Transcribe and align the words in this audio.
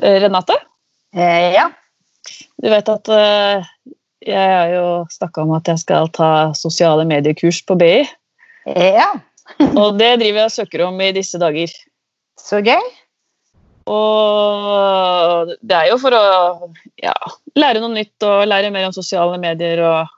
Renate? 0.00 0.56
Eh, 1.16 1.52
ja. 1.54 1.68
Du 2.60 2.68
vet 2.70 2.88
at 2.92 3.10
uh, 3.12 3.68
jeg 4.20 4.52
har 4.52 4.72
jo 4.74 4.86
snakka 5.12 5.44
om 5.44 5.54
at 5.56 5.68
jeg 5.70 5.82
skal 5.82 6.10
ta 6.14 6.30
sosiale 6.56 7.06
mediekurs 7.08 7.62
på 7.66 7.76
BI. 7.80 8.04
Ja. 8.68 9.10
og 9.80 9.98
det 9.98 10.18
driver 10.20 10.44
jeg 10.44 10.48
og 10.48 10.56
søker 10.56 10.86
om 10.86 11.00
i 11.00 11.12
disse 11.16 11.40
dager. 11.40 11.72
Så 12.40 12.60
gøy. 12.64 12.80
Og 13.90 15.50
det 15.66 15.76
er 15.76 15.90
jo 15.90 15.98
for 16.00 16.14
å 16.14 16.24
ja, 17.00 17.14
lære 17.58 17.82
noe 17.82 17.94
nytt 17.96 18.28
og 18.28 18.46
lære 18.48 18.70
mer 18.72 18.86
om 18.90 18.94
sosiale 18.94 19.40
medier 19.40 19.80
og 19.82 20.16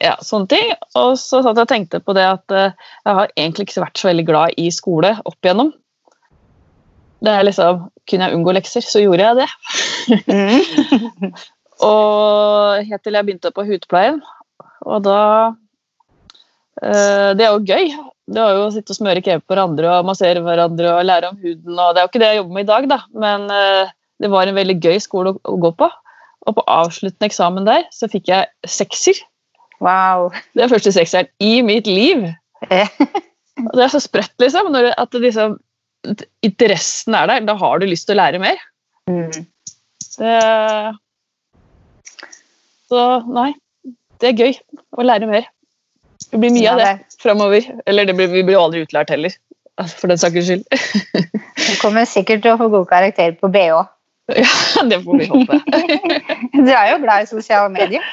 ja, 0.00 0.14
sånne 0.24 0.50
ting. 0.50 0.70
Og 0.98 1.18
så 1.20 1.42
satt 1.42 1.58
jeg 1.58 1.66
og 1.66 1.72
tenkte 1.72 2.00
på 2.02 2.14
det 2.16 2.26
at 2.30 2.54
uh, 2.54 2.70
jeg 3.04 3.18
har 3.20 3.34
egentlig 3.34 3.68
ikke 3.68 3.84
vært 3.84 4.00
så 4.00 4.10
veldig 4.10 4.26
glad 4.30 4.60
i 4.60 4.70
skole 4.74 5.16
opp 5.22 5.38
igjennom. 5.42 5.74
Det 7.24 7.32
er 7.32 7.46
liksom, 7.46 7.84
Kunne 8.10 8.28
jeg 8.28 8.36
unngå 8.36 8.52
lekser, 8.56 8.84
så 8.84 9.00
gjorde 9.00 9.24
jeg 9.24 9.36
det. 9.40 9.48
Mm. 10.28 11.30
og 11.88 12.84
helt 12.84 13.04
til 13.04 13.16
jeg 13.16 13.26
begynte 13.26 13.52
på 13.54 13.64
hudpleien. 13.68 14.20
Og 14.84 15.04
da 15.06 15.20
uh, 16.84 17.30
Det 17.36 17.46
er 17.46 17.50
jo 17.50 17.64
gøy. 17.64 17.90
Det 18.24 18.40
er 18.40 18.56
jo 18.56 18.68
å 18.68 18.72
sitte 18.72 18.94
og 18.94 18.98
smøre 18.98 19.24
krem 19.24 19.42
på 19.42 19.52
hverandre 19.52 19.98
og 19.98 20.06
massere 20.08 20.40
hverandre 20.44 20.94
og 20.94 21.04
lære 21.08 21.32
om 21.32 21.40
huden. 21.40 21.74
og 21.76 21.92
Det 21.92 22.00
er 22.00 22.06
jo 22.06 22.12
ikke 22.12 22.22
det 22.22 22.30
jeg 22.30 22.40
jobber 22.40 22.56
med 22.56 22.64
i 22.64 22.70
dag, 22.70 22.88
da, 22.92 23.00
men 23.24 23.44
uh, 23.52 23.92
det 24.22 24.30
var 24.32 24.48
en 24.48 24.56
veldig 24.56 24.78
gøy 24.80 24.98
skole 25.02 25.34
å, 25.34 25.40
å, 25.48 25.58
gå 25.60 25.74
på. 25.80 25.90
Og 26.44 26.56
på 26.56 26.64
avsluttende 26.68 27.28
eksamen 27.28 27.68
der 27.68 27.86
så 27.92 28.08
fikk 28.12 28.28
jeg 28.32 28.68
sekser. 28.68 29.20
Wow. 29.84 30.30
Det 30.56 30.64
er 30.64 30.72
første 30.72 30.92
sekseren 30.94 31.28
i 31.42 31.58
mitt 31.64 31.88
liv. 31.88 32.26
og 33.68 33.72
det 33.76 33.84
er 33.86 33.92
så 33.92 34.00
sprøtt, 34.02 34.34
liksom. 34.40 34.70
Når, 34.72 34.92
at 35.00 35.16
liksom, 35.20 35.58
interessen 36.44 37.16
er 37.16 37.30
der. 37.30 37.46
Da 37.48 37.56
har 37.60 37.80
du 37.80 37.88
lyst 37.88 38.08
til 38.08 38.16
å 38.16 38.22
lære 38.22 38.40
mer. 38.42 38.60
Mm. 39.10 39.46
Det 40.14 40.34
Så 42.88 43.00
nei, 43.26 43.50
det 44.22 44.30
er 44.30 44.44
gøy 44.44 44.54
å 44.94 45.06
lære 45.06 45.28
mer. 45.30 45.48
Det 46.30 46.40
blir 46.40 46.52
mye 46.54 46.64
ja, 46.64 46.74
av 46.74 46.82
det 46.82 47.18
framover. 47.22 47.66
Eller 47.90 48.08
det 48.08 48.14
blir, 48.18 48.30
vi 48.32 48.44
blir 48.46 48.60
aldri 48.60 48.84
utlært 48.84 49.10
heller, 49.12 49.34
for 49.98 50.12
den 50.12 50.20
saks 50.20 50.46
skyld. 50.46 50.64
du 50.68 51.74
kommer 51.82 52.06
sikkert 52.08 52.44
til 52.44 52.54
å 52.54 52.60
få 52.60 52.70
god 52.72 52.88
karakter 52.92 53.36
på 53.40 53.50
BH. 53.54 53.84
Ja, 54.40 54.82
det 54.88 55.02
får 55.04 55.18
vi 55.20 55.26
håpe. 55.28 55.58
du 56.66 56.70
er 56.72 56.86
jo 56.94 57.00
glad 57.02 57.26
i 57.26 57.28
sosiale 57.28 57.68
medier. 57.68 58.04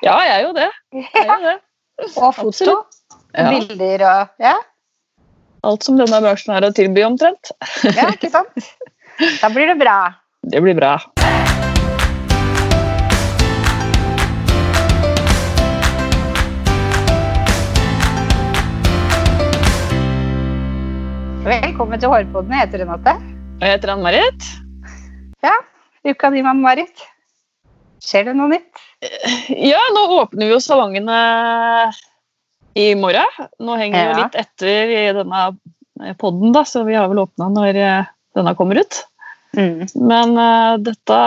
Ja, 0.00 0.14
jeg 0.24 0.30
er 0.38 0.44
jo 0.46 0.54
det. 0.56 0.68
Jeg 0.96 1.24
er 1.26 1.34
jo 1.34 1.42
det. 1.44 1.58
Og 2.22 2.32
foto. 2.34 2.76
Ja. 3.36 3.50
Bilder 3.52 4.04
og 4.08 4.42
Ja. 4.42 4.54
Alt 5.66 5.82
som 5.82 5.96
denne 5.98 6.20
bransjen 6.22 6.54
har 6.54 6.62
å 6.66 6.70
tilby, 6.74 7.02
omtrent. 7.02 7.50
ja, 7.82 8.06
ikke 8.14 8.30
sant? 8.30 8.68
Da 9.42 9.50
blir 9.50 9.66
det 9.72 9.78
bra. 9.80 9.98
Det 10.48 10.60
blir 10.62 10.76
bra. 10.78 10.94
Velkommen 21.48 22.00
til 22.00 22.12
Hårpodden. 22.12 22.54
Jeg 22.54 22.68
heter 22.68 22.84
Renate. 22.84 23.14
Og 23.58 23.66
jeg 23.66 23.74
heter 23.74 23.92
Ann-Marit. 23.96 24.46
Ja, 25.44 25.54
uka 26.06 26.30
di, 26.34 26.44
Ann-Marit. 26.46 27.02
Skjer 28.04 28.28
det 28.30 28.36
noe 28.38 28.52
nytt? 28.54 28.84
Ja, 29.58 29.80
nå 29.94 30.06
åpner 30.20 30.46
vi 30.46 30.54
jo 30.54 30.62
salongene 30.62 31.18
i 32.78 32.94
morgen. 32.94 33.26
Nå 33.58 33.76
henger 33.80 33.98
vi 33.98 34.04
ja. 34.04 34.10
jo 34.12 34.24
litt 34.24 34.38
etter 34.38 34.92
i 34.94 35.04
denne 35.16 36.14
poden, 36.20 36.52
da, 36.54 36.62
så 36.68 36.84
vi 36.86 36.94
har 36.94 37.08
vel 37.10 37.24
åpna 37.24 37.48
når 37.50 37.78
eh, 37.82 38.10
denne 38.38 38.54
kommer 38.58 38.78
ut. 38.78 39.00
Mm. 39.56 39.86
Men 39.94 40.36
uh, 40.38 40.76
dette, 40.78 41.18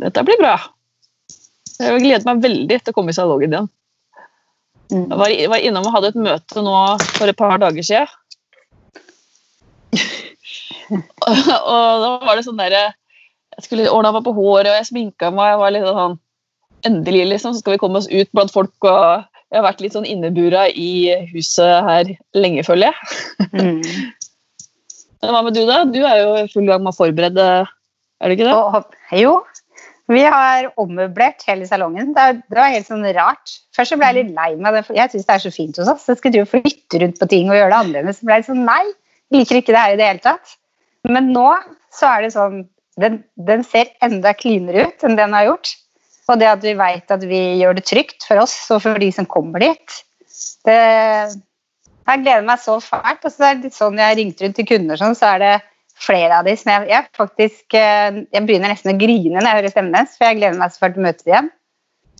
dette 0.00 0.24
blir 0.24 0.40
bra. 0.40 0.54
Jeg 1.80 2.00
gleder 2.00 2.26
meg 2.28 2.40
veldig 2.44 2.78
til 2.80 2.92
å 2.92 2.96
komme 2.96 3.12
i 3.12 3.16
salongen 3.16 3.52
igjen. 3.52 3.68
Mm. 4.90 5.04
Jeg 5.04 5.20
var, 5.20 5.34
var 5.52 5.66
innom 5.66 5.86
og 5.86 5.94
hadde 5.96 6.12
et 6.12 6.22
møte 6.24 6.64
nå 6.64 6.78
for 7.18 7.30
et 7.30 7.38
par 7.38 7.60
dager 7.62 7.86
siden 7.86 8.16
og 10.90 12.00
da 12.02 12.08
var 12.26 12.34
det 12.34 12.42
sånn 12.42 12.58
derre 12.58 12.80
Jeg 13.54 13.62
skulle 13.62 13.92
ordna 13.92 14.10
meg 14.16 14.24
på 14.26 14.32
håret, 14.34 14.72
og 14.72 14.74
jeg 14.74 14.88
sminka 14.88 15.28
meg. 15.34 15.52
Jeg 15.52 15.60
var 15.60 15.74
litt 15.74 15.86
sånn 15.86 16.16
Endelig, 16.88 17.26
liksom, 17.28 17.52
så 17.52 17.60
skal 17.60 17.74
vi 17.76 17.80
komme 17.82 18.00
oss 18.00 18.08
ut 18.08 18.30
blant 18.32 18.50
folk. 18.54 18.72
og 18.88 19.29
Jeg 19.50 19.58
har 19.58 19.66
vært 19.66 19.80
litt 19.82 19.96
sånn 19.96 20.06
innebura 20.06 20.68
i 20.70 21.10
huset 21.32 21.86
her 21.86 22.10
lenge, 22.38 22.62
føler 22.66 22.90
jeg. 22.90 23.48
Mm. 23.50 23.80
Men 25.20 25.34
hva 25.34 25.40
med 25.44 25.56
du, 25.58 25.64
da? 25.68 25.82
Du 25.90 25.98
er 26.00 26.20
jo 26.22 26.28
i 26.38 26.50
full 26.52 26.68
gang 26.68 26.84
med 26.84 26.94
å 26.94 26.96
forberede, 26.96 27.46
er 28.22 28.30
det 28.30 28.36
ikke 28.38 28.46
det? 28.46 28.54
Og, 28.54 28.94
jo. 29.18 29.34
Vi 30.10 30.22
har 30.26 30.70
ommøblert 30.80 31.44
hele 31.46 31.66
salongen. 31.68 32.14
Det, 32.16 32.24
var 32.56 32.72
helt 32.72 32.88
sånn 32.88 33.04
rart. 33.14 33.52
Først 33.76 33.94
så 33.94 33.98
ble 33.98 34.08
jeg 34.10 34.16
litt 34.16 34.32
lei 34.34 34.48
meg. 34.58 34.80
Jeg 34.96 35.12
syns 35.12 35.28
det 35.28 35.36
er 35.36 35.44
så 35.44 35.52
fint 35.54 35.78
hos 35.78 35.90
oss. 35.92 36.08
Jeg 36.10 36.18
skulle 36.18 36.46
flytte 36.50 37.02
rundt 37.02 37.20
på 37.20 37.28
ting 37.30 37.50
og 37.50 37.58
gjøre 37.58 37.70
det 37.70 37.78
annerledes. 37.78 38.18
Så 38.18 38.26
ble 38.26 38.40
jeg 38.40 38.48
sånn 38.48 38.64
nei, 38.66 38.82
liker 39.34 39.60
ikke 39.60 39.74
det 39.76 39.84
her 39.84 39.94
i 39.94 40.00
det 40.00 40.08
hele 40.08 40.24
tatt. 40.24 40.56
Men 41.06 41.30
nå 41.34 41.46
så 41.94 42.10
er 42.10 42.26
det 42.26 42.34
sånn 42.36 42.62
Den, 43.00 43.22
den 43.48 43.62
ser 43.64 43.88
enda 44.04 44.34
cleanere 44.36 44.82
ut 44.90 45.04
enn 45.06 45.14
den 45.16 45.32
har 45.32 45.46
gjort. 45.46 45.70
Og 46.30 46.38
det 46.38 46.48
at 46.50 46.62
vi 46.64 46.76
veit 46.78 47.10
at 47.10 47.24
vi 47.26 47.40
gjør 47.60 47.78
det 47.78 47.86
trygt 47.88 48.26
for 48.28 48.42
oss 48.42 48.54
og 48.70 48.84
for 48.84 49.02
de 49.02 49.10
som 49.14 49.26
kommer 49.28 49.62
dit 49.64 49.96
det, 50.66 50.76
Jeg 52.06 52.22
gleder 52.22 52.46
meg 52.46 52.62
så 52.62 52.78
fælt. 52.82 53.24
Og 53.26 53.34
det 53.34 53.48
er 53.48 53.60
litt 53.64 53.76
sånn 53.76 54.00
jeg 54.00 54.18
ringte 54.18 54.46
rundt 54.46 54.58
til 54.60 54.68
kunder, 54.68 55.00
sånn, 55.00 55.18
så 55.18 55.34
er 55.34 55.42
det 55.42 55.54
flere 56.00 56.38
av 56.38 56.46
de 56.48 56.54
som 56.56 56.70
jeg, 56.72 56.88
jeg 56.88 57.08
faktisk 57.18 57.76
eh, 57.76 58.22
Jeg 58.32 58.46
begynner 58.46 58.72
nesten 58.72 58.94
å 58.94 58.98
grine 59.00 59.36
når 59.36 59.48
jeg 59.48 59.58
hører 59.58 59.74
stemmen 59.74 59.96
deres, 59.96 60.16
for 60.16 60.28
jeg 60.28 60.40
gleder 60.40 60.60
meg 60.60 60.72
så 60.72 60.84
fælt 60.84 60.96
til 60.96 61.02
å 61.02 61.08
møte 61.08 61.24
dem 61.24 61.32
igjen. 61.34 61.50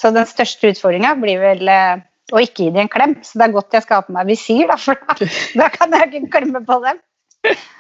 Så 0.01 0.13
den 0.17 0.29
største 0.29 0.73
utfordringa 0.73 1.15
blir 1.21 1.43
vel 1.43 1.71
eh, 1.71 2.03
å 2.31 2.43
ikke 2.43 2.67
gi 2.67 2.73
dem 2.75 2.85
en 2.85 2.93
klem. 2.93 3.15
Så 3.27 3.41
det 3.41 3.47
er 3.47 3.55
godt 3.57 3.77
jeg 3.77 3.87
skal 3.87 4.01
ha 4.01 4.07
på 4.07 4.17
meg 4.17 4.29
visir, 4.31 4.67
da, 4.71 4.77
for 4.81 4.99
da, 5.07 5.31
da 5.63 5.71
kan 5.75 5.97
jeg 5.97 6.11
ikke 6.11 6.35
klemme 6.39 6.65
på 6.67 6.81
dem. 6.85 7.01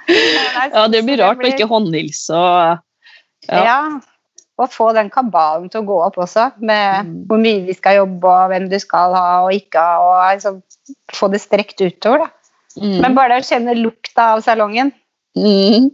ja, 0.08 0.86
det 0.88 1.02
blir 1.04 1.20
rart 1.20 1.42
å 1.44 1.50
ikke 1.50 1.68
håndhilse 1.68 2.32
og 2.32 2.78
ja. 3.50 3.60
ja. 3.60 3.76
Og 4.60 4.72
få 4.72 4.90
den 4.96 5.08
kabalen 5.12 5.70
til 5.72 5.82
å 5.82 5.88
gå 5.88 5.98
opp 6.04 6.18
også, 6.20 6.50
med 6.60 7.06
mm. 7.06 7.14
hvor 7.30 7.40
mye 7.40 7.62
vi 7.68 7.76
skal 7.76 8.00
jobbe, 8.02 8.28
og 8.28 8.50
hvem 8.52 8.66
du 8.68 8.76
skal 8.82 9.14
ha 9.16 9.28
og 9.46 9.54
ikke 9.56 9.80
ha, 9.80 10.02
og 10.04 10.18
liksom, 10.36 10.60
få 11.16 11.30
det 11.32 11.40
strekt 11.40 11.80
utover. 11.80 12.26
da. 12.26 12.52
Mm. 12.80 12.98
Men 13.02 13.16
bare 13.16 13.34
det 13.38 13.46
å 13.46 13.48
kjenne 13.48 13.78
lukta 13.78 14.28
av 14.36 14.44
salongen 14.46 14.92
mm. 15.34 15.88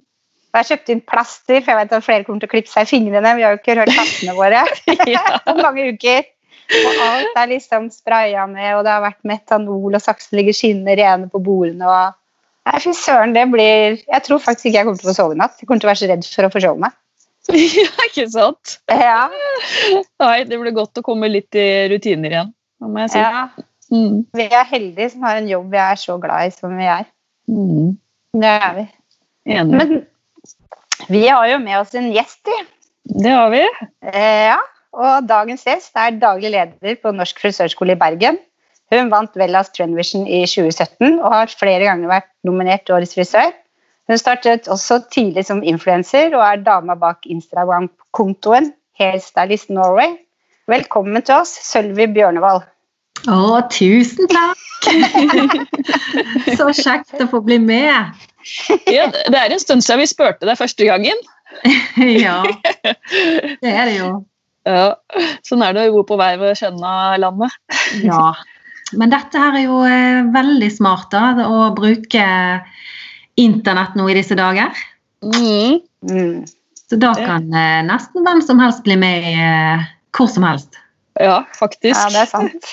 Jeg 0.56 0.68
kjøpt 0.70 0.90
inn 0.92 1.00
plaster, 1.04 1.60
for 1.60 1.72
jeg 1.72 1.78
vet 1.78 1.94
at 1.96 2.04
flere 2.04 2.24
kommer 2.24 2.40
til 2.40 2.48
å 2.48 2.52
klippe 2.52 2.70
seg 2.72 2.86
i 2.86 2.88
fingrene. 2.88 3.32
Vi 3.36 3.44
har 3.44 3.52
jo 3.52 3.58
ikke 3.60 3.74
rørt 3.76 3.92
kattene 3.92 4.36
våre 4.36 4.62
på 5.46 5.54
mange 5.60 5.90
uker. 5.92 6.30
Og 6.66 7.02
alt 7.04 7.36
er 7.38 7.50
liksom 7.50 7.90
spraya 7.92 8.46
med, 8.50 8.70
og 8.74 8.86
det 8.86 8.94
har 8.94 9.04
vært 9.04 9.20
metanol, 9.28 9.92
og 9.92 10.02
saksen 10.02 10.38
ligger 10.40 10.56
skinner 10.56 10.96
rene 10.98 11.28
på 11.30 11.42
bordene. 11.44 11.84
og 11.84 12.16
Nei, 12.66 12.80
fy 12.82 12.94
søren, 12.98 13.34
det 13.36 13.44
blir 13.52 14.00
Jeg 14.00 14.22
tror 14.26 14.40
faktisk 14.42 14.70
ikke 14.70 14.80
jeg 14.80 14.88
kommer 14.88 15.02
til 15.02 15.06
å 15.06 15.12
få 15.12 15.18
sove 15.20 15.36
i 15.36 15.38
natt. 15.38 15.60
Jeg 15.60 15.68
kommer 15.68 15.84
til 15.84 15.88
å 15.88 15.92
være 15.92 16.00
så 16.00 16.08
redd 16.10 16.30
for 16.32 16.48
å 16.48 16.52
forsove 16.56 16.82
meg. 16.82 16.96
ja, 17.80 17.88
ikke 18.08 18.26
sant? 18.32 18.78
Ja. 18.90 19.28
Nei, 20.22 20.36
det 20.48 20.58
blir 20.60 20.74
godt 20.76 20.98
å 20.98 21.04
komme 21.06 21.30
litt 21.30 21.56
i 21.58 21.86
rutiner 21.92 22.32
igjen, 22.32 22.52
må 22.84 23.04
jeg 23.04 23.14
si. 23.14 23.22
Ja. 23.22 23.46
Mm. 23.92 24.24
Vi 24.34 24.46
er 24.50 24.66
heldige 24.66 25.12
som 25.12 25.26
har 25.28 25.38
en 25.38 25.46
jobb 25.50 25.68
vi 25.70 25.78
er 25.78 25.98
så 26.00 26.16
glad 26.22 26.48
i 26.48 26.54
som 26.54 26.74
vi 26.74 26.88
er. 26.90 27.06
Mm. 27.46 27.92
Det 28.36 28.54
er 28.56 28.72
vi. 28.80 28.86
Enig. 29.56 29.76
Men 29.78 31.06
vi 31.12 31.22
har 31.28 31.46
jo 31.52 31.60
med 31.62 31.78
oss 31.78 31.94
en 31.94 32.10
gjest, 32.14 32.40
vi. 32.48 32.56
Det 33.22 33.30
har 33.30 33.52
vi. 33.52 33.62
Eh, 34.10 34.48
ja, 34.50 34.58
og 34.96 35.28
dagens 35.28 35.62
gjest 35.68 35.94
er 36.00 36.18
daglig 36.18 36.50
leder 36.54 36.98
på 36.98 37.14
Norsk 37.14 37.38
frisørskole 37.44 37.94
i 37.94 38.00
Bergen. 38.00 38.40
Hun 38.94 39.10
vant 39.10 39.34
Vellas 39.38 39.72
Trendvision 39.74 40.26
i 40.26 40.44
2017 40.46 41.18
og 41.18 41.30
har 41.32 41.50
flere 41.50 41.86
ganger 41.86 42.10
vært 42.10 42.30
nominert 42.46 42.86
til 42.86 42.98
Årets 42.98 43.16
frisør. 43.18 43.54
Hun 44.06 44.18
startet 44.20 44.68
også 44.70 45.00
tidlig 45.10 45.42
som 45.48 45.64
influenser 45.66 46.34
og 46.36 46.42
er 46.46 46.62
dama 46.62 46.94
bak 46.98 47.26
Instagram-kontoen 47.26 48.70
Hairstylist 49.00 49.72
Norway. 49.74 50.14
Velkommen 50.70 51.22
til 51.26 51.40
oss, 51.40 51.56
Sølvi 51.66 52.06
Bjørnevold. 52.14 52.62
Å, 53.26 53.40
tusen 53.72 54.30
takk! 54.30 54.62
Så 56.58 56.68
kjekt 56.78 57.18
å 57.18 57.26
få 57.32 57.40
bli 57.42 57.58
med. 57.58 58.14
Ja, 58.86 59.08
det 59.10 59.40
er 59.40 59.50
en 59.50 59.62
stund 59.62 59.82
siden 59.82 60.04
vi 60.04 60.10
spurte 60.10 60.46
deg 60.46 60.58
første 60.60 60.86
gangen. 60.86 61.26
ja, 62.26 62.40
det 62.84 63.72
er 63.72 63.84
det 63.90 63.98
jo. 63.98 64.14
Ja, 64.66 64.96
Sånn 65.46 65.60
er 65.62 65.76
det 65.76 65.84
å 65.86 65.92
bo 65.94 66.00
på 66.08 66.16
vei 66.18 66.32
ved 66.40 66.56
Skjønna-landet. 66.58 67.52
ja, 68.02 68.32
men 68.98 69.12
dette 69.12 69.38
her 69.38 69.54
er 69.54 69.62
jo 69.62 69.76
eh, 69.86 70.26
veldig 70.34 70.70
smart, 70.74 71.06
da, 71.14 71.46
å 71.46 71.68
bruke 71.74 72.24
internett 73.36 73.96
nå 73.96 74.08
i 74.10 74.16
disse 74.16 74.36
dager. 74.38 74.72
Mm. 75.24 75.80
Mm. 76.10 76.44
Så 76.90 76.98
da 77.02 77.12
kan 77.18 77.48
eh, 77.54 77.82
nesten 77.86 78.24
hvem 78.26 78.42
som 78.44 78.60
helst 78.62 78.84
bli 78.86 78.96
med 79.00 79.26
eh, 79.32 79.86
hvor 80.16 80.30
som 80.30 80.46
helst. 80.46 80.78
Ja, 81.20 81.40
faktisk. 81.58 81.96
Ja, 81.96 82.08
det 82.12 82.22
er 82.22 82.30
sant. 82.30 82.70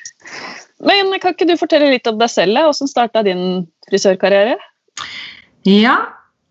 Men 0.86 1.12
kan 1.20 1.34
ikke 1.34 1.48
du 1.48 1.56
fortelle 1.60 1.90
litt 1.92 2.08
om 2.08 2.20
deg 2.20 2.30
selv? 2.32 2.56
Hvordan 2.56 2.88
starta 2.88 3.24
din 3.26 3.66
frisørkarriere? 3.90 4.56
Ja, 5.68 5.96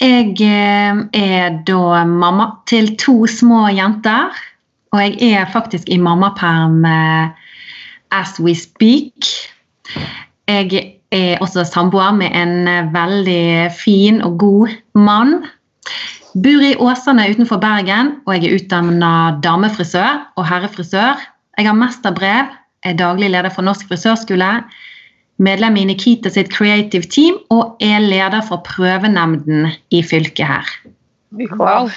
jeg 0.04 0.36
eh, 0.44 1.02
er 1.16 1.60
da 1.66 2.04
mamma 2.06 2.52
til 2.70 2.94
to 3.02 3.24
små 3.30 3.68
jenter. 3.74 4.36
Og 4.90 5.04
jeg 5.06 5.34
er 5.38 5.50
faktisk 5.54 5.90
i 5.94 6.00
mammaperm 6.02 6.82
as 8.10 8.40
we 8.42 8.56
speak. 8.58 9.28
Jeg 10.50 10.99
er 11.12 11.42
også 11.42 11.66
samboer 11.66 12.14
med 12.18 12.36
en 12.38 12.70
veldig 12.94 13.72
fin 13.74 14.22
og 14.26 14.38
god 14.42 14.76
mann. 14.94 15.40
Bor 16.38 16.62
i 16.62 16.76
Åsane 16.78 17.26
utenfor 17.32 17.58
Bergen, 17.62 18.20
og 18.28 18.36
jeg 18.36 18.50
er 18.50 18.60
utdanna 18.60 19.14
damefrisør 19.44 20.28
og 20.38 20.46
herrefrisør. 20.46 21.18
Jeg 21.58 21.68
har 21.68 21.78
mesterbrev, 21.78 22.52
er 22.86 23.00
daglig 23.00 23.32
leder 23.34 23.50
for 23.52 23.66
Norsk 23.66 23.90
frisørskole, 23.90 24.52
medlem 25.40 25.80
i 25.80 25.88
Nikita 25.90 26.30
sitt 26.32 26.52
creative 26.54 27.08
team 27.10 27.40
og 27.54 27.80
er 27.84 28.04
leder 28.04 28.44
for 28.46 28.62
prøvenemnden 28.68 29.72
i 29.92 30.04
fylket 30.04 30.46
her. 30.46 30.70
Wow. 31.58 31.90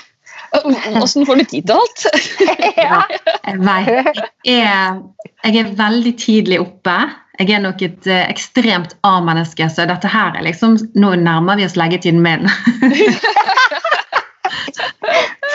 Åssen 1.00 1.26
får 1.26 1.40
du 1.40 1.44
tid 1.48 1.68
til 1.68 1.76
alt? 1.76 2.06
ja, 2.86 3.02
jeg 3.46 3.60
vet. 3.60 4.22
Jeg, 4.46 4.98
jeg 5.44 5.60
er 5.62 5.74
veldig 5.78 6.14
tidlig 6.20 6.60
oppe. 6.60 6.96
Jeg 7.42 7.56
er 7.56 7.62
nok 7.64 7.80
et 7.82 8.06
uh, 8.06 8.20
ekstremt 8.30 8.94
A-menneske, 9.02 9.66
så 9.72 9.86
dette 9.90 10.10
her 10.10 10.36
er 10.38 10.44
liksom 10.46 10.76
Nå 10.94 11.14
nærmer 11.18 11.58
vi 11.58 11.66
oss 11.66 11.74
leggetiden 11.80 12.22
min. 12.22 12.46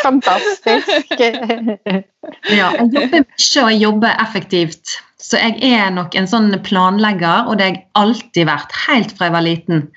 Fantastisk. 0.03 1.19
ja, 2.57 2.67
jeg 2.75 2.89
jobber 2.93 3.23
mye 3.23 3.63
og 3.63 3.81
jobber 3.81 4.21
effektivt. 4.23 4.97
Så 5.19 5.39
jeg 5.41 5.71
er 5.79 5.89
nok 5.95 6.15
en 6.15 6.27
sånn 6.29 6.51
planlegger, 6.63 7.47
og 7.47 7.57
det 7.57 7.65
har 7.65 7.73
jeg 7.73 7.85
alltid 7.99 8.47
vært, 8.47 8.75
helt 8.87 9.15
fra 9.17 9.29
jeg 9.29 9.35
var 9.35 9.45
liten. 9.47 9.87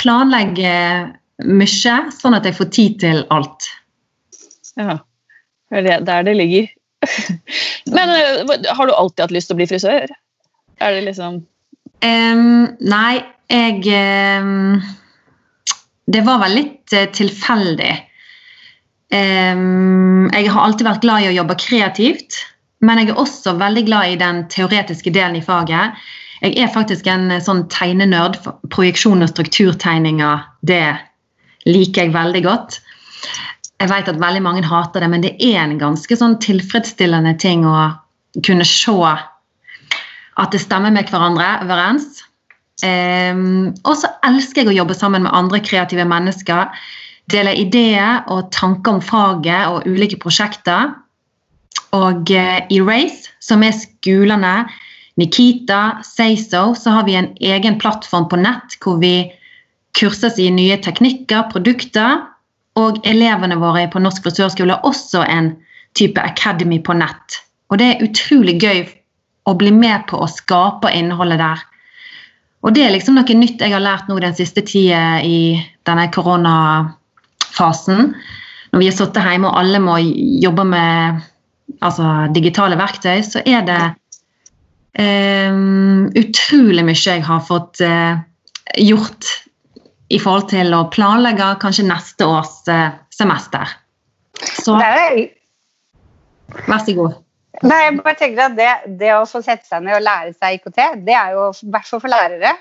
Planlegger 0.00 1.12
mye, 1.46 1.96
sånn 2.16 2.38
at 2.38 2.48
jeg 2.48 2.58
får 2.58 2.70
tid 2.74 2.98
til 3.02 3.24
alt. 3.34 3.68
Ja, 4.78 4.98
det 5.74 5.98
er 5.98 6.06
der 6.06 6.26
det 6.30 6.38
ligger. 6.38 6.70
Men 7.96 8.14
eh, 8.14 8.58
har 8.72 8.86
du 8.86 8.94
alltid 8.94 9.26
hatt 9.26 9.34
lyst 9.34 9.50
til 9.50 9.56
å 9.56 9.60
bli 9.60 9.68
frisør? 9.70 10.10
Er 10.82 10.96
det 10.96 11.04
liksom 11.06 11.42
um, 12.04 12.64
Nei, 12.82 13.22
jeg 13.52 13.82
um, 14.42 14.80
Det 16.10 16.22
var 16.26 16.42
vel 16.42 16.56
litt 16.58 16.96
uh, 16.96 17.06
tilfeldig. 17.14 17.92
Um, 19.12 20.30
jeg 20.32 20.48
har 20.48 20.64
alltid 20.64 20.88
vært 20.88 21.04
glad 21.04 21.22
i 21.22 21.30
å 21.30 21.36
jobbe 21.36 21.58
kreativt, 21.60 22.40
men 22.82 22.98
jeg 22.98 23.12
er 23.12 23.20
også 23.20 23.54
veldig 23.60 23.84
glad 23.86 24.10
i 24.10 24.18
den 24.20 24.44
teoretiske 24.50 25.12
delen 25.14 25.36
i 25.38 25.44
faget. 25.44 25.98
Jeg 26.42 26.56
er 26.58 26.72
faktisk 26.74 27.06
en 27.06 27.28
eh, 27.30 27.42
sånn 27.44 27.66
tegnenerd. 27.70 28.40
Projeksjon 28.74 29.22
og 29.22 29.30
strukturtegninger, 29.30 30.40
det 30.66 30.96
liker 31.68 32.08
jeg 32.08 32.14
veldig 32.16 32.42
godt. 32.42 32.80
Jeg 33.78 33.90
vet 33.90 34.10
at 34.10 34.18
veldig 34.22 34.42
mange 34.42 34.64
hater 34.66 35.04
det, 35.04 35.10
men 35.12 35.22
det 35.22 35.36
er 35.38 35.60
en 35.62 35.78
ganske 35.78 36.18
sånn 36.18 36.40
tilfredsstillende 36.42 37.36
ting 37.42 37.62
å 37.66 37.92
kunne 38.46 38.66
se 38.66 39.14
at 40.40 40.52
det 40.54 40.62
stemmer 40.62 40.92
med 40.94 41.10
hverandre 41.10 41.48
overens. 41.64 42.22
Um, 42.82 43.72
og 43.86 43.94
så 44.00 44.10
elsker 44.26 44.62
jeg 44.62 44.72
å 44.72 44.78
jobbe 44.80 44.96
sammen 44.98 45.26
med 45.26 45.34
andre 45.36 45.60
kreative 45.62 46.06
mennesker 46.08 46.72
Dele 47.30 47.52
ideer 47.54 48.24
og 48.32 48.48
tanker 48.50 48.96
om 48.96 49.02
faget 49.04 49.70
og 49.70 49.84
ulike 49.86 50.18
prosjekter. 50.18 50.90
Og 51.94 52.32
uh, 52.32 52.58
i 52.72 52.80
Race, 52.82 53.30
som 53.40 53.62
er 53.62 53.76
skolene, 53.76 54.66
Nikita, 55.20 56.00
Sayso, 56.02 56.72
så 56.74 56.96
har 56.96 57.06
vi 57.06 57.14
en 57.20 57.30
egen 57.40 57.78
plattform 57.78 58.26
på 58.32 58.40
nett 58.40 58.76
hvor 58.82 58.98
vi 59.02 59.30
kurses 59.98 60.40
i 60.40 60.48
nye 60.50 60.80
teknikker, 60.82 61.46
produkter. 61.52 62.24
Og 62.80 62.98
elevene 63.06 63.58
våre 63.60 63.84
på 63.92 64.00
Norsk 64.00 64.24
frisørskole 64.24 64.74
har 64.74 64.88
også 64.88 65.22
en 65.28 65.52
type 65.94 66.20
academy 66.20 66.80
på 66.82 66.96
nett. 66.96 67.42
Og 67.70 67.78
det 67.78 67.90
er 67.90 68.04
utrolig 68.08 68.56
gøy 68.60 68.82
å 69.48 69.54
bli 69.58 69.72
med 69.74 70.06
på 70.10 70.16
å 70.22 70.30
skape 70.30 70.92
innholdet 70.94 71.40
der. 71.42 71.58
Og 72.62 72.74
det 72.76 72.84
er 72.86 72.92
liksom 72.94 73.16
noe 73.18 73.34
nytt 73.34 73.62
jeg 73.62 73.74
har 73.74 73.82
lært 73.82 74.08
nå 74.08 74.18
den 74.22 74.36
siste 74.38 74.62
tida 74.66 75.18
i 75.26 75.58
denne 75.86 76.06
koronafasen. 76.14 78.12
Når 78.72 78.78
vi 78.80 78.88
har 78.88 78.96
sittet 78.96 79.26
hjemme 79.26 79.50
og 79.50 79.58
alle 79.58 79.80
må 79.82 79.98
jobbe 80.42 80.64
med 80.70 81.20
altså, 81.82 82.28
digitale 82.34 82.78
verktøy, 82.78 83.18
så 83.26 83.42
er 83.42 83.66
det 83.66 83.82
um, 85.02 86.06
utrolig 86.18 86.86
mye 86.86 87.02
jeg 87.02 87.26
har 87.26 87.42
fått 87.44 87.82
uh, 87.82 88.22
gjort 88.78 89.24
i 90.12 90.20
forhold 90.20 90.48
til 90.52 90.72
å 90.76 90.86
planlegge 90.92 91.54
kanskje 91.60 91.88
neste 91.88 92.28
års 92.28 92.62
uh, 92.70 92.94
semester. 93.12 93.74
Så 94.62 94.78
vær 96.68 96.84
så 96.84 96.94
god. 96.96 97.18
Nei, 97.60 97.78
jeg 97.84 97.96
bare 98.00 98.16
tenker 98.16 98.46
at 98.46 98.54
det, 98.56 98.68
det, 99.00 99.10
å 99.12 99.26
få 99.28 99.42
sette 99.44 99.68
seg 99.68 99.84
ned 99.84 99.98
og 99.98 100.06
lære 100.06 100.32
seg 100.32 100.56
IKT, 100.56 100.78
det 101.04 101.16
er 101.18 101.34
jo 101.36 101.50
i 101.52 101.72
hvert 101.74 101.90
fall 101.90 102.00
for 102.00 102.12
lærere 102.12 102.54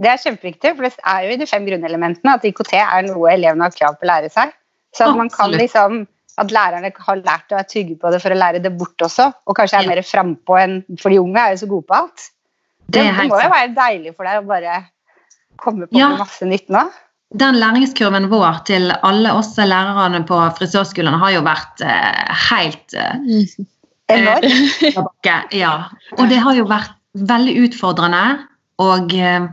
det 0.00 0.08
er 0.08 0.22
kjempeviktig, 0.22 0.72
for 0.76 0.86
det 0.86 0.94
er 1.12 1.26
jo 1.26 1.34
i 1.34 1.40
de 1.40 1.46
fem 1.48 1.66
grunnelementene 1.66 2.38
at 2.38 2.46
IKT 2.48 2.72
er 2.78 3.04
noe 3.04 3.34
elevene 3.34 3.66
har 3.66 3.74
krav 3.74 3.98
på 4.00 4.06
å 4.06 4.10
lære 4.10 4.30
seg. 4.32 4.54
Så 4.96 5.06
at 5.06 5.18
man 5.18 5.28
kan 5.32 5.52
liksom 5.52 6.04
at 6.40 6.52
lærerne 6.54 6.88
har 7.04 7.20
lært 7.20 7.52
å 7.52 7.58
være 7.58 7.68
trygge 7.68 7.98
på 8.00 8.12
det 8.14 8.20
for 8.22 8.32
å 8.32 8.38
lære 8.38 8.62
det 8.64 8.72
bort 8.80 9.04
også. 9.04 9.28
Og 9.44 9.58
kanskje 9.58 9.82
er 9.82 9.90
mer 9.90 10.00
frampå 10.06 10.56
enn 10.56 10.80
For 11.02 11.12
de 11.12 11.20
unge 11.20 11.42
er 11.42 11.52
jo 11.52 11.60
så 11.62 11.68
gode 11.68 11.86
på 11.90 11.98
alt. 11.98 12.30
Det, 12.86 13.04
det 13.04 13.28
må 13.28 13.38
jo 13.42 13.52
være 13.52 13.74
deilig 13.76 14.14
for 14.16 14.26
deg 14.26 14.40
å 14.40 14.48
bare 14.48 14.78
komme 15.60 15.86
på 15.90 16.00
ja. 16.00 16.08
masse 16.16 16.48
nytt 16.48 16.72
nå. 16.72 16.86
Den 17.40 17.60
læringskurven 17.60 18.26
vår 18.32 18.64
til 18.66 18.90
alle 18.90 19.34
oss 19.36 19.52
lærerne 19.60 20.24
på 20.26 20.38
frisørskolene 20.56 21.20
har 21.20 21.36
jo 21.36 21.44
vært 21.46 21.84
eh, 21.86 22.40
helt 22.48 22.96
eh, 22.98 23.60
Enorm. 24.10 25.10
ja. 25.54 25.74
Og 26.18 26.28
det 26.30 26.40
har 26.42 26.56
jo 26.58 26.68
vært 26.70 26.96
veldig 27.14 27.56
utfordrende. 27.66 28.22
Og 28.80 29.12
eh, 29.16 29.48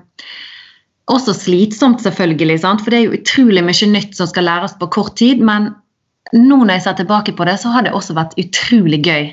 også 1.11 1.35
slitsomt, 1.35 2.01
selvfølgelig, 2.03 2.59
sant? 2.63 2.83
for 2.83 2.93
det 2.93 2.99
er 2.99 3.07
jo 3.07 3.19
utrolig 3.19 3.63
mye 3.65 3.91
nytt 3.91 4.17
som 4.17 4.29
skal 4.29 4.47
læres 4.47 4.75
på 4.79 4.89
kort 4.93 5.15
tid. 5.19 5.43
Men 5.43 5.71
nå 6.35 6.61
når 6.63 6.77
jeg 6.77 6.85
ser 6.87 6.99
tilbake 7.01 7.35
på 7.35 7.47
det, 7.47 7.57
så 7.61 7.71
har 7.73 7.87
det 7.87 7.95
også 7.95 8.15
vært 8.17 8.37
utrolig 8.39 9.01
gøy 9.05 9.29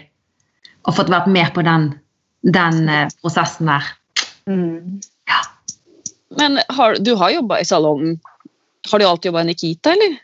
å 0.85 0.95
fått 0.95 1.13
vært 1.13 1.31
med 1.33 1.51
på 1.57 1.65
den, 1.67 1.91
den 2.45 2.89
eh, 2.93 3.09
prosessen 3.23 3.71
der. 3.71 3.91
Mm. 4.51 5.01
Ja. 5.31 5.41
Men 6.39 6.61
har, 6.77 6.99
du 7.01 7.15
har 7.19 7.33
jobba 7.33 7.61
i 7.63 7.67
salong. 7.69 8.15
Har 8.91 9.01
du 9.01 9.07
alltid 9.09 9.31
jobba 9.31 9.45
i 9.45 9.49
Nikita, 9.49 9.95
eller? 9.95 10.19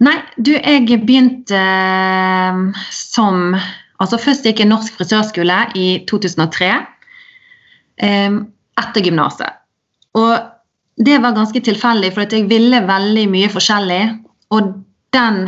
Nei, 0.00 0.16
du, 0.40 0.54
jeg 0.56 1.02
begynte 1.04 1.58
eh, 1.58 2.60
som 2.94 3.52
Altså 4.00 4.18
først 4.20 4.46
gikk 4.46 4.62
jeg 4.62 4.70
norsk 4.70 4.96
frisørskole 4.96 5.58
i 5.76 5.88
2003. 6.08 6.70
Eh, 8.00 8.38
etter 8.80 9.04
gymnaset. 9.04 9.58
Og 10.16 10.32
det 11.04 11.18
var 11.22 11.36
ganske 11.36 11.60
tilfeldig, 11.64 12.12
for 12.14 12.24
jeg 12.24 12.48
ville 12.50 12.80
veldig 12.86 13.26
mye 13.32 13.50
forskjellig. 13.52 14.00
Og 14.56 14.72
den, 15.14 15.42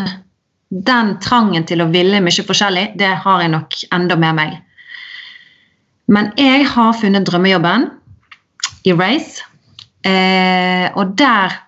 den, 0.71 1.17
trangen 1.25 1.67
til 1.69 1.83
å 1.83 1.89
ville 1.93 2.21
mye 2.25 2.47
forskjellig, 2.47 2.93
det 3.01 3.15
har 3.25 3.43
jeg 3.43 3.53
nok 3.55 3.79
enda 3.93 4.19
med 4.21 4.39
meg. 4.39 4.55
Men 6.13 6.33
jeg 6.41 6.67
har 6.69 6.95
funnet 6.99 7.27
drømmejobben 7.29 7.89
i 8.89 8.95
Race. 8.97 9.45
Eh, 10.05 10.89
og 10.95 11.19
der 11.19 11.61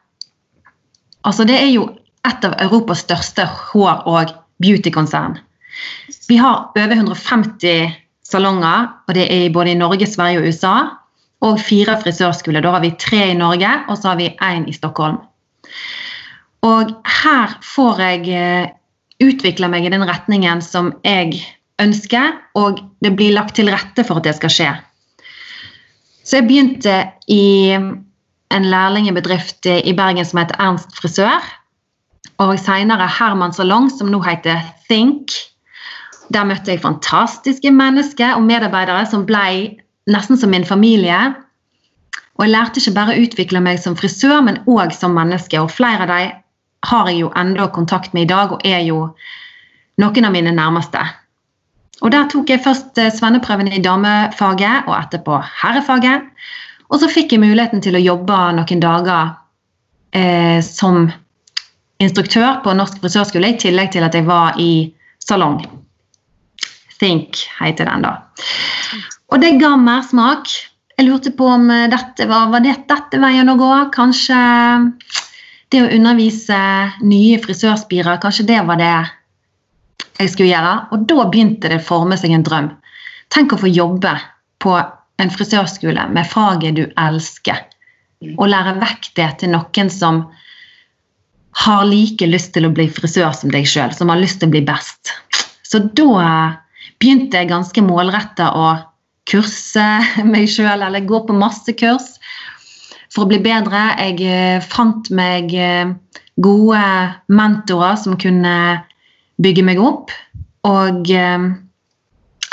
Altså, 1.24 1.46
det 1.48 1.54
er 1.56 1.70
jo 1.72 1.86
et 2.28 2.42
av 2.44 2.52
Europas 2.60 3.00
største 3.00 3.46
hår- 3.48 4.02
og 4.04 4.34
beautykonsern. 4.60 5.38
Vi 6.34 6.38
har 6.42 6.72
over 6.74 6.90
150 6.96 7.92
salonger, 8.26 8.88
og 9.06 9.14
det 9.14 9.28
er 9.30 9.52
både 9.54 9.70
i 9.70 9.78
Norge, 9.78 10.06
Sverige 10.10 10.40
og 10.40 10.48
USA 10.50 10.72
og 11.46 11.60
fire 11.62 11.94
frisørskoler. 12.00 12.64
Da 12.64 12.72
har 12.74 12.82
vi 12.82 12.90
tre 12.98 13.20
i 13.30 13.36
Norge, 13.38 13.70
og 13.86 14.00
så 14.00 14.10
har 14.10 14.18
vi 14.18 14.32
én 14.42 14.64
i 14.66 14.74
Stockholm. 14.74 15.20
Og 16.66 16.90
her 17.20 17.54
får 17.62 18.02
jeg 18.02 18.34
eh, 18.34 18.72
utvikle 19.22 19.70
meg 19.70 19.86
i 19.86 19.94
den 19.94 20.02
retningen 20.10 20.64
som 20.64 20.90
jeg 21.06 21.38
ønsker, 21.78 22.34
og 22.58 22.82
det 22.98 23.14
blir 23.14 23.36
lagt 23.38 23.54
til 23.54 23.70
rette 23.70 24.02
for 24.02 24.18
at 24.18 24.26
det 24.26 24.34
skal 24.40 24.54
skje. 24.56 24.74
Så 26.26 26.40
jeg 26.40 26.50
begynte 26.50 26.98
i 27.30 27.78
en 27.78 28.70
lærlingbedrift 28.74 29.70
i 29.70 29.94
Bergen 29.94 30.26
som 30.26 30.42
heter 30.42 30.58
Ernst 30.58 30.98
frisør. 30.98 31.46
Og 32.42 32.56
senere 32.58 33.06
Herman 33.22 33.54
Salong, 33.54 33.86
som 33.86 34.10
nå 34.10 34.24
heter 34.26 34.66
Think. 34.90 35.53
Der 36.32 36.46
møtte 36.48 36.72
jeg 36.72 36.82
fantastiske 36.82 37.72
mennesker 37.74 38.38
og 38.38 38.46
medarbeidere 38.46 39.04
som 39.10 39.26
ble 39.28 39.80
nesten 40.10 40.38
som 40.40 40.52
min 40.52 40.64
familie. 40.64 41.34
Og 42.34 42.46
jeg 42.46 42.52
lærte 42.54 42.80
ikke 42.80 42.94
bare 42.96 43.14
å 43.14 43.24
utvikle 43.24 43.60
meg 43.62 43.80
som 43.82 43.96
frisør, 43.96 44.40
men 44.46 44.62
òg 44.66 44.94
som 44.96 45.14
menneske. 45.16 45.60
Og 45.60 45.72
flere 45.72 46.06
av 46.06 46.10
dem 46.10 46.32
har 46.84 47.10
jeg 47.10 47.20
jo 47.22 47.32
enda 47.38 47.68
kontakt 47.72 48.14
med 48.14 48.26
i 48.26 48.32
dag, 48.32 48.52
og 48.52 48.64
er 48.66 48.82
jo 48.84 49.06
noen 50.02 50.26
av 50.26 50.34
mine 50.34 50.52
nærmeste. 50.52 51.04
Og 52.02 52.10
Der 52.10 52.26
tok 52.28 52.50
jeg 52.50 52.64
først 52.64 52.98
eh, 52.98 53.12
svenneprøven 53.14 53.70
i 53.72 53.82
damefaget, 53.82 54.88
og 54.90 54.96
etterpå 54.98 55.38
herrefaget. 55.62 56.26
Og 56.90 57.00
så 57.00 57.08
fikk 57.08 57.32
jeg 57.32 57.40
muligheten 57.40 57.80
til 57.84 57.96
å 57.96 58.02
jobbe 58.02 58.40
noen 58.58 58.82
dager 58.82 59.30
eh, 60.12 60.58
som 60.64 61.06
instruktør 62.02 62.60
på 62.64 62.74
Norsk 62.76 62.98
frisørskole, 63.00 63.54
i 63.54 63.60
tillegg 63.62 63.94
til 63.94 64.04
at 64.04 64.18
jeg 64.18 64.26
var 64.26 64.58
i 64.60 64.92
salong. 65.22 65.62
Think 67.04 67.44
heter 67.60 67.90
den, 67.90 68.06
da. 68.06 68.14
Og 69.28 69.42
det 69.42 69.58
ga 69.60 69.74
mersmak. 69.76 70.48
Jeg 70.94 71.08
lurte 71.08 71.32
på 71.34 71.48
om 71.50 71.66
dette 71.68 72.24
var, 72.30 72.48
var 72.52 72.62
det 72.64 72.78
dette 72.88 73.20
veien 73.20 73.50
å 73.50 73.58
gå. 73.60 73.70
Kanskje 73.92 74.38
det 75.74 75.82
å 75.82 75.90
undervise 75.90 76.58
nye 77.02 77.40
frisørspirer, 77.42 78.20
kanskje 78.22 78.46
det 78.48 78.60
var 78.68 78.78
det 78.80 78.94
jeg 80.20 80.30
skulle 80.32 80.52
gjøre. 80.52 80.74
Og 80.94 81.06
da 81.10 81.26
begynte 81.28 81.70
det 81.72 81.82
å 81.82 81.88
forme 81.88 82.18
seg 82.20 82.36
en 82.36 82.46
drøm. 82.46 82.70
Tenk 83.34 83.52
å 83.52 83.60
få 83.60 83.72
jobbe 83.72 84.14
på 84.62 84.76
en 85.20 85.34
frisørskole 85.34 86.08
med 86.14 86.30
faget 86.30 86.78
du 86.78 86.84
elsker. 87.00 87.64
Og 88.38 88.48
lære 88.48 88.78
vekk 88.80 89.10
det 89.18 89.30
til 89.42 89.52
noen 89.52 89.90
som 89.92 90.24
har 91.64 91.84
like 91.86 92.26
lyst 92.26 92.54
til 92.54 92.66
å 92.66 92.72
bli 92.74 92.88
frisør 92.90 93.34
som 93.36 93.52
deg 93.52 93.66
sjøl, 93.68 93.92
som 93.94 94.10
har 94.10 94.22
lyst 94.22 94.40
til 94.40 94.50
å 94.50 94.54
bli 94.54 94.62
best. 94.66 95.12
Så 95.66 95.82
da 95.98 96.63
begynte 97.02 97.40
jeg 97.40 97.50
ganske 97.50 97.84
målretta 97.84 98.50
å 98.56 98.68
kurse 99.30 99.84
meg 100.32 100.48
sjøl, 100.50 100.82
eller 100.82 101.06
gå 101.08 101.22
på 101.26 101.36
masse 101.36 101.74
kurs 101.78 102.14
for 103.14 103.24
å 103.24 103.30
bli 103.30 103.40
bedre. 103.42 103.86
Jeg 104.00 104.20
eh, 104.26 104.64
fant 104.64 105.10
meg 105.14 105.54
eh, 105.54 105.92
gode 106.42 106.82
mentorer 107.30 107.98
som 108.00 108.18
kunne 108.20 108.56
bygge 109.42 109.66
meg 109.66 109.80
opp. 109.82 110.12
Og 110.66 111.10
eh, 111.14 111.46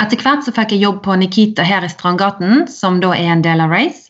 etter 0.02 0.22
hvert 0.22 0.46
så 0.46 0.54
fikk 0.54 0.76
jeg 0.76 0.86
jobb 0.86 1.02
på 1.06 1.18
Nikita 1.18 1.66
her 1.66 1.84
i 1.86 1.90
Strandgaten, 1.90 2.66
som 2.70 3.02
da 3.02 3.12
er 3.16 3.34
en 3.34 3.44
del 3.44 3.62
av 3.64 3.74
Race. 3.74 4.08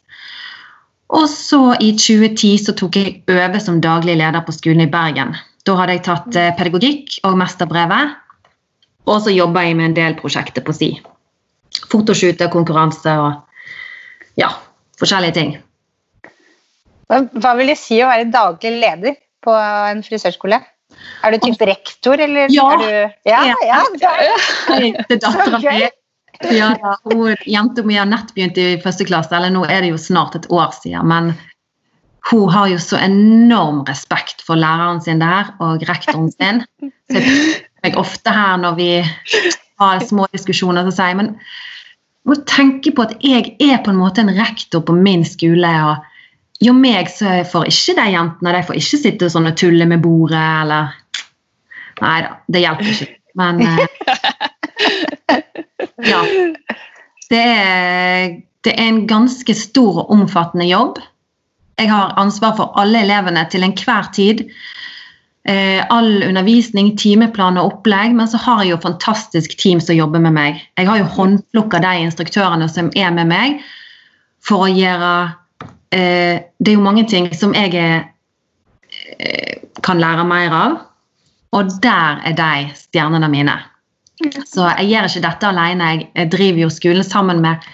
Og 1.12 1.27
så 1.29 1.75
i 1.85 1.91
2010 1.93 2.61
så 2.67 2.73
tok 2.77 2.97
jeg 2.97 3.19
over 3.29 3.61
som 3.61 3.83
daglig 3.85 4.17
leder 4.17 4.45
på 4.47 4.55
skolen 4.57 4.87
i 4.87 4.93
Bergen. 4.93 5.35
Da 5.69 5.77
hadde 5.79 5.99
jeg 5.99 6.07
tatt 6.07 6.39
pedagogikk 6.57 7.19
og 7.29 7.37
mesterbrevet. 7.39 8.17
Og 9.11 9.23
så 9.25 9.35
jobber 9.35 9.67
jeg 9.67 9.79
med 9.79 9.91
en 9.91 9.97
del 9.97 10.17
prosjekter 10.19 10.65
på 10.65 10.75
si. 10.77 10.91
Fotoshooter, 11.91 12.51
konkurranse 12.53 13.15
og 13.19 14.39
ja, 14.39 14.53
forskjellige 15.01 15.37
ting. 15.39 15.57
Hva 17.13 17.57
vil 17.59 17.73
det 17.73 17.79
si 17.81 17.99
å 18.01 18.09
være 18.09 18.31
daglig 18.33 18.77
leder 18.79 19.17
på 19.45 19.57
en 19.57 20.05
frisørskole? 20.07 20.61
Er 21.25 21.33
du 21.33 21.41
type 21.43 21.67
rektor, 21.67 22.21
eller? 22.21 22.53
Ja. 22.53 22.69
Er 22.77 22.83
du, 22.83 23.17
ja, 23.29 23.43
ja, 23.49 23.57
ja. 23.67 23.81
Det 25.09 25.19
dattera 25.21 25.61
mi. 25.61 25.89
Ja, 26.53 26.73
hun, 27.07 27.37
jenta 27.47 27.85
mi 27.87 27.97
har 27.99 28.09
nett 28.09 28.33
begynt 28.35 28.59
i 28.59 28.81
første 28.83 29.07
klasse, 29.07 29.35
eller 29.37 29.53
nå 29.55 29.63
er 29.69 29.85
det 29.85 29.93
jo 29.93 30.01
snart 30.01 30.35
et 30.39 30.49
år 30.53 30.73
siden. 30.75 31.07
Men 31.09 31.33
hun 32.31 32.49
har 32.52 32.69
jo 32.71 32.79
så 32.79 33.00
enorm 33.02 33.83
respekt 33.88 34.45
for 34.47 34.59
læreren 34.59 35.00
sin 35.02 35.21
der, 35.23 35.50
og 35.61 35.83
rektoren 35.88 36.31
sin. 36.33 36.62
Så 37.11 37.19
jeg 37.19 37.62
meg 37.83 37.99
ofte 37.99 38.31
her 38.31 38.61
når 38.62 38.79
vi 38.79 38.88
har 39.83 40.07
små 40.07 40.29
diskusjoner, 40.33 40.87
så 40.87 40.95
sier 40.95 41.12
jeg 41.12 41.21
men 41.23 41.35
må 42.29 42.37
tenke 42.47 42.93
på 42.95 43.02
at 43.02 43.17
jeg 43.26 43.57
er 43.59 43.81
på 43.83 43.91
en 43.91 43.99
måte 43.99 44.23
en 44.23 44.31
rektor 44.37 44.85
på 44.87 44.95
min 44.95 45.25
skole. 45.26 45.73
og 45.83 45.97
jo 46.62 46.73
meg 46.79 47.11
så 47.11 47.41
får 47.50 47.67
ikke 47.73 47.97
de 47.99 48.11
jentene 48.12 48.52
de 48.55 48.62
får 48.69 48.79
ikke 48.79 49.00
sitte 49.02 49.31
sånn 49.33 49.50
og 49.50 49.57
tulle 49.59 49.88
med 49.91 50.02
bordet 50.05 50.43
eller 50.62 50.99
Nei 52.02 52.19
da, 52.25 52.31
det 52.50 52.62
hjelper 52.62 52.88
ikke. 52.88 53.07
Men 53.38 53.61
eh, 53.62 53.83
Ja. 56.02 56.23
Det 57.31 57.41
er, 57.41 58.33
det 58.64 58.73
er 58.75 58.88
en 58.88 59.05
ganske 59.09 59.55
stor 59.57 60.02
og 60.02 60.11
omfattende 60.12 60.67
jobb. 60.69 60.99
Jeg 61.81 61.91
har 61.91 62.14
ansvar 62.21 62.57
for 62.59 62.76
alle 62.81 63.02
elevene 63.07 63.45
til 63.50 63.64
enhver 63.67 64.11
tid. 64.14 64.45
Eh, 65.49 65.83
all 65.91 66.23
undervisning, 66.23 66.93
timeplan 66.99 67.59
og 67.59 67.73
opplegg. 67.73 68.14
Men 68.14 68.29
så 68.31 68.41
har 68.45 68.62
jeg 68.62 68.75
jo 68.75 68.83
fantastisk 68.85 69.57
team 69.59 69.81
som 69.83 69.97
jobber 69.97 70.23
med 70.23 70.37
meg. 70.37 70.62
Jeg 70.79 70.88
har 70.88 71.00
jo 71.00 71.11
håndplukka 71.17 71.83
de 71.83 71.97
instruktørene 72.05 72.69
som 72.71 72.93
er 72.95 73.11
med 73.14 73.31
meg, 73.33 73.59
for 74.43 74.67
å 74.67 74.71
gjøre 74.71 75.12
eh, 75.95 76.43
det 76.59 76.73
er 76.73 76.79
jo 76.79 76.85
mange 76.85 77.07
ting 77.11 77.31
som 77.35 77.55
jeg 77.57 77.75
eh, 77.79 79.59
kan 79.83 80.02
lære 80.02 80.26
mer 80.29 80.57
av. 80.57 80.81
Og 81.52 81.75
der 81.85 82.23
er 82.29 82.37
de 82.37 82.73
stjernene 82.79 83.29
mine. 83.29 83.59
Så 84.47 84.64
jeg 84.79 84.93
gjør 84.93 85.09
ikke 85.09 85.25
dette 85.26 85.49
alene. 85.49 85.88
Jeg 86.14 86.31
driver 86.33 86.64
jo 86.64 86.71
skolen 86.73 87.05
sammen 87.05 87.43
med 87.43 87.67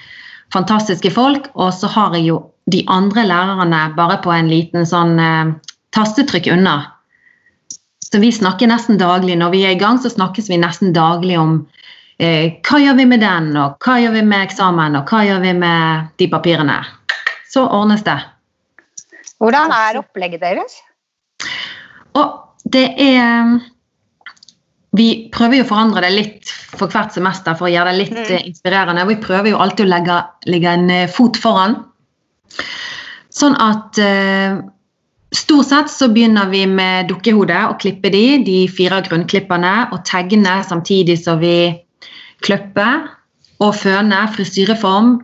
fantastiske 0.55 1.13
folk. 1.15 1.51
Og 1.55 1.71
så 1.77 1.91
har 1.93 2.17
jeg 2.17 2.31
jo 2.31 2.41
de 2.69 2.85
andre 2.93 3.25
lærerne 3.29 3.83
bare 3.97 4.19
på 4.25 4.33
en 4.35 4.51
liten 4.51 4.87
sånn 4.89 5.17
eh, 5.23 5.55
tastetrykk 5.97 6.51
unna. 6.57 6.77
Så 8.09 8.21
vi 8.23 8.31
snakker 8.33 8.71
nesten 8.71 9.01
daglig. 9.01 9.37
Når 9.41 9.53
vi 9.53 9.65
er 9.69 9.77
i 9.77 9.81
gang, 9.81 9.99
så 10.01 10.13
snakkes 10.13 10.49
vi 10.49 10.61
nesten 10.61 10.95
daglig 10.97 11.37
om 11.41 11.59
eh, 12.21 12.61
hva 12.65 12.81
gjør 12.81 13.01
vi 13.01 13.09
med 13.09 13.25
den, 13.25 13.51
og 13.61 13.81
hva 13.85 13.99
gjør 14.01 14.17
vi 14.17 14.25
med 14.29 14.47
eksamen, 14.49 14.97
og 15.01 15.11
hva 15.11 15.25
gjør 15.29 15.43
vi 15.45 15.57
med 15.65 16.15
de 16.21 16.31
papirene 16.33 16.81
så 17.49 17.65
ordnes 17.73 18.05
det. 18.05 18.19
Hvordan 19.39 19.73
er 19.73 19.99
opplegget 20.01 20.43
deres? 20.45 20.79
Og 22.19 22.39
det 22.65 22.87
er 23.01 23.59
Vi 24.99 25.29
prøver 25.31 25.61
jo 25.61 25.65
å 25.67 25.69
forandre 25.69 26.01
det 26.01 26.11
litt 26.15 26.51
for 26.51 26.89
hvert 26.91 27.13
semester 27.13 27.55
for 27.59 27.69
å 27.69 27.71
gjøre 27.71 27.93
det 27.93 27.99
litt 27.99 28.15
mm. 28.17 28.47
Inspirerende. 28.49 29.05
Vi 29.11 29.19
prøver 29.21 29.53
jo 29.53 29.59
alltid 29.61 29.85
å 29.85 29.91
legge, 29.93 30.17
legge 30.49 30.73
en 30.73 30.89
eh, 30.91 31.11
fot 31.13 31.37
foran. 31.39 31.77
Sånn 33.35 33.57
at 33.63 34.01
eh, 34.03 34.59
Stort 35.37 35.69
sett 35.69 35.91
så 35.93 36.07
begynner 36.09 36.49
vi 36.49 36.63
med 36.65 37.11
dukkehodet 37.11 37.59
og 37.69 37.83
klippe 37.83 38.09
de, 38.09 38.39
de 38.47 38.63
fire 38.73 39.03
grunnklippene, 39.05 39.73
og 39.93 40.01
tegne 40.09 40.55
samtidig 40.65 41.19
som 41.21 41.37
vi 41.43 41.69
klipper 42.41 43.03
og 43.61 43.75
føner 43.77 44.31
frisyreform 44.33 45.19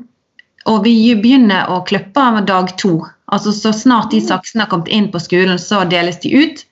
og 0.70 0.84
vi 0.86 1.14
begynner 1.20 1.68
å 1.72 1.82
klippe 1.88 2.20
av 2.20 2.40
dag 2.48 2.70
to. 2.80 3.02
Altså 3.32 3.52
Så 3.52 3.72
snart 3.76 4.12
de 4.12 4.20
saksene 4.24 4.64
har 4.64 4.70
kommet 4.72 4.88
inn 4.88 5.10
på 5.12 5.20
skolen, 5.20 5.58
så 5.60 5.84
deles 5.88 6.20
de 6.24 6.32
ut. 6.32 6.64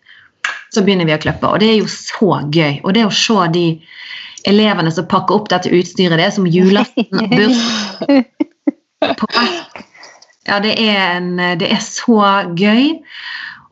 Så 0.72 0.84
begynner 0.84 1.08
vi 1.08 1.14
å 1.14 1.20
klippe. 1.20 1.48
Og 1.48 1.60
det 1.60 1.68
er 1.68 1.78
jo 1.82 1.90
så 1.92 2.40
gøy. 2.48 2.80
Og 2.82 2.96
det 2.96 3.04
å 3.06 3.12
se 3.12 3.48
de 3.52 3.66
elevene 4.48 4.92
som 4.94 5.08
pakker 5.08 5.36
opp 5.36 5.50
dette 5.52 5.70
utstyret, 5.70 6.16
det 6.18 6.26
er 6.26 6.34
som 6.34 6.48
julaften 6.48 7.20
og 7.20 7.36
bursdag. 7.36 8.30
Ja, 10.48 10.58
det 10.62 10.74
er, 10.80 11.18
en, 11.18 11.36
det 11.60 11.68
er 11.70 11.82
så 11.84 12.18
gøy. 12.58 12.98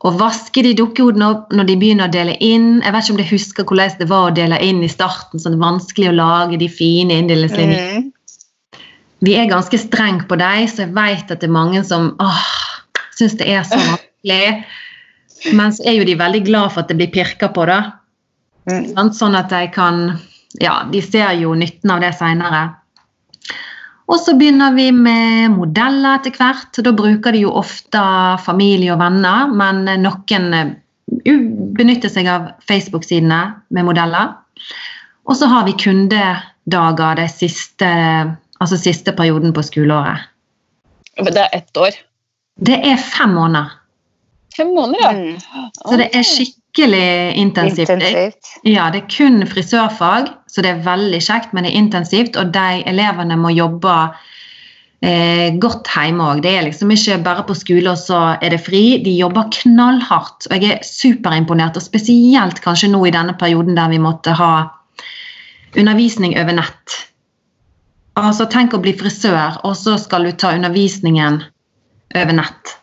Å 0.01 0.11
vaske 0.17 0.63
de 0.65 0.71
dukkehodene 0.73 1.27
opp 1.29 1.51
når 1.53 1.67
de 1.67 1.75
begynner 1.77 2.09
å 2.09 2.13
dele 2.13 2.33
inn. 2.41 2.79
Jeg 2.81 2.93
vet 2.95 3.05
ikke 3.05 3.13
om 3.13 3.19
de 3.19 3.27
husker 3.29 3.67
hvordan 3.67 3.99
det 3.99 4.07
var 4.09 4.29
å 4.29 4.33
dele 4.33 4.57
inn 4.65 4.79
i 4.81 4.89
starten. 4.89 5.41
sånn 5.41 5.59
vanskelig 5.61 6.09
å 6.09 6.17
lage 6.17 6.57
de 6.61 6.71
fine 6.71 7.19
inndelingslinjene. 7.21 7.99
Mm 7.99 8.09
vi 9.21 9.37
er 9.37 9.49
ganske 9.49 9.77
strenge 9.77 10.25
på 10.29 10.37
dem, 10.41 10.65
så 10.67 10.85
jeg 10.85 10.95
vet 10.95 11.29
at 11.29 11.41
det 11.43 11.49
er 11.49 11.53
mange 11.53 11.83
som 11.85 12.11
åh, 12.21 12.45
syns 13.17 13.37
det 13.37 13.49
er 13.53 13.63
så 13.67 13.77
vanskelig. 13.77 14.63
Men 15.57 15.73
så 15.73 15.85
er 15.89 15.97
jo 15.99 16.07
de 16.09 16.17
veldig 16.17 16.41
glad 16.47 16.73
for 16.73 16.83
at 16.83 16.89
det 16.89 16.97
blir 16.97 17.11
pirka 17.13 17.51
på, 17.53 17.65
da. 17.69 17.79
Mm. 18.69 19.13
Sånn 19.17 19.37
at 19.37 19.53
de 19.53 19.65
kan 19.73 20.19
Ja, 20.59 20.81
de 20.91 20.99
ser 20.99 21.31
jo 21.39 21.53
nytten 21.55 21.93
av 21.93 22.01
det 22.03 22.11
seinere. 22.17 22.65
Og 24.11 24.19
så 24.19 24.35
begynner 24.35 24.73
vi 24.75 24.89
med 24.91 25.53
modeller 25.55 26.19
etter 26.19 26.35
hvert. 26.35 26.79
Da 26.83 26.91
bruker 26.95 27.31
de 27.31 27.45
jo 27.45 27.53
ofte 27.61 28.01
familie 28.43 28.91
og 28.91 28.99
venner, 28.99 29.51
men 29.55 29.85
noen 30.03 30.47
eh, 30.57 30.73
benytter 31.77 32.11
seg 32.11 32.27
av 32.27 32.49
Facebook-sidene 32.67 33.41
med 33.71 33.87
modeller. 33.87 34.33
Og 35.29 35.37
så 35.39 35.47
har 35.47 35.63
vi 35.67 35.77
kundedager 35.79 37.19
de 37.21 37.27
siste 37.31 37.91
Altså 38.61 38.77
siste 38.77 39.09
perioden 39.17 39.55
på 39.57 39.63
skoleåret. 39.65 40.27
Det 41.17 41.31
er 41.41 41.47
ett 41.57 41.77
år? 41.77 41.95
Det 42.61 42.75
er 42.77 42.99
fem 43.01 43.33
måneder. 43.33 43.71
Fem 44.53 44.69
måneder, 44.75 45.01
ja. 45.01 45.11
Mm. 45.17 45.71
Så 45.89 45.97
det 45.97 46.09
er 46.13 46.21
skikkelig 46.21 46.60
intensivt. 46.79 47.89
intensivt. 47.89 48.51
Ja, 48.63 48.89
det 48.91 49.03
er 49.03 49.09
kun 49.11 49.45
frisørfag, 49.47 50.29
så 50.47 50.63
det 50.63 50.71
er 50.71 50.85
veldig 50.85 51.21
kjekt, 51.21 51.53
men 51.53 51.65
det 51.65 51.73
er 51.73 51.81
intensivt. 51.81 52.37
Og 52.39 52.53
de 52.53 52.83
elevene 52.87 53.37
må 53.39 53.51
jobbe 53.51 53.95
eh, 55.03 55.51
godt 55.59 55.91
hjemme 55.91 56.29
òg. 56.31 56.43
Det 56.45 56.55
er 56.55 56.67
liksom 56.67 56.93
ikke 56.95 57.19
bare 57.25 57.45
på 57.47 57.57
skole 57.57 57.91
og 57.91 57.99
så 57.99 58.21
er 58.39 58.55
det 58.55 58.61
fri. 58.63 59.01
De 59.03 59.13
jobber 59.17 59.49
knallhardt. 59.61 60.47
Og 60.49 60.57
jeg 60.57 60.77
er 60.77 60.85
superimponert, 60.87 61.77
og 61.77 61.85
spesielt 61.85 62.63
kanskje 62.63 62.91
nå 62.93 63.03
i 63.05 63.15
denne 63.15 63.35
perioden 63.39 63.75
der 63.79 63.91
vi 63.91 64.01
måtte 64.01 64.35
ha 64.37 64.53
undervisning 65.77 66.35
over 66.39 66.59
nett. 66.61 66.99
Altså, 68.19 68.45
tenk 68.51 68.73
å 68.75 68.81
bli 68.83 68.91
frisør, 68.99 69.61
og 69.63 69.75
så 69.79 69.95
skal 69.99 70.27
du 70.27 70.33
ta 70.35 70.51
undervisningen 70.57 71.43
over 72.15 72.35
nett. 72.35 72.73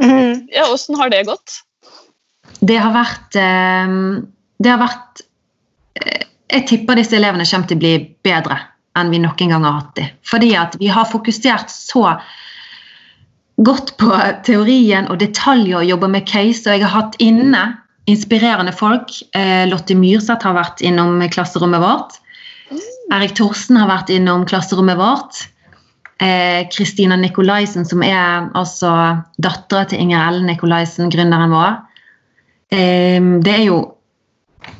Mm. 0.00 0.48
Ja, 0.50 0.66
Åssen 0.72 0.98
har 0.98 1.12
det 1.12 1.22
gått? 1.28 1.62
Det 2.62 2.78
har 2.78 2.94
vært 2.94 3.38
eh, 3.38 3.96
Det 4.62 4.70
har 4.70 4.80
vært 4.82 5.24
eh, 5.98 6.28
Jeg 6.54 6.68
tipper 6.70 7.00
disse 7.00 7.16
elevene 7.18 7.46
kommer 7.48 7.70
til 7.70 7.80
å 7.80 7.82
bli 7.82 7.96
bedre 8.26 8.60
enn 8.98 9.08
vi 9.08 9.22
noen 9.22 9.48
gang 9.48 9.62
har 9.64 9.78
hatt 9.78 9.94
dem. 9.96 10.08
Fordi 10.28 10.50
at 10.60 10.74
vi 10.76 10.90
har 10.92 11.08
fokusert 11.08 11.70
så 11.72 12.10
godt 13.64 13.94
på 13.96 14.10
teorien 14.44 15.06
og 15.08 15.16
detaljer 15.22 15.78
og 15.78 15.88
jobber 15.88 16.10
med 16.12 16.26
case. 16.28 16.66
Og 16.66 16.76
jeg 16.76 16.84
har 16.84 16.92
hatt 16.92 17.16
inne 17.24 17.62
inspirerende 18.10 18.74
folk. 18.76 19.14
Eh, 19.38 19.64
Lotte 19.70 19.96
Myrseth 19.96 20.44
har 20.44 20.58
vært 20.58 20.84
innom 20.84 21.22
klasserommet 21.32 21.80
vårt. 21.80 22.18
Erik 23.12 23.32
Thorsen 23.38 23.80
har 23.80 23.88
vært 23.88 24.12
innom 24.12 24.44
klasserommet 24.48 25.00
vårt. 25.00 25.40
Kristina 26.72 27.16
eh, 27.16 27.22
Nikolaisen, 27.24 27.88
som 27.88 28.04
er 28.04 28.50
altså 28.58 28.92
dattera 29.42 29.86
til 29.88 30.04
Inger 30.04 30.28
Ellen 30.28 30.46
Nikolaisen, 30.50 31.10
gründeren 31.10 31.54
vår. 31.54 31.80
Eh, 32.72 33.20
det 33.44 33.52
er 33.52 33.66
jo 33.66 33.80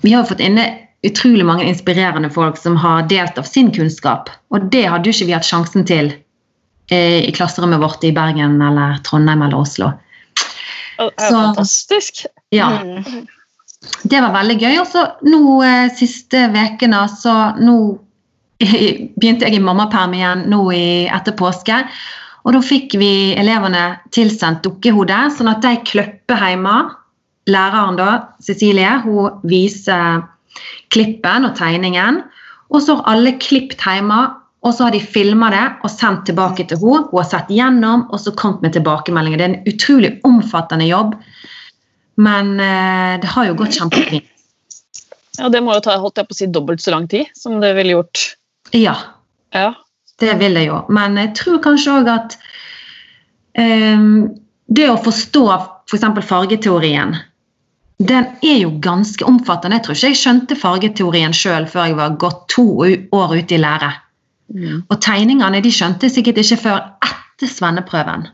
Vi 0.00 0.12
har 0.14 0.24
fått 0.24 0.40
inne 0.40 0.64
utrolig 1.02 1.44
mange 1.46 1.66
inspirerende 1.66 2.30
folk 2.30 2.56
som 2.58 2.76
har 2.78 3.08
delt 3.10 3.38
av 3.38 3.46
sin 3.46 3.72
kunnskap. 3.74 4.30
Og 4.54 4.68
det 4.70 4.84
hadde 4.86 5.10
jo 5.10 5.16
ikke 5.16 5.28
vi 5.30 5.34
hatt 5.34 5.46
sjansen 5.46 5.86
til 5.86 6.12
eh, 6.92 7.20
i 7.26 7.32
klasserommet 7.34 7.82
vårt 7.82 8.04
i 8.06 8.12
Bergen 8.14 8.60
eller 8.62 9.00
Trondheim 9.06 9.42
eller 9.42 9.58
Oslo. 9.58 9.90
Det 10.98 11.10
er 11.10 11.28
Så, 11.28 11.34
fantastisk. 11.34 12.24
Ja. 12.54 12.70
Mm. 12.84 13.26
Det 14.02 14.22
var 14.22 14.34
veldig 14.36 14.58
gøy. 14.60 14.78
Og 14.78 14.88
så 14.92 15.04
nå 15.26 15.42
eh, 15.66 15.90
siste 15.98 16.46
ukene, 16.54 17.02
så 17.10 17.36
nå 17.58 17.76
begynte 19.18 19.48
jeg 19.48 19.58
i 19.58 19.62
mammaperm 19.62 20.14
igjen 20.14 20.46
nå 20.52 20.64
i, 20.76 20.86
etter 21.10 21.34
påske. 21.38 21.82
Og 22.42 22.56
da 22.56 22.62
fikk 22.62 22.94
vi 22.98 23.12
elevene 23.38 23.96
tilsendt 24.14 24.64
dukkehode, 24.66 25.18
sånn 25.34 25.50
at 25.50 25.62
de 25.66 25.76
kløpper 25.86 26.46
hjemme. 26.46 26.76
Læreren 27.50 27.98
da, 27.98 28.10
Cecilie, 28.44 28.90
hun 29.02 29.40
viser 29.48 30.22
klippen 30.94 31.48
og 31.48 31.56
tegningen. 31.58 32.22
Og 32.72 32.84
så 32.84 32.96
har 32.98 33.14
alle 33.14 33.34
klippet 33.42 33.82
hjemme, 33.82 34.20
og 34.62 34.74
så 34.74 34.86
har 34.86 34.94
de 34.94 35.02
filma 35.02 35.50
det 35.52 35.64
og 35.82 35.90
sendt 35.90 36.26
tilbake 36.28 36.66
til 36.68 36.78
henne. 36.78 37.08
Hun 37.10 37.18
har 37.18 37.30
sett 37.30 37.50
gjennom 37.50 38.06
og 38.10 38.20
så 38.22 38.34
kommet 38.38 38.62
med 38.62 38.76
tilbakemeldinger. 38.76 39.40
Det 39.40 39.46
er 39.46 39.54
en 39.54 39.72
utrolig 39.72 40.12
omfattende 40.28 40.86
jobb, 40.86 41.16
men 42.22 42.54
eh, 42.60 43.16
det 43.22 43.32
har 43.32 43.48
jo 43.48 43.58
gått 43.58 43.80
kjempefint. 43.80 44.28
Ja, 45.40 45.48
Det 45.48 45.62
må 45.64 45.74
jo 45.74 45.82
ta 45.82 45.96
holdt 45.96 46.20
jeg 46.20 46.28
på 46.28 46.36
å 46.36 46.38
si, 46.38 46.46
dobbelt 46.52 46.82
så 46.84 46.92
lang 46.92 47.08
tid 47.08 47.30
som 47.34 47.56
det 47.62 47.72
ville 47.78 47.96
gjort 47.96 48.20
ja. 48.76 48.92
ja. 49.56 49.72
Det 50.20 50.34
vil 50.40 50.56
jeg 50.60 50.68
jo. 50.68 50.82
Men 50.92 51.16
jeg 51.20 51.32
tror 51.38 51.60
kanskje 51.64 51.94
òg 51.98 52.10
at 52.12 52.36
um, 53.58 54.28
det 54.68 54.88
å 54.92 55.00
forstå 55.00 55.44
f.eks. 55.56 56.04
For 56.04 56.28
fargeteorien 56.28 57.16
den 58.08 58.28
er 58.42 58.58
jo 58.62 58.72
ganske 58.82 59.24
omfattende. 59.26 59.78
Jeg 59.78 59.86
tror 59.86 59.98
ikke 59.98 60.10
jeg 60.12 60.20
skjønte 60.20 60.58
fargeteorien 60.58 61.34
sjøl 61.36 61.68
før 61.70 61.90
jeg 61.90 61.98
var 61.98 62.16
gått 62.22 62.46
to 62.54 62.66
år 62.82 63.36
ute 63.36 63.56
i 63.56 63.60
lære. 63.60 63.92
Mm. 64.52 64.82
Og 64.88 64.98
tegningene 65.00 65.62
de 65.64 65.72
skjønte 65.72 66.10
sikkert 66.12 66.40
ikke 66.42 66.60
før 66.64 66.80
etter 67.04 67.50
svenneprøven. 67.50 68.28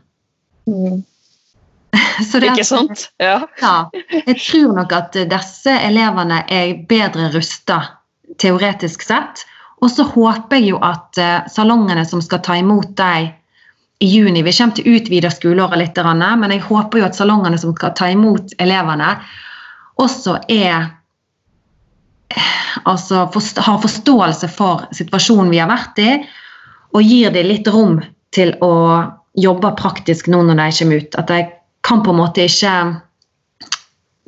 Mm. 0.69 0.99
det, 2.31 2.43
ikke 2.51 2.67
sant? 2.67 3.07
Ja. 3.21 3.39
ja. 3.61 3.75
Jeg 4.27 4.37
tror 4.41 4.75
nok 4.77 4.93
at 4.95 5.17
disse 5.31 5.75
elevene 5.87 6.43
er 6.51 6.75
bedre 6.89 7.31
rusta 7.33 7.81
teoretisk 8.41 9.05
sett. 9.07 9.45
Og 9.79 9.91
så 9.91 10.03
håper 10.03 10.59
jeg 10.59 10.73
jo 10.73 10.79
at 10.83 11.19
uh, 11.19 11.47
salongene 11.49 12.03
som 12.07 12.21
skal 12.23 12.43
ta 12.45 12.57
imot 12.59 12.91
deg 12.99 13.35
i 13.99 14.07
juni 14.07 14.43
Vi 14.43 14.53
kommer 14.55 14.75
til 14.77 14.87
å 14.87 14.95
utvide 14.95 15.31
skoleåret 15.31 15.79
litt, 15.81 15.97
men 15.99 16.51
jeg 16.53 16.63
håper 16.69 17.01
jo 17.01 17.07
at 17.09 17.17
salongene 17.17 17.57
som 17.59 17.73
skal 17.75 17.91
ta 17.99 18.07
imot 18.07 18.53
elevene, 18.63 19.09
også 19.99 20.39
er 20.51 20.89
altså 22.87 23.25
forst 23.33 23.59
har 23.59 23.81
forståelse 23.81 24.49
for 24.53 24.85
situasjonen 24.95 25.51
vi 25.51 25.61
har 25.61 25.69
vært 25.71 25.99
i, 26.01 26.11
og 26.95 27.05
gir 27.05 27.33
dem 27.33 27.49
litt 27.49 27.67
rom 27.69 27.99
til 28.35 28.53
å 28.65 28.73
jobbe 29.39 29.73
praktisk 29.77 30.29
nå 30.31 30.41
når 30.45 30.59
de 30.59 30.67
kommer 30.79 31.03
ut. 31.03 31.17
At 31.19 31.31
de 31.31 31.43
kan 31.85 32.03
på 32.05 32.13
en 32.13 32.21
måte 32.21 32.45
ikke 32.45 32.73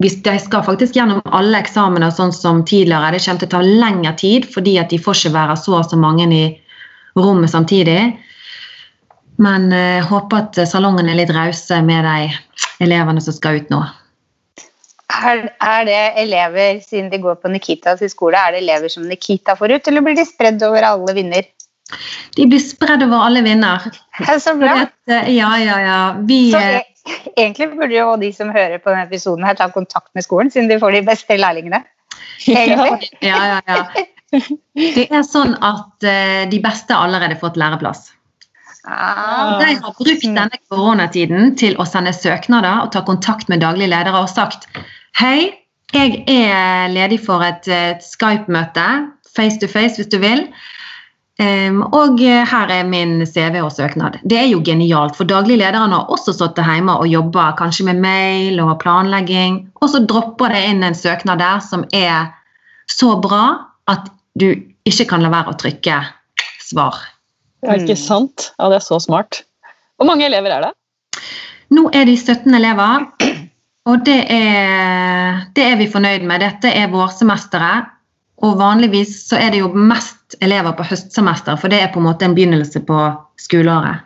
hvis 0.01 0.17
de 0.25 0.33
skal 0.41 0.63
faktisk 0.65 0.95
gjennom 0.97 1.21
alle 1.29 1.59
eksamener 1.61 2.09
sånn 2.13 2.33
som 2.33 2.63
tidligere. 2.65 3.13
Det 3.13 3.21
kommer 3.21 3.43
til 3.43 3.49
å 3.49 3.53
ta 3.53 3.61
lengre 3.61 4.13
tid 4.17 4.47
fordi 4.49 4.79
at 4.81 4.89
de 4.89 4.97
får 5.01 5.19
ikke 5.19 5.35
være 5.35 5.57
så 5.61 5.77
og 5.77 5.89
så 5.91 5.99
mange 5.99 6.25
i 6.33 6.45
rommet 7.17 7.53
samtidig. 7.53 7.99
Men 9.41 9.69
jeg 9.73 10.01
eh, 10.01 10.07
håper 10.09 10.43
at 10.43 10.59
salongen 10.69 11.09
er 11.09 11.17
litt 11.17 11.33
rause 11.33 11.81
med 11.85 12.05
de 12.05 12.31
elevene 12.85 13.21
som 13.21 13.35
skal 13.35 13.61
ut 13.61 13.69
nå. 13.73 13.81
Er, 15.11 15.41
er, 15.59 15.81
det 15.87 16.01
elever, 16.21 16.79
siden 16.85 17.09
de 17.11 17.19
går 17.21 17.39
på 17.41 17.51
Nikitas 17.51 18.03
i 18.05 18.09
skole, 18.11 18.39
er 18.39 18.55
det 18.55 18.61
elever 18.63 18.91
som 18.91 19.03
Nikita 19.09 19.57
får 19.59 19.75
ut, 19.75 19.89
eller 19.89 20.05
blir 20.05 20.15
de 20.17 20.25
spredd 20.27 20.63
over 20.67 20.85
alle 20.87 21.15
vinner? 21.17 21.49
De 22.37 22.45
blir 22.47 22.61
spredd 22.63 23.03
over 23.03 23.25
alle 23.27 23.41
vinner. 23.43 23.89
Så 24.39 24.55
bra. 24.59 24.77
Eh, 25.09 25.33
ja, 25.35 25.49
ja, 25.59 25.79
ja. 25.83 25.99
Vi, 26.27 26.39
så 26.53 26.61
e 26.61 26.81
egentlig 27.35 27.71
burde 27.73 27.97
jo 27.97 28.13
de 28.21 28.29
som 28.35 28.53
hører 28.53 28.79
på 28.79 28.93
denne 28.93 29.07
episoden, 29.09 29.45
her 29.47 29.57
ta 29.59 29.67
kontakt 29.73 30.11
med 30.15 30.25
skolen, 30.25 30.51
siden 30.53 30.69
de 30.71 30.79
får 30.79 30.95
de 30.95 31.03
beste 31.09 31.37
lærlingene. 31.39 31.83
Egentlig. 32.47 33.11
Ja, 33.25 33.41
ja, 33.55 33.59
ja. 33.67 34.07
Det 34.77 35.09
er 35.09 35.23
sånn 35.27 35.57
at 35.59 36.05
uh, 36.07 36.43
de 36.47 36.59
beste 36.63 36.95
har 36.95 37.09
allerede 37.09 37.39
fått 37.41 37.59
læreplass. 37.59 38.11
Ah. 38.87 39.59
De 39.59 39.75
har 39.75 39.93
brukt 39.97 40.23
denne 40.23 40.61
koronatiden 40.71 41.51
til 41.59 41.75
å 41.77 41.85
sende 41.85 42.13
søknader 42.15 42.85
og 42.85 42.93
ta 42.95 43.03
kontakt 43.05 43.51
med 43.51 43.61
daglig 43.61 43.91
ledere 43.91 44.23
og 44.23 44.31
sagt 44.31 44.65
Hei, 45.19 45.51
jeg 45.91 46.21
er 46.31 46.91
ledig 46.91 47.19
for 47.25 47.43
et, 47.43 47.67
et 47.67 48.03
Skype-møte, 48.05 48.85
face 49.35 49.59
to 49.59 49.67
face 49.67 49.99
hvis 49.99 50.09
du 50.11 50.17
vil. 50.21 50.45
Um, 51.41 51.81
og 51.95 52.19
her 52.21 52.69
er 52.69 52.85
min 52.85 53.25
CV 53.25 53.59
og 53.63 53.71
søknad. 53.73 54.19
Det 54.29 54.37
er 54.37 54.47
jo 54.51 54.61
genialt, 54.65 55.15
for 55.17 55.27
daglig 55.27 55.57
lederen 55.57 55.95
har 55.95 56.11
også 56.13 56.35
sittet 56.37 56.67
hjemme 56.67 56.95
og 57.01 57.09
jobba 57.09 57.49
kanskje 57.57 57.87
med 57.89 58.01
mail 58.03 58.61
og 58.61 58.75
planlegging, 58.83 59.63
og 59.81 59.89
så 59.89 60.03
dropper 60.05 60.53
det 60.53 60.63
inn 60.69 60.85
en 60.85 60.97
søknad 60.97 61.41
der 61.41 61.63
som 61.65 61.87
er 61.97 62.29
så 62.91 63.15
bra 63.23 63.43
at 63.91 64.11
du 64.37 64.51
ikke 64.87 65.07
kan 65.09 65.25
la 65.25 65.31
være 65.33 65.53
å 65.53 65.57
trykke 65.59 65.97
svar. 66.61 66.99
Ja, 67.65 67.77
ikke 67.77 67.97
sant? 67.99 68.51
Ja, 68.59 68.69
det 68.69 68.79
er 68.79 68.85
så 68.85 68.99
smart. 69.01 69.43
Hvor 69.97 70.09
mange 70.09 70.25
elever 70.29 70.53
er 70.55 70.69
det? 70.69 70.73
Nå 71.71 71.87
er 71.95 72.07
de 72.09 72.17
17 72.17 72.53
elever. 72.57 73.07
Og 73.89 74.03
det 74.05 74.19
er, 74.29 75.41
det 75.57 75.63
er 75.65 75.79
vi 75.79 75.89
fornøyd 75.89 76.25
med. 76.29 76.43
Dette 76.43 76.69
er 76.69 76.91
vårsemesteret. 76.91 77.89
Og 78.41 78.57
vanligvis 78.57 79.13
så 79.27 79.37
er 79.37 79.53
det 79.53 79.61
jo 79.61 79.69
mest 79.73 80.35
elever 80.41 80.73
på 80.73 80.85
høstsemester, 80.89 81.59
for 81.61 81.69
det 81.69 81.81
er 81.83 81.91
på 81.93 82.01
en 82.01 82.07
måte 82.07 82.25
en 82.25 82.33
begynnelse 82.33 82.81
på 82.87 82.97
skoleåret. 83.37 84.01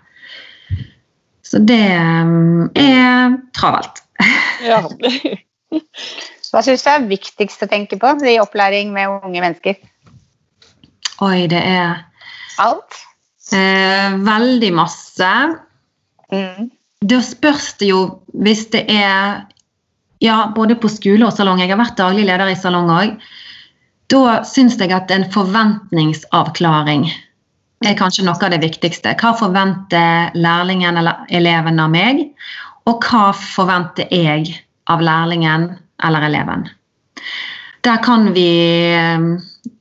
Så 1.46 1.62
det 1.64 1.80
um, 2.02 2.68
er 2.76 3.38
travelt. 3.56 4.04
Ja. 4.66 4.80
Hva 6.50 6.62
syns 6.64 6.86
du 6.86 6.88
er 6.90 7.04
viktigst 7.10 7.62
å 7.62 7.68
tenke 7.70 7.98
på 8.02 8.14
i 8.26 8.38
opplæring 8.42 8.94
med 8.96 9.12
unge 9.28 9.42
mennesker? 9.44 9.76
Oi, 11.22 11.46
det 11.52 11.60
er 11.60 12.06
Alt? 12.64 13.02
Eh, 13.54 14.16
veldig 14.26 14.72
masse. 14.74 15.32
Mm. 16.32 16.72
Da 17.04 17.20
spørs 17.22 17.74
det 17.82 17.92
jo 17.92 18.00
hvis 18.32 18.64
det 18.74 18.86
er 18.90 19.44
ja, 20.24 20.52
både 20.56 20.78
på 20.80 20.90
skole 20.92 21.28
og 21.28 21.34
salong. 21.36 21.62
Jeg 21.62 21.74
har 21.74 21.82
vært 21.82 22.00
daglig 22.00 22.26
leder 22.28 22.52
i 22.52 22.58
salong 22.60 22.92
òg. 22.94 23.16
Da 24.12 24.42
syns 24.46 24.78
jeg 24.80 24.94
at 24.94 25.12
en 25.12 25.26
forventningsavklaring 25.34 27.08
er 27.86 27.98
kanskje 28.00 28.26
noe 28.26 28.40
av 28.40 28.54
det 28.54 28.62
viktigste. 28.64 29.16
Hva 29.20 29.34
forventer 29.38 30.36
lærlingen 30.38 31.02
eller 31.02 31.26
eleven 31.34 31.82
av 31.82 31.92
meg, 31.94 32.24
og 32.86 33.04
hva 33.10 33.32
forventer 33.36 34.10
jeg 34.14 34.54
av 34.92 35.02
lærlingen 35.04 35.72
eller 36.06 36.28
eleven? 36.30 36.68
Der 37.86 38.00
kan 38.06 38.32
vi 38.34 38.50
eh, 38.94 39.28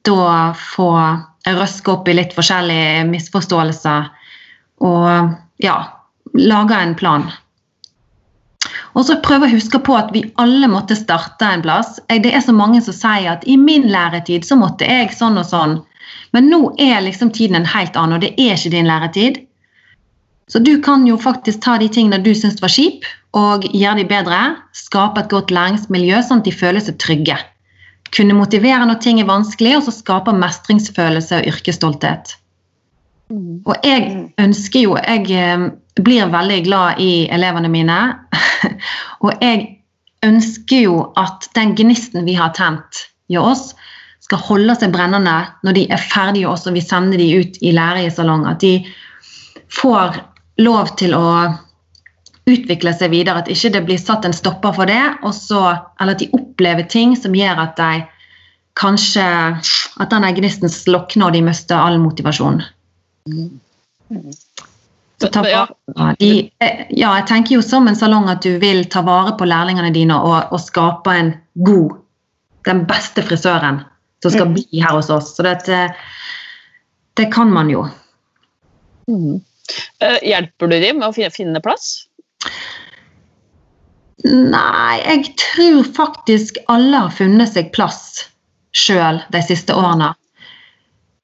da 0.05 0.53
få 0.57 0.91
røske 1.45 1.93
opp 1.93 2.09
i 2.09 2.17
litt 2.17 2.33
forskjellige 2.37 3.05
misforståelser 3.09 4.09
og 4.85 5.35
ja, 5.63 5.77
lage 6.35 6.81
en 6.81 6.95
plan. 6.99 7.29
Og 8.95 9.07
så 9.07 9.17
prøve 9.23 9.49
å 9.49 9.55
huske 9.55 9.81
på 9.83 9.97
at 9.99 10.13
vi 10.15 10.23
alle 10.41 10.69
måtte 10.71 10.97
starte 10.99 11.49
en 11.49 11.65
plass. 11.65 11.97
Det 12.09 12.31
er 12.31 12.45
så 12.45 12.55
mange 12.55 12.83
som 12.85 12.95
sier 12.95 13.33
at 13.33 13.47
i 13.51 13.57
min 13.59 13.89
læretid 13.91 14.47
så 14.47 14.59
måtte 14.59 14.87
jeg 14.87 15.11
sånn 15.17 15.41
og 15.41 15.49
sånn. 15.49 15.81
Men 16.35 16.47
nå 16.51 16.61
er 16.83 17.03
liksom 17.03 17.33
tiden 17.35 17.59
en 17.59 17.69
helt 17.69 17.97
annen, 17.99 18.19
og 18.19 18.23
det 18.23 18.35
er 18.39 18.55
ikke 18.55 18.75
din 18.75 18.91
læretid. 18.91 19.43
Så 20.51 20.61
du 20.63 20.77
kan 20.83 21.07
jo 21.09 21.17
faktisk 21.19 21.63
ta 21.65 21.77
de 21.81 21.89
tingene 21.89 22.21
du 22.23 22.35
syns 22.37 22.61
var 22.63 22.71
kjip, 22.71 23.07
og 23.35 23.67
gjøre 23.73 24.03
de 24.03 24.07
bedre. 24.11 24.41
Skape 24.77 25.25
et 25.25 25.33
godt 25.33 25.51
læringsmiljø, 25.55 26.21
sånn 26.23 26.43
at 26.43 26.49
de 26.49 26.55
føler 26.55 26.85
seg 26.85 26.99
trygge. 27.03 27.39
Kunne 28.15 28.37
motivere 28.39 28.87
når 28.87 29.01
ting 29.03 29.19
er 29.19 29.31
vanskelig, 29.31 29.79
og 29.79 29.87
så 29.87 29.95
skape 29.97 30.35
mestringsfølelse 30.39 31.41
og 31.41 31.49
yrkesstolthet. 31.51 32.37
Mm. 33.33 33.65
Og 33.65 33.87
jeg 33.89 34.29
ønsker 34.39 34.83
jo 34.85 34.99
Jeg 35.01 35.31
eh, 35.33 35.71
blir 35.97 36.29
veldig 36.29 36.59
glad 36.67 37.01
i 37.01 37.27
elevene 37.33 37.71
mine. 37.73 37.99
og 39.25 39.45
jeg 39.45 39.65
ønsker 40.25 40.87
jo 40.87 41.01
at 41.21 41.49
den 41.57 41.75
gnisten 41.79 42.25
vi 42.29 42.37
har 42.39 42.55
tent 42.57 43.07
i 43.33 43.39
oss, 43.41 43.73
skal 44.25 44.41
holde 44.41 44.77
seg 44.79 44.93
brennende 44.95 45.37
når 45.67 45.77
de 45.77 45.85
er 45.93 46.01
ferdige 46.01 46.49
og 46.49 46.73
vi 46.73 46.81
sender 46.85 47.21
de 47.21 47.29
ut 47.43 47.59
i 47.61 47.75
lære. 47.77 48.07
At 48.09 48.65
de 48.65 48.79
får 49.69 50.17
lov 50.65 50.95
til 50.97 51.13
å 51.17 51.27
utvikle 52.49 52.95
seg 52.97 53.13
videre. 53.13 53.43
At 53.43 53.51
ikke 53.53 53.73
det 53.75 53.85
blir 53.89 54.01
satt 54.01 54.25
en 54.25 54.37
stopper 54.37 54.73
for 54.77 54.89
det, 54.89 55.03
så, 55.37 55.63
eller 56.01 56.17
at 56.17 56.25
de 56.25 56.33
opplever 56.37 56.89
ting 56.89 57.17
som 57.19 57.37
gjør 57.37 57.65
at 57.69 57.77
de 57.81 58.05
kanskje 58.75 59.23
At 60.03 60.11
den 60.11 60.25
gnisten 60.35 60.67
slokner 60.67 61.29
og 61.29 61.37
de 61.37 61.45
mister 61.47 61.79
all 61.79 62.01
motivasjon. 62.03 62.57
Mm. 63.31 63.61
Vare, 65.23 66.17
de, 66.19 66.51
eh, 66.61 66.87
ja, 66.91 67.13
jeg 67.19 67.27
tenker 67.29 67.57
jo 67.57 67.63
som 67.63 67.89
en 67.89 67.97
salong 67.97 68.27
at 68.33 68.43
du 68.43 68.59
vil 68.63 68.85
ta 68.91 69.05
vare 69.07 69.37
på 69.39 69.47
lærlingene 69.49 69.93
dine 69.95 70.17
og, 70.19 70.53
og 70.53 70.61
skape 70.61 71.15
en 71.15 71.35
god 71.55 72.01
Den 72.65 72.87
beste 72.89 73.21
frisøren 73.21 73.83
som 74.25 74.33
skal 74.33 74.49
mm. 74.49 74.55
bli 74.57 74.81
her 74.81 74.95
hos 74.97 75.11
oss. 75.13 75.35
Så 75.37 75.45
det, 75.45 75.83
det 77.21 77.27
kan 77.35 77.51
man 77.53 77.69
jo. 77.69 77.83
Mm. 79.05 79.43
Uh, 80.01 80.19
hjelper 80.25 80.71
du 80.73 80.79
dem 80.81 81.03
med 81.03 81.11
å 81.11 81.31
finne 81.33 81.61
plass? 81.61 82.07
Nei, 84.25 84.97
jeg 85.05 85.35
tror 85.37 85.85
faktisk 85.97 86.57
alle 86.73 87.05
har 87.05 87.13
funnet 87.13 87.53
seg 87.53 87.69
plass 87.77 88.31
sjøl 88.73 89.21
de 89.35 89.43
siste 89.45 89.77
årene. 89.77 90.15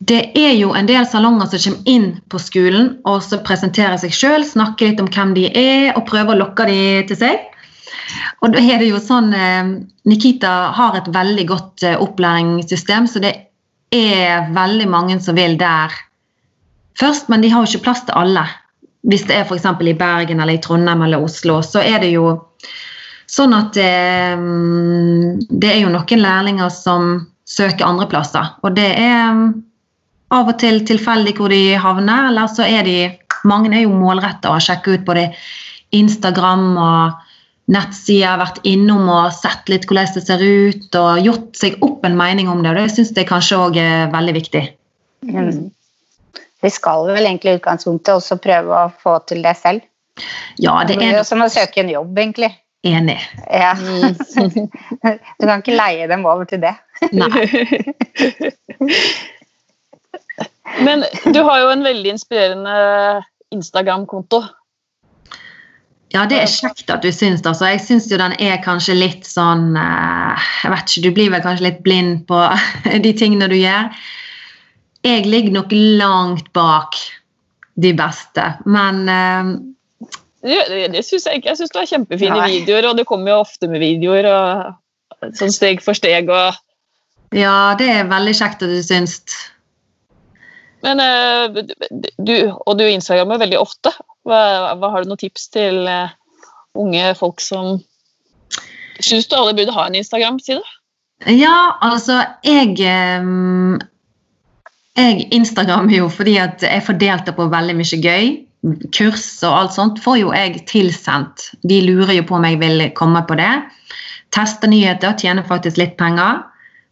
Det 0.01 0.21
er 0.39 0.55
jo 0.57 0.71
en 0.73 0.89
del 0.89 1.05
salonger 1.05 1.51
som 1.53 1.61
kommer 1.61 1.93
inn 1.93 2.07
på 2.33 2.39
skolen 2.41 2.95
og 3.09 3.21
så 3.25 3.43
presenterer 3.45 3.99
seg 4.01 4.15
sjøl, 4.17 4.47
snakker 4.49 4.89
litt 4.89 5.03
om 5.03 5.11
hvem 5.13 5.35
de 5.37 5.51
er 5.53 5.91
og 5.93 6.07
prøver 6.09 6.33
å 6.33 6.41
lokke 6.41 6.65
dem 6.71 7.09
til 7.11 7.19
seg. 7.21 7.43
Og 8.41 8.55
da 8.55 8.63
er 8.65 8.81
det 8.81 8.89
jo 8.89 9.01
sånn 9.03 9.29
eh, 9.37 9.75
Nikita 10.09 10.55
har 10.77 10.97
et 10.97 11.11
veldig 11.13 11.45
godt 11.51 11.85
eh, 11.85 12.01
opplæringssystem, 12.01 13.07
så 13.07 13.23
det 13.23 13.35
er 13.95 14.49
veldig 14.57 14.89
mange 14.89 15.21
som 15.21 15.37
vil 15.37 15.59
der 15.61 15.93
først, 16.99 17.29
men 17.29 17.45
de 17.45 17.53
har 17.53 17.63
jo 17.63 17.71
ikke 17.71 17.91
plass 17.91 18.05
til 18.09 18.17
alle. 18.17 18.47
Hvis 19.05 19.29
det 19.29 19.37
er 19.37 19.45
f.eks. 19.45 19.69
i 19.69 19.97
Bergen 20.01 20.41
eller 20.41 20.57
i 20.57 20.63
Trondheim 20.65 21.05
eller 21.05 21.23
Oslo, 21.29 21.61
så 21.65 21.85
er 21.85 22.01
det 22.01 22.15
jo 22.15 22.39
sånn 23.31 23.53
at 23.55 23.77
det, 23.77 23.89
eh, 24.33 25.49
det 25.51 25.75
er 25.75 25.83
jo 25.85 25.93
noen 25.93 26.25
lærlinger 26.25 26.73
som 26.73 27.19
søker 27.51 27.85
andre 27.85 28.09
plasser. 28.09 28.55
Og 28.65 28.73
det 28.79 28.95
er 28.97 29.45
av 30.35 30.51
og 30.53 30.59
til 30.63 30.83
tilfeldig 30.87 31.35
hvor 31.39 31.53
de 31.53 31.75
havner, 31.81 32.31
eller 32.31 32.53
så 32.53 32.69
er 32.69 32.87
de 32.87 33.01
Mange 33.49 33.71
er 33.73 33.87
jo 33.87 33.95
målretta 33.97 34.51
og 34.53 34.61
sjekka 34.61 34.99
ut 34.99 35.05
både 35.07 35.23
Instagram 35.97 36.65
og 36.77 37.15
nettsider, 37.73 38.37
vært 38.37 38.59
innom 38.69 39.09
og 39.09 39.31
sett 39.33 39.71
litt 39.73 39.87
hvordan 39.89 40.11
det 40.13 40.23
ser 40.27 40.45
ut, 40.45 40.99
og 41.01 41.23
gjort 41.25 41.57
seg 41.57 41.79
opp 41.87 42.05
en 42.05 42.19
mening 42.19 42.51
om 42.53 42.61
det. 42.61 42.75
og 42.75 42.77
Det 42.83 42.93
syns 42.93 43.15
jeg 43.17 43.31
kanskje 43.31 43.63
òg 43.63 43.79
er 43.81 44.13
veldig 44.13 44.35
viktig. 44.37 44.63
Mm. 45.31 45.71
Vi 46.61 46.73
skal 46.75 47.09
vel 47.09 47.31
egentlig 47.31 47.55
i 47.55 47.61
utgangspunktet 47.63 48.13
også 48.19 48.37
prøve 48.45 48.77
å 48.77 48.93
få 49.01 49.17
til 49.25 49.41
det 49.47 49.57
selv. 49.57 49.89
Ja, 50.61 50.83
det 50.85 51.01
er 51.01 51.17
jo 51.17 51.25
som 51.25 51.41
å 51.41 51.49
søke 51.49 51.81
en 51.81 51.95
jobb, 51.95 52.13
egentlig. 52.21 52.53
Enig. 52.85 53.19
Ja. 53.49 53.73
Du 55.41 55.49
kan 55.49 55.63
ikke 55.63 55.81
leie 55.81 56.13
dem 56.13 56.29
over 56.29 56.45
til 56.45 56.61
det. 56.61 56.77
Nei. 57.17 57.31
Men 60.79 61.05
du 61.35 61.43
har 61.47 61.61
jo 61.65 61.75
en 61.75 61.85
veldig 61.85 62.15
inspirerende 62.15 62.75
Instagram-konto. 63.51 64.45
Ja, 66.11 66.25
det 66.27 66.41
er 66.43 66.51
kjekt 66.51 66.91
at 66.91 67.05
du 67.05 67.11
syns 67.15 67.43
det. 67.45 67.53
Altså. 67.53 67.69
Jeg 67.71 67.83
syns 67.85 68.09
jo 68.11 68.19
den 68.19 68.35
er 68.43 68.59
kanskje 68.65 68.97
litt 68.99 69.29
sånn 69.29 69.77
eh, 69.79 70.49
Jeg 70.65 70.73
vet 70.73 70.91
ikke, 70.91 71.03
du 71.05 71.15
blir 71.15 71.31
vel 71.37 71.45
kanskje 71.45 71.69
litt 71.69 71.85
blind 71.87 72.25
på 72.31 72.41
de 73.07 73.13
tingene 73.15 73.51
du 73.51 73.55
gjør. 73.59 73.93
Jeg 75.07 75.29
ligger 75.31 75.55
nok 75.55 75.71
langt 75.73 76.51
bak 76.57 76.99
de 77.81 77.95
beste, 77.97 78.43
men 78.69 79.07
uh, 79.09 79.55
Det, 80.45 80.91
det 80.93 81.05
syns 81.07 81.25
jeg 81.29 81.41
ikke. 81.41 81.53
Jeg 81.53 81.61
syns 81.61 81.73
du 81.73 81.79
har 81.81 81.89
kjempefine 81.89 82.37
nei. 82.37 82.51
videoer, 82.59 82.91
og 82.91 82.99
du 82.99 83.07
kommer 83.09 83.33
jo 83.33 83.39
ofte 83.47 83.71
med 83.71 83.81
videoer 83.81 84.29
og 84.29 85.31
sånn 85.39 85.55
steg 85.55 85.81
for 85.85 85.97
steg 85.97 86.29
og 86.29 86.59
Ja, 87.37 87.77
det 87.79 87.87
er 87.95 88.11
veldig 88.11 88.35
kjekt 88.35 88.67
at 88.67 88.75
du 88.75 88.83
syns. 88.85 89.23
Men 90.85 91.03
uh, 91.03 91.61
du, 92.19 92.35
og 92.55 92.79
du 92.79 92.87
instagrammer 92.87 93.41
veldig 93.43 93.61
ofte. 93.61 93.93
Hva, 94.29 94.41
hva, 94.79 94.93
har 94.93 95.05
du 95.05 95.11
noen 95.11 95.21
tips 95.21 95.49
til 95.55 95.85
uh, 95.89 96.13
unge 96.79 97.15
folk 97.19 97.43
som 97.45 97.79
Syns 99.01 99.31
du 99.31 99.33
alle 99.33 99.55
burde 99.57 99.73
ha 99.73 99.87
en 99.89 99.97
Instagram-side? 99.97 100.61
Ja, 101.33 101.73
altså 101.81 102.19
jeg 102.45 102.75
um, 103.21 103.79
Jeg 104.99 105.25
instagrammer 105.33 105.95
jo 105.95 106.11
fordi 106.13 106.35
at 106.41 106.61
jeg 106.65 106.85
får 106.85 106.99
delta 107.01 107.33
på 107.33 107.49
veldig 107.49 107.79
mye 107.79 108.01
gøy. 108.05 108.31
Kurs 108.93 109.25
og 109.49 109.57
alt 109.57 109.77
sånt 109.77 110.03
får 110.05 110.19
jo 110.21 110.35
jeg 110.37 110.67
tilsendt. 110.69 111.49
De 111.65 111.81
lurer 111.87 112.19
jo 112.19 112.27
på 112.29 112.37
om 112.37 112.45
jeg 112.45 112.61
vil 112.61 112.85
komme 112.99 113.25
på 113.25 113.39
det. 113.41 113.53
Teste 114.37 114.69
nyheter, 114.69 115.17
tjener 115.17 115.47
faktisk 115.49 115.81
litt 115.81 115.97
penger 115.97 116.43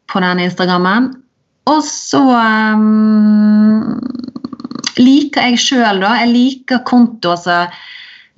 på 0.09 0.25
den 0.25 0.41
Instagrammen. 0.47 1.13
Og 1.69 1.83
så 1.85 2.21
um, 2.23 3.99
liker 4.99 5.51
jeg 5.51 5.63
sjøl, 5.63 6.03
da. 6.03 6.15
Jeg 6.23 6.33
liker 6.33 6.85
kontoer 6.89 7.41
som 7.41 7.79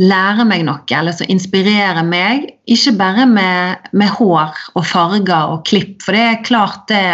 lærer 0.01 0.47
meg 0.49 0.64
noe, 0.64 0.81
eller 0.97 1.14
som 1.14 1.29
inspirerer 1.31 2.03
meg. 2.07 2.49
Ikke 2.71 2.95
bare 2.99 3.27
med, 3.29 3.90
med, 3.93 4.09
hår 4.16 4.57
og 4.75 4.87
farger 4.88 5.53
og 5.55 5.66
klipp, 5.69 6.01
for 6.05 6.16
det 6.16 6.25
er 6.25 6.43
klart 6.47 6.88
det 6.90 7.05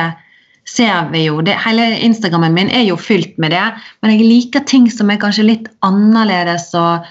ser 0.66 1.10
vi 1.12 1.26
jo. 1.26 1.40
Det, 1.46 1.56
hele 1.62 1.92
Instagrammen 2.06 2.54
min 2.54 2.70
er 2.74 2.86
jo 2.88 2.98
fylt 2.98 3.36
med 3.42 3.54
det, 3.54 3.66
men 4.02 4.14
jeg 4.14 4.26
liker 4.26 4.66
ting 4.66 4.88
som 4.90 5.10
er 5.10 5.20
kanskje 5.22 5.46
litt 5.46 5.70
annerledes 5.86 6.72
og 6.78 7.06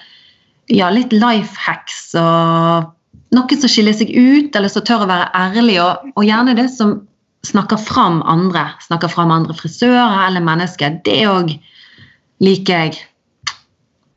ja, 0.72 0.89
litt 0.91 1.13
life 1.13 1.56
hacks 1.62 2.10
og 2.20 2.91
noe 3.36 3.58
som 3.60 3.72
skiller 3.72 3.96
seg 3.96 4.12
ut, 4.12 4.56
eller 4.56 4.72
som 4.72 4.84
tør 4.86 5.04
å 5.06 5.10
være 5.12 5.28
ærlig, 5.36 5.78
og, 5.84 6.12
og 6.15 6.28
gjerne 6.28 6.56
det 6.58 6.70
som 6.72 6.98
snakker 7.46 7.78
fram 7.78 8.22
andre. 8.22 8.70
Snakker 8.88 9.08
fram 9.12 9.32
andre 9.32 9.54
frisører 9.58 10.28
eller 10.28 10.42
mennesker. 10.46 11.00
Det 11.06 11.22
òg 11.30 11.56
liker 12.44 12.86
jeg. 12.86 12.94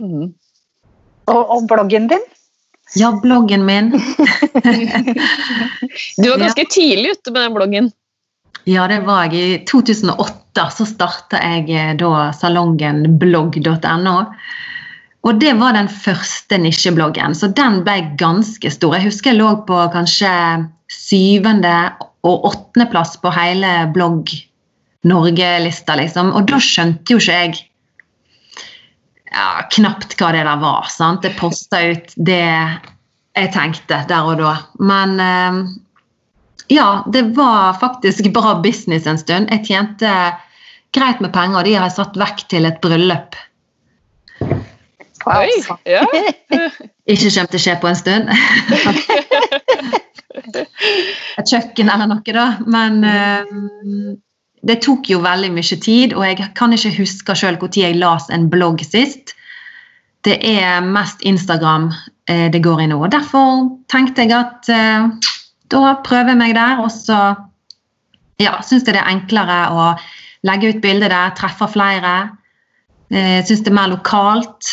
Mm. 0.03 0.33
Og, 1.29 1.43
og, 1.43 1.67
bloggen 1.69 2.09
din? 2.11 2.25
Ja, 2.97 3.13
bloggen 3.23 3.67
min. 3.69 3.91
du 6.17 6.31
var 6.31 6.39
ganske 6.41 6.65
ja. 6.65 6.73
tidlig 6.73 7.11
ute 7.19 7.35
med 7.35 7.43
den 7.43 7.57
bloggen. 7.57 7.91
Ja, 8.69 8.89
det 8.89 9.01
var 9.07 9.29
jeg. 9.29 9.35
I 9.35 9.65
2008 9.69 10.71
så 10.77 10.85
starta 10.89 11.37
jeg 11.41 11.69
eh, 11.73 11.95
da 12.01 12.33
salongen 12.37 13.19
blogg.no. 13.21 14.17
Og 15.27 15.41
det 15.43 15.53
var 15.59 15.73
den 15.77 15.89
første 15.91 16.59
nisjebloggen, 16.63 17.35
så 17.35 17.49
den 17.53 17.83
ble 17.85 17.97
ganske 18.21 18.71
stor. 18.73 18.95
Jeg 18.97 19.11
husker 19.11 19.31
jeg 19.33 19.41
lå 19.41 19.51
på 19.69 19.77
kanskje 19.93 20.33
syvende 20.93 21.75
og 22.29 22.47
åttendeplass 22.51 23.17
på 23.23 23.33
hele 23.35 23.73
blogg 23.95 24.31
Norge-lista, 25.09 25.97
liksom. 25.99 26.33
Og 26.37 26.49
da 26.51 26.59
skjønte 26.63 27.15
jo 27.15 27.21
ikke 27.23 27.37
jeg 27.37 27.59
ja, 29.31 29.49
knapt 29.75 30.17
hva 30.19 30.33
det 30.35 30.45
der 30.47 30.63
var. 30.63 30.89
sant? 30.93 31.27
Jeg 31.27 31.39
posta 31.39 31.83
ut 31.93 32.15
det 32.17 32.43
jeg 33.39 33.53
tenkte 33.55 34.01
der 34.11 34.27
og 34.27 34.41
da. 34.41 34.55
Men 34.83 35.19
eh, 35.23 35.61
ja, 36.75 37.05
det 37.07 37.29
var 37.39 37.79
faktisk 37.81 38.33
bra 38.35 38.57
business 38.65 39.07
en 39.07 39.21
stund. 39.21 39.53
Jeg 39.53 39.67
tjente 39.69 40.15
greit 40.97 41.21
med 41.21 41.33
penger, 41.33 41.61
og 41.61 41.69
de 41.69 41.77
har 41.77 41.89
jeg 41.89 41.99
satt 42.01 42.19
vekk 42.19 42.47
til 42.51 42.69
et 42.69 42.81
bryllup. 42.85 43.39
Oi, 45.29 45.51
ja. 45.85 46.05
Ikke 47.09 47.31
kommer 47.33 47.51
til 47.53 47.59
å 47.59 47.63
skje 47.63 47.79
på 47.83 47.91
en 47.91 47.99
stund. 47.99 48.33
et 50.57 51.51
kjøkken 51.51 51.91
eller 51.93 52.11
noe, 52.11 52.35
da. 52.35 52.47
Men 52.71 53.03
uh, 53.05 54.15
det 54.69 54.81
tok 54.85 55.11
jo 55.13 55.23
veldig 55.25 55.51
mye 55.55 55.81
tid, 55.83 56.15
og 56.17 56.25
jeg 56.27 56.51
kan 56.59 56.75
ikke 56.75 56.97
huske 56.99 57.37
sjøl 57.39 57.59
når 57.61 57.81
jeg 57.81 57.99
las 57.99 58.29
en 58.35 58.49
blogg 58.53 58.83
sist. 58.87 59.35
Det 60.27 60.39
er 60.43 60.81
mest 60.85 61.23
Instagram 61.23 61.91
uh, 61.93 62.49
det 62.53 62.63
går 62.65 62.85
i 62.85 62.89
nå. 62.91 63.01
Derfor 63.13 63.69
tenkte 63.93 64.27
jeg 64.27 64.35
at 64.37 64.71
uh, 64.73 65.11
da 65.69 65.95
prøver 66.05 66.35
jeg 66.35 66.41
meg 66.41 66.57
der, 66.57 66.83
og 66.83 66.91
så 66.93 67.21
ja, 68.39 68.59
syns 68.63 68.87
jeg 68.87 68.95
det 68.95 69.03
er 69.03 69.13
enklere 69.13 69.59
å 69.75 69.89
legge 70.47 70.71
ut 70.73 70.83
bilde 70.83 71.11
der, 71.11 71.35
treffe 71.37 71.67
flere. 71.73 72.15
Jeg 73.11 73.45
syns 73.49 73.65
det 73.65 73.73
er 73.73 73.79
mer 73.81 73.91
lokalt. 73.91 74.71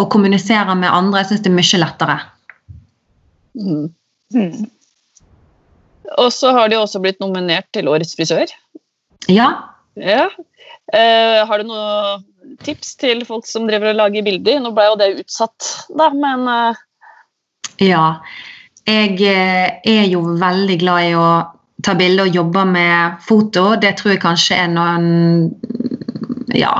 Å 0.00 0.06
kommunisere 0.10 0.74
med 0.78 0.92
andre 0.92 1.22
syns 1.28 1.42
det 1.44 1.50
er 1.50 1.56
mye 1.56 1.80
lettere. 1.82 2.18
Mm. 3.58 3.88
Mm. 4.34 4.68
Og 6.18 6.32
så 6.34 6.50
har 6.56 6.70
de 6.70 6.78
også 6.80 7.02
blitt 7.02 7.20
nominert 7.22 7.68
til 7.74 7.88
Årets 7.90 8.16
frisør. 8.18 8.50
Ja. 9.30 9.50
ja. 10.00 10.26
Eh, 10.92 11.40
har 11.46 11.60
du 11.60 11.68
noen 11.68 12.24
tips 12.66 12.96
til 13.00 13.22
folk 13.28 13.46
som 13.46 13.68
driver 13.68 13.92
og 13.92 14.00
lager 14.00 14.26
bilder? 14.26 14.58
Nå 14.62 14.72
ble 14.74 14.88
jo 14.88 14.98
det 15.00 15.10
utsatt, 15.22 15.68
da, 15.94 16.10
men 16.14 16.48
eh. 16.50 16.80
Ja. 17.90 18.04
Jeg 18.88 19.20
eh, 19.22 19.78
er 19.86 20.06
jo 20.10 20.24
veldig 20.40 20.78
glad 20.80 21.10
i 21.10 21.16
å 21.16 21.28
ta 21.84 21.94
bilder 21.96 22.28
og 22.28 22.36
jobbe 22.40 22.64
med 22.68 23.20
foto. 23.24 23.74
Det 23.80 23.94
tror 24.00 24.14
jeg 24.14 24.24
kanskje 24.24 24.62
er 24.64 24.72
noen 24.72 25.06
Ja. 26.56 26.74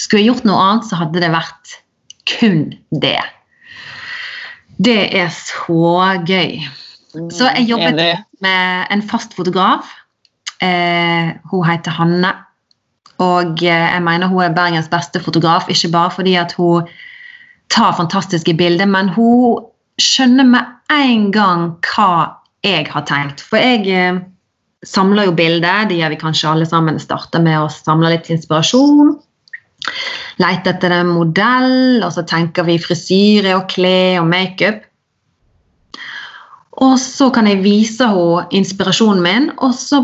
Skulle 0.00 0.24
jeg 0.24 0.32
gjort 0.32 0.46
noe 0.48 0.62
annet, 0.62 0.86
så 0.88 0.98
hadde 0.98 1.20
det 1.22 1.30
vært 1.30 1.74
kun 2.26 2.62
det. 2.90 3.20
Det 4.82 5.02
er 5.14 5.28
så 5.30 6.16
gøy. 6.26 6.64
Så 7.14 7.50
jeg 7.54 7.68
jobbet 7.68 8.00
med 8.42 8.90
en 8.90 9.02
fast 9.06 9.34
fotograf. 9.36 9.90
Eh, 10.62 11.34
hun 11.50 11.66
heter 11.66 11.94
Hanne. 11.94 12.32
Og 13.22 13.62
eh, 13.62 13.88
jeg 13.94 14.02
mener 14.02 14.30
hun 14.30 14.42
er 14.42 14.54
Bergens 14.54 14.90
beste 14.90 15.22
fotograf, 15.22 15.68
ikke 15.70 15.92
bare 15.92 16.10
fordi 16.10 16.34
at 16.40 16.54
hun 16.58 16.88
tar 17.70 17.94
fantastiske 17.96 18.54
bilder, 18.58 18.86
men 18.90 19.08
hun 19.14 19.62
skjønner 20.02 20.46
med 20.50 20.72
en 20.92 21.30
gang 21.32 21.68
hva 21.86 22.40
jeg 22.64 22.88
har 22.90 23.04
tenkt. 23.06 23.44
For 23.44 23.60
jeg 23.60 23.86
eh, 23.90 24.22
samler 24.86 25.30
jo 25.30 25.36
bilder, 25.36 25.86
det 25.88 26.00
gjør 26.00 26.14
vi 26.14 26.22
kanskje 26.22 26.50
alle 26.50 26.66
sammen. 26.68 26.98
Starter 27.02 27.42
med 27.44 27.60
å 27.60 27.70
samle 27.72 28.14
litt 28.16 28.30
inspirasjon. 28.32 29.14
Leter 30.42 30.74
etter 30.74 30.96
en 30.96 31.12
modell, 31.14 32.02
og 32.02 32.10
så 32.14 32.24
tenker 32.26 32.66
vi 32.66 32.80
frisyre 32.82 33.54
og 33.58 33.68
klær 33.70 34.22
og 34.22 34.30
makeup. 34.32 34.82
Og 36.82 36.98
så 36.98 37.30
kan 37.34 37.46
jeg 37.46 37.62
vise 37.62 38.06
henne 38.10 38.46
inspirasjonen 38.56 39.22
min, 39.22 39.50
og 39.62 39.74
så 39.78 40.02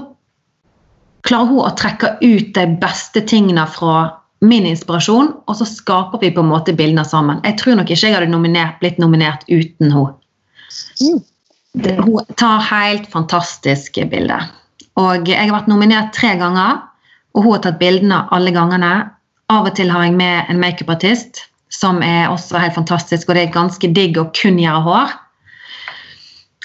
klarer 1.27 1.51
hun 1.51 1.65
å 1.67 1.75
trekke 1.79 2.15
ut 2.23 2.53
de 2.57 2.67
beste 2.81 3.23
tingene 3.27 3.67
fra 3.71 3.97
min 4.41 4.65
inspirasjon, 4.69 5.35
og 5.47 5.59
så 5.59 5.67
skaper 5.69 6.23
vi 6.23 6.31
på 6.33 6.45
en 6.45 6.53
måte 6.53 6.75
bildene 6.77 7.05
sammen. 7.05 7.43
Jeg 7.45 7.59
tror 7.61 7.77
nok 7.77 7.91
ikke 7.91 8.09
jeg 8.09 8.17
hadde 8.17 8.31
nominert, 8.33 8.79
blitt 8.81 9.01
nominert 9.03 9.45
uten 9.51 9.93
henne. 9.93 10.15
Mm. 11.03 11.21
Hun 12.01 12.33
tar 12.41 12.65
helt 12.67 13.07
fantastiske 13.13 14.07
bilder. 14.11 14.49
Og 14.99 15.29
jeg 15.29 15.39
har 15.39 15.55
vært 15.55 15.71
nominert 15.71 16.15
tre 16.17 16.33
ganger, 16.41 16.81
og 17.35 17.45
hun 17.45 17.55
har 17.55 17.65
tatt 17.67 17.81
bildene 17.83 18.25
alle 18.35 18.53
gangene. 18.55 18.95
Av 19.51 19.67
og 19.67 19.75
til 19.77 19.91
har 19.91 20.07
jeg 20.07 20.17
med 20.19 20.51
en 20.51 20.61
makeupartist, 20.63 21.45
som 21.71 22.01
er 22.03 22.31
også 22.31 22.59
helt 22.59 22.79
fantastisk, 22.79 23.29
og 23.29 23.37
det 23.37 23.45
er 23.45 23.55
ganske 23.55 23.93
digg 23.95 24.19
å 24.19 24.31
kun 24.35 24.59
gjøre 24.63 24.83
hår. 24.87 25.15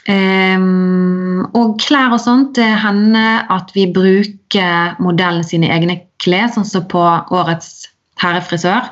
Um, 0.05 1.47
og 1.57 1.79
klær 1.81 2.13
og 2.13 2.21
sånt. 2.21 2.53
Det 2.57 2.67
hender 2.83 3.45
at 3.53 3.71
vi 3.73 3.87
bruker 3.93 4.99
modellen 5.01 5.45
sine 5.45 5.71
egne 5.73 5.97
klær, 6.21 6.51
sånn 6.53 6.67
som 6.67 6.85
på 6.91 7.01
årets 7.01 7.87
herrefrisør. 8.21 8.91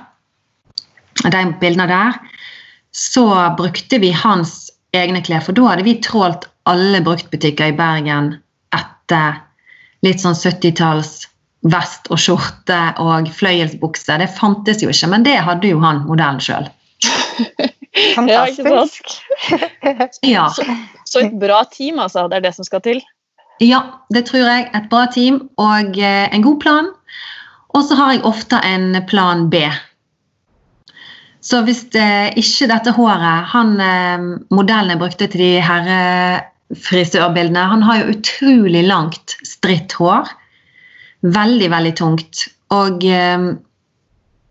De 1.23 1.43
bildene 1.61 1.89
der. 1.91 2.17
Så 2.93 3.27
brukte 3.57 3.99
vi 4.01 4.11
hans 4.13 4.71
egne 4.93 5.21
klær, 5.25 5.45
for 5.45 5.57
da 5.57 5.71
hadde 5.71 5.85
vi 5.87 5.99
trålt 6.05 6.47
alle 6.69 7.01
bruktbutikker 7.03 7.73
i 7.73 7.77
Bergen 7.77 8.33
etter 8.75 9.39
litt 10.05 10.21
sånn 10.21 10.37
70-talls 10.37 11.23
vest 11.71 12.09
og 12.11 12.19
skjorte 12.19 12.79
og 13.01 13.29
fløyelsbukse. 13.37 14.17
Det 14.19 14.29
fantes 14.35 14.83
jo 14.83 14.91
ikke, 14.91 15.09
men 15.13 15.25
det 15.27 15.37
hadde 15.45 15.71
jo 15.71 15.79
han 15.83 16.03
modellen 16.09 16.41
sjøl. 16.43 16.67
Fantastisk. 18.15 19.13
ja. 20.25 20.47
Så, 21.13 21.19
et 21.27 21.39
bra 21.39 21.63
team, 21.71 21.99
altså. 22.01 22.19
Det 22.29 22.35
er 22.39 22.45
det 22.47 22.55
som 22.57 22.65
skal 22.67 22.81
til? 22.85 22.99
Ja, 23.61 23.79
det 24.13 24.25
tror 24.29 24.45
jeg. 24.47 24.69
Et 24.73 24.89
bra 24.89 25.05
team 25.13 25.35
og 25.61 25.97
eh, 25.99 26.27
en 26.33 26.45
god 26.45 26.59
plan. 26.63 26.87
Og 27.73 27.81
så 27.87 27.93
har 27.97 28.13
jeg 28.13 28.27
ofte 28.29 28.55
en 28.65 29.05
plan 29.09 29.49
B. 29.49 29.55
Så 31.43 31.59
hvis 31.67 31.83
det, 31.91 32.37
ikke 32.39 32.69
dette 32.71 32.91
håret 32.95 33.49
han, 33.51 33.69
eh, 33.83 34.19
Modellen 34.53 34.93
jeg 34.93 35.01
brukte 35.01 35.27
til 35.27 35.39
de 35.43 35.53
herrefrisørbildene, 35.67 37.63
han 37.73 37.83
har 37.83 37.95
jo 37.99 38.11
utrolig 38.15 38.83
langt, 38.87 39.27
stritt 39.47 39.91
hår. 39.99 40.23
Veldig, 41.23 41.69
veldig 41.71 41.95
tungt. 41.99 42.35
Og 42.73 43.03
eh, 43.05 43.39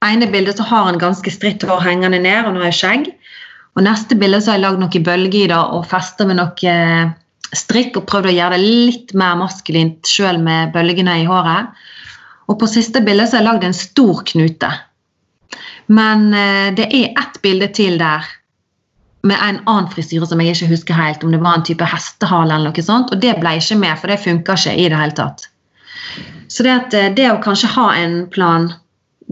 ene 0.09 0.27
bildet 0.31 0.57
så 0.59 0.65
har 0.69 0.83
han 0.91 1.01
ganske 1.01 1.31
stritt 1.33 1.63
hår 1.67 1.81
hengende 1.87 2.21
ned, 2.23 2.45
og 2.45 2.51
nå 2.55 2.59
har 2.63 2.71
jeg 2.71 2.81
skjegg. 2.83 3.05
Og 3.77 3.85
neste 3.87 4.17
bilde 4.21 4.41
så 4.43 4.53
har 4.53 4.61
jeg 4.61 4.67
lagd 4.67 5.35
i 5.35 5.47
det 5.49 5.57
og 5.59 5.87
festa 5.89 6.27
med 6.29 6.37
noe 6.37 6.69
eh, 6.69 7.13
strikk 7.57 7.97
og 8.01 8.07
prøvd 8.09 8.29
å 8.29 8.37
gjøre 8.37 8.59
det 8.59 8.65
litt 8.65 9.15
mer 9.17 9.39
maskulint 9.41 10.09
sjøl 10.09 10.41
med 10.43 10.73
bølgene 10.75 11.23
i 11.23 11.29
håret. 11.29 11.73
Og 12.51 12.59
på 12.61 12.69
siste 12.69 13.01
bilde 13.05 13.27
så 13.27 13.39
har 13.39 13.45
jeg 13.45 13.49
lagd 13.49 13.67
en 13.69 13.77
stor 13.77 14.23
knute. 14.29 14.71
Men 15.93 16.29
eh, 16.37 16.69
det 16.77 16.89
er 16.89 17.13
ett 17.17 17.41
bilde 17.45 17.69
til 17.73 17.99
der 18.01 18.29
med 19.23 19.39
en 19.39 19.61
annen 19.71 19.89
frisyre 19.93 20.27
som 20.27 20.41
jeg 20.43 20.57
ikke 20.57 20.73
husker 20.73 20.99
helt, 20.99 21.25
om 21.25 21.33
det 21.33 21.41
var 21.43 21.61
en 21.61 21.67
type 21.67 21.87
hestehale 21.87 22.57
eller 22.57 22.73
noe 22.73 22.85
sånt, 22.85 23.13
og 23.15 23.21
det 23.23 23.37
ble 23.39 23.55
ikke 23.59 23.79
med, 23.79 23.95
for 24.01 24.11
det 24.11 24.19
funka 24.23 24.57
ikke 24.59 24.75
i 24.75 24.89
det 24.91 24.99
hele 24.99 25.17
tatt. 25.19 25.47
Så 26.51 26.67
det, 26.67 26.73
at, 26.75 26.95
eh, 26.99 27.13
det 27.15 27.31
å 27.31 27.41
kanskje 27.43 27.73
ha 27.79 27.93
en 27.97 28.23
plan 28.33 28.73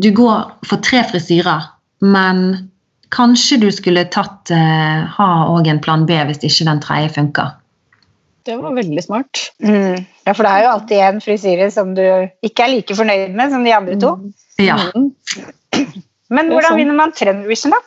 Du 0.00 0.06
går 0.16 0.44
for 0.64 0.80
tre 0.80 1.02
frisyrer, 1.04 1.64
men 2.00 2.69
Kanskje 3.10 3.58
du 3.58 3.70
skulle 3.74 4.06
tatt, 4.12 4.52
uh, 4.54 5.06
ha 5.16 5.30
en 5.66 5.80
plan 5.82 6.06
B 6.06 6.18
hvis 6.28 6.44
ikke 6.46 6.68
den 6.68 6.82
tredje 6.84 7.14
funka. 7.16 7.48
Det 8.46 8.56
var 8.56 8.74
veldig 8.74 9.02
smart. 9.04 9.50
Mm. 9.62 10.06
Ja, 10.26 10.32
for 10.32 10.46
det 10.46 10.52
er 10.52 10.64
jo 10.64 10.70
alltid 10.74 11.02
en 11.04 11.20
frisyre 11.20 11.70
som 11.74 11.94
du 11.94 12.04
ikke 12.46 12.64
er 12.64 12.72
like 12.72 12.96
fornøyd 12.96 13.34
med 13.36 13.52
som 13.52 13.66
de 13.66 13.74
andre 13.76 13.98
to. 14.00 14.14
Mm. 14.16 14.32
Ja. 14.64 14.78
Mm. 14.94 15.10
Men 16.34 16.52
hvordan 16.52 16.76
vinner 16.78 16.94
man 16.94 17.12
Trendvision, 17.16 17.74
da? 17.74 17.80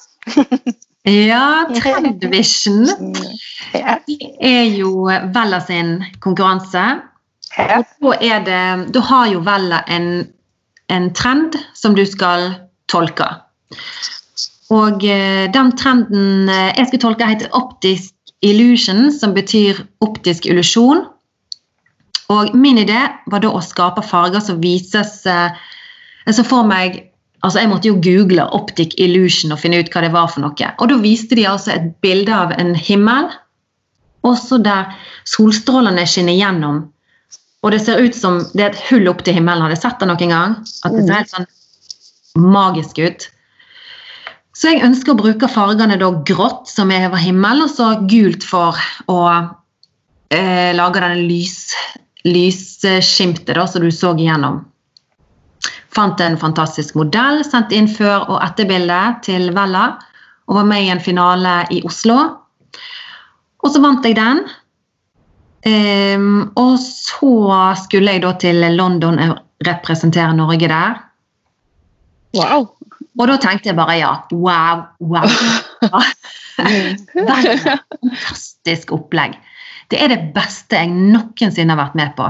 ja, 1.32 1.64
Trendvision 1.72 2.86
Det 3.74 3.82
er 4.44 4.68
jo 4.76 5.08
Vella 5.08 5.60
sin 5.64 5.96
konkurranse. 6.20 6.84
Ja. 7.58 7.82
Og 8.02 8.16
da, 8.22 8.40
det, 8.46 8.62
da 8.94 9.04
har 9.10 9.28
jo 9.32 9.42
Vella 9.46 9.84
en, 9.88 10.28
en 10.90 11.10
trend 11.16 11.58
som 11.78 11.96
du 11.96 12.04
skal 12.10 12.52
tolke. 12.92 13.30
Og 14.74 15.06
eh, 15.06 15.46
den 15.54 15.72
trenden 15.78 16.50
eh, 16.50 16.72
jeg 16.78 16.90
skulle 16.90 17.04
tolke, 17.06 17.30
heter 17.30 17.54
optisk 17.58 18.14
illusion, 18.44 19.10
som 19.14 19.36
betyr 19.36 19.84
optisk 20.04 20.48
illusjon. 20.50 21.06
Og 22.34 22.54
min 22.58 22.80
idé 22.82 23.00
var 23.30 23.44
da 23.44 23.52
å 23.52 23.62
skape 23.64 24.04
farger 24.06 24.42
som 24.42 24.62
vises 24.64 25.26
eh, 25.28 25.52
Så 26.32 26.46
for 26.48 26.64
meg 26.64 27.10
altså 27.44 27.60
Jeg 27.60 27.68
måtte 27.68 27.90
jo 27.90 27.98
google 28.00 28.46
optic 28.56 28.94
illusion 29.04 29.52
og 29.52 29.60
finne 29.60 29.82
ut 29.84 29.90
hva 29.92 30.06
det 30.06 30.14
var 30.14 30.30
for 30.32 30.46
noe. 30.46 30.68
Og 30.80 30.88
da 30.88 31.00
viste 31.04 31.36
de 31.36 31.44
altså 31.44 31.74
et 31.74 31.90
bilde 32.00 32.32
av 32.32 32.54
en 32.56 32.72
himmel, 32.72 33.28
også 34.24 34.62
der 34.64 34.94
solstrålene 35.28 36.06
skinner 36.08 36.38
gjennom. 36.38 36.86
Og 37.64 37.76
det 37.76 37.82
ser 37.84 38.00
ut 38.00 38.16
som 38.16 38.40
det 38.56 38.64
er 38.64 38.72
et 38.72 38.86
hull 38.88 39.12
opp 39.12 39.26
til 39.28 39.36
himmelen. 39.36 39.60
Har 39.60 39.76
du 39.76 39.76
sett 39.76 40.00
det 40.00 40.08
noen 40.08 40.32
gang? 40.32 40.56
At 40.88 40.96
det 40.96 41.04
ser 41.04 41.20
helt 41.20 41.36
sånn 41.36 42.48
magisk 42.56 43.04
ut. 43.04 43.28
Så 44.54 44.70
jeg 44.70 44.84
ønsker 44.86 45.14
å 45.14 45.18
bruke 45.18 45.50
fargene 45.50 45.98
da 45.98 46.12
grått, 46.28 46.68
som 46.70 46.92
er 46.94 47.08
over 47.08 47.22
himmel, 47.22 47.66
og 47.66 47.72
så 47.74 47.94
gult 48.10 48.46
for 48.46 48.78
å 49.10 49.20
eh, 50.30 50.70
lage 50.78 51.02
denne 51.02 51.26
lys, 51.26 51.74
lysskimtet 52.28 53.58
som 53.72 53.82
du 53.82 53.90
så 53.90 54.14
igjennom. 54.14 54.62
Fant 55.94 56.22
en 56.22 56.38
fantastisk 56.42 56.96
modell, 56.98 57.42
sendt 57.46 57.74
inn 57.74 57.90
før- 57.90 58.28
og 58.28 58.42
etterbilde 58.46 59.00
til 59.26 59.50
Vella, 59.58 59.88
og 60.50 60.60
var 60.60 60.70
med 60.70 60.86
i 60.86 60.92
en 60.94 61.02
finale 61.02 61.64
i 61.74 61.82
Oslo. 61.88 62.20
Og 63.64 63.72
så 63.72 63.82
vant 63.82 64.06
jeg 64.06 64.18
den. 64.20 64.44
Um, 65.64 66.52
og 66.60 66.76
så 66.82 67.30
skulle 67.80 68.18
jeg 68.18 68.24
da 68.26 68.34
til 68.36 68.60
London 68.76 69.22
og 69.24 69.38
representere 69.64 70.36
Norge 70.36 70.68
der. 70.68 70.98
Wow. 72.36 72.68
Og 73.20 73.30
da 73.30 73.38
tenkte 73.42 73.70
jeg 73.70 73.78
bare 73.78 73.98
ja. 74.00 74.14
Wow, 74.34 74.86
wow. 75.00 75.28
fantastisk 77.14 78.94
opplegg. 78.96 79.38
Det 79.92 80.00
er 80.02 80.10
det 80.14 80.34
beste 80.34 80.80
jeg 80.80 80.90
noensinne 80.94 81.76
har 81.76 81.82
vært 81.84 82.00
med 82.00 82.16
på. 82.18 82.30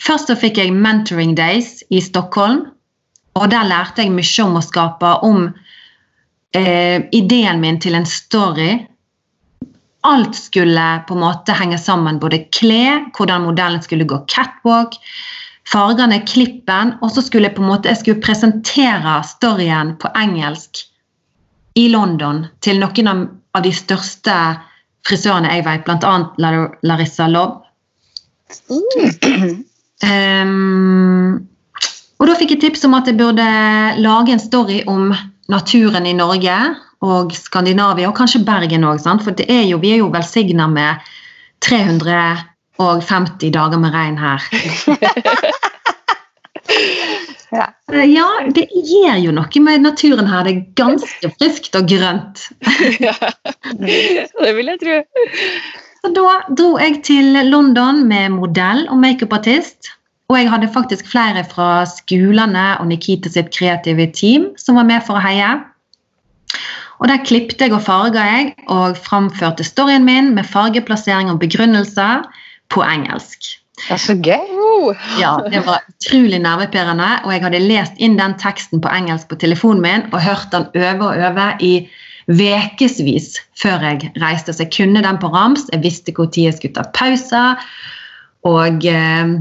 Først 0.00 0.30
så 0.30 0.36
fikk 0.38 0.60
jeg 0.60 0.74
Mentoring 0.74 1.34
Days 1.36 1.80
i 1.92 2.00
Stockholm. 2.04 2.66
Og 3.36 3.48
der 3.52 3.68
lærte 3.68 4.04
jeg 4.04 4.14
mye 4.16 4.44
om 4.46 4.56
å 4.56 4.64
skape 4.64 5.12
om 5.26 5.48
eh, 6.56 7.04
ideen 7.12 7.60
min 7.60 7.80
til 7.82 7.96
en 7.98 8.08
story. 8.08 8.78
Alt 10.06 10.38
skulle 10.38 10.86
på 11.08 11.16
en 11.16 11.24
måte 11.24 11.56
henge 11.56 11.78
sammen. 11.80 12.20
Både 12.22 12.44
klær, 12.54 13.10
hvordan 13.16 13.44
modellen 13.48 13.82
skulle 13.84 14.08
gå 14.08 14.22
catwalk, 14.30 14.96
fargene, 15.66 16.20
klippen, 16.28 16.94
og 17.02 17.10
så 17.14 17.24
skulle 17.24 17.48
jeg 17.48 17.56
på 17.56 17.64
en 17.64 17.70
måte, 17.72 17.90
jeg 17.90 18.02
skulle 18.02 18.22
presentere 18.22 19.18
storyen 19.26 19.94
på 20.00 20.10
engelsk 20.18 20.84
i 21.76 21.88
London 21.92 22.46
til 22.64 22.80
noen 22.80 23.10
av 23.10 23.64
de 23.64 23.72
største 23.74 24.34
frisørene 25.06 25.52
jeg 25.52 25.66
vet, 25.66 25.86
bl.a. 25.86 26.14
Larissa 26.86 27.28
Lobb. 27.30 27.62
Mm. 28.70 29.64
Um, 30.06 31.46
og 32.20 32.28
da 32.28 32.34
fikk 32.38 32.56
jeg 32.56 32.62
tips 32.62 32.84
om 32.88 32.96
at 32.96 33.08
jeg 33.08 33.18
burde 33.18 33.46
lage 34.00 34.34
en 34.34 34.42
story 34.42 34.82
om 34.88 35.10
naturen 35.52 36.06
i 36.08 36.16
Norge 36.16 36.56
og 37.04 37.32
Skandinavia, 37.36 38.08
og 38.08 38.16
kanskje 38.18 38.44
Bergen 38.46 38.86
òg, 38.88 39.02
for 39.24 39.46
er 39.46 39.64
jo, 39.68 39.78
vi 39.82 39.94
er 39.94 40.02
jo 40.02 40.12
velsigna 40.12 40.66
med 40.70 41.02
300 41.64 42.55
og 42.82 43.02
50 43.04 43.50
dager 43.54 43.78
med 43.80 43.94
regn 43.94 44.18
her. 44.20 44.42
ja. 47.56 47.66
Ja, 47.94 48.28
det 48.52 48.66
gjør 48.74 49.18
jo 49.22 49.32
noe 49.36 49.62
med 49.62 49.84
naturen 49.84 50.28
her. 50.28 50.44
Det 50.46 50.54
er 50.54 50.64
ganske 50.78 51.30
friskt 51.38 51.76
og 51.78 51.88
grønt. 51.90 52.48
ja, 53.06 53.14
det 54.42 54.54
vil 54.58 54.72
jeg 54.72 54.80
tro. 54.82 54.96
Så 56.02 56.12
da 56.14 56.40
dro 56.58 56.72
jeg 56.82 57.00
til 57.06 57.38
London 57.48 58.04
med 58.08 58.34
modell 58.34 58.84
og 58.90 58.98
makeupartist. 59.02 59.92
Og 60.26 60.40
jeg 60.40 60.50
hadde 60.50 60.72
faktisk 60.74 61.06
flere 61.06 61.44
fra 61.46 61.86
skolene 61.86 62.66
og 62.80 62.88
Nikita 62.90 63.30
sitt 63.30 63.52
kreative 63.54 64.08
team 64.10 64.50
som 64.58 64.78
var 64.78 64.88
med 64.88 65.04
for 65.06 65.18
å 65.18 65.22
heie. 65.22 65.52
Og 66.98 67.10
Der 67.10 67.22
klippet 67.22 67.60
jeg 67.60 67.74
og 67.76 67.84
farga 67.84 68.24
jeg, 68.24 68.54
og 68.72 68.96
framførte 68.96 69.66
storyen 69.66 70.06
min 70.06 70.32
med 70.34 70.48
fargeplassering 70.48 71.30
og 71.30 71.38
begrunnelser 71.42 72.24
på 72.72 72.82
engelsk. 72.84 73.52
Det 73.76 73.92
er 73.92 74.00
så 74.00 74.14
gøy! 74.16 74.94
Ja, 75.20 75.36
Det 75.52 75.60
var 75.66 75.84
utrolig 75.90 76.38
nervepirrende. 76.40 77.08
Og 77.24 77.32
jeg 77.34 77.44
hadde 77.44 77.60
lest 77.60 77.98
inn 78.00 78.16
den 78.16 78.36
teksten 78.40 78.80
på 78.80 78.92
engelsk 78.92 79.28
på 79.28 79.38
telefonen 79.40 79.84
min 79.84 80.06
og 80.12 80.22
hørt 80.24 80.48
den 80.52 80.68
over 80.72 81.10
og 81.10 81.26
over 81.28 81.60
i 81.60 81.74
ukevis 82.26 83.36
før 83.60 83.84
jeg 83.84 84.12
reiste. 84.22 84.52
Så 84.52 84.64
jeg 84.64 84.72
kunne 84.76 85.04
den 85.04 85.20
på 85.20 85.28
rams. 85.28 85.68
Jeg 85.72 85.84
visste 85.84 86.14
når 86.16 86.32
jeg 86.34 86.56
skulle 86.56 86.74
ta 86.74 86.86
pauser. 86.96 87.60
Og 88.48 88.88
eh, 88.88 89.36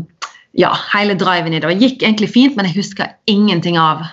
ja, 0.53 0.75
hele 0.91 1.15
driven 1.15 1.55
i 1.55 1.63
det. 1.63 1.71
Og 1.71 1.81
gikk 1.81 2.03
egentlig 2.03 2.29
fint, 2.29 2.55
men 2.55 2.67
jeg 2.67 2.75
husker 2.83 3.15
ingenting 3.27 3.79
av 3.79 4.03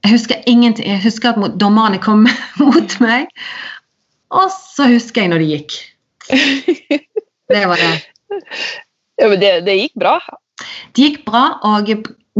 jeg 0.00 0.14
husker 0.14 0.38
ingenting. 0.48 0.86
Jeg 0.88 1.02
husker 1.02 1.36
at 1.36 1.56
dommerne 1.60 1.98
kom 2.00 2.24
mot 2.60 2.96
meg. 3.04 3.28
Og 4.30 4.48
så 4.54 4.88
husker 4.88 5.24
jeg 5.24 5.32
når 5.32 5.44
det 5.44 5.50
gikk. 5.54 5.78
Det 7.50 7.64
var 7.66 7.80
det. 7.82 7.94
Ja, 9.20 9.28
men 9.28 9.40
det, 9.42 9.52
det, 9.66 9.76
gikk 9.76 9.98
bra? 10.00 10.14
Det 10.96 11.02
gikk 11.04 11.22
bra, 11.26 11.44
og 11.68 11.90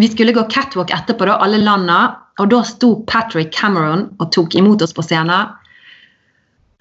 vi 0.01 0.09
skulle 0.09 0.33
gå 0.33 0.47
catwalk 0.53 0.93
etterpå, 0.97 1.27
da, 1.29 1.39
alle 1.45 1.61
landene. 1.61 2.15
Og 2.41 2.49
da 2.53 2.63
sto 2.65 2.95
Patrick 3.11 3.51
Cameron 3.53 4.07
og 4.17 4.31
tok 4.33 4.57
imot 4.57 4.81
oss 4.81 4.97
på 4.97 5.05
scenen. 5.05 5.51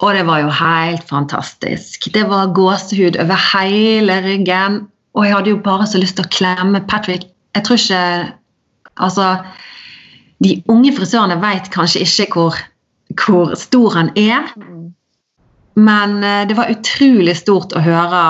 Og 0.00 0.14
det 0.16 0.24
var 0.24 0.40
jo 0.40 0.52
helt 0.56 1.04
fantastisk. 1.08 2.08
Det 2.14 2.22
var 2.30 2.54
gåsehud 2.56 3.18
over 3.20 3.42
hele 3.50 4.16
ryggen. 4.24 4.80
Og 5.12 5.26
jeg 5.26 5.36
hadde 5.36 5.52
jo 5.52 5.60
bare 5.64 5.88
så 5.90 6.00
lyst 6.00 6.16
til 6.16 6.24
å 6.24 6.32
klemme 6.32 6.80
Patrick. 6.88 7.28
Jeg 7.56 7.66
tror 7.66 7.80
ikke 7.82 8.04
Altså 9.00 9.26
de 10.44 10.58
unge 10.68 10.92
frisørene 10.92 11.38
vet 11.40 11.70
kanskje 11.72 12.02
ikke 12.04 12.26
hvor, 12.34 12.56
hvor 13.16 13.54
stor 13.56 13.94
han 13.96 14.10
er. 14.18 14.50
Men 15.80 16.18
eh, 16.24 16.42
det 16.48 16.56
var 16.58 16.72
utrolig 16.72 17.36
stort 17.38 17.72
å 17.72 17.80
høre 17.84 18.22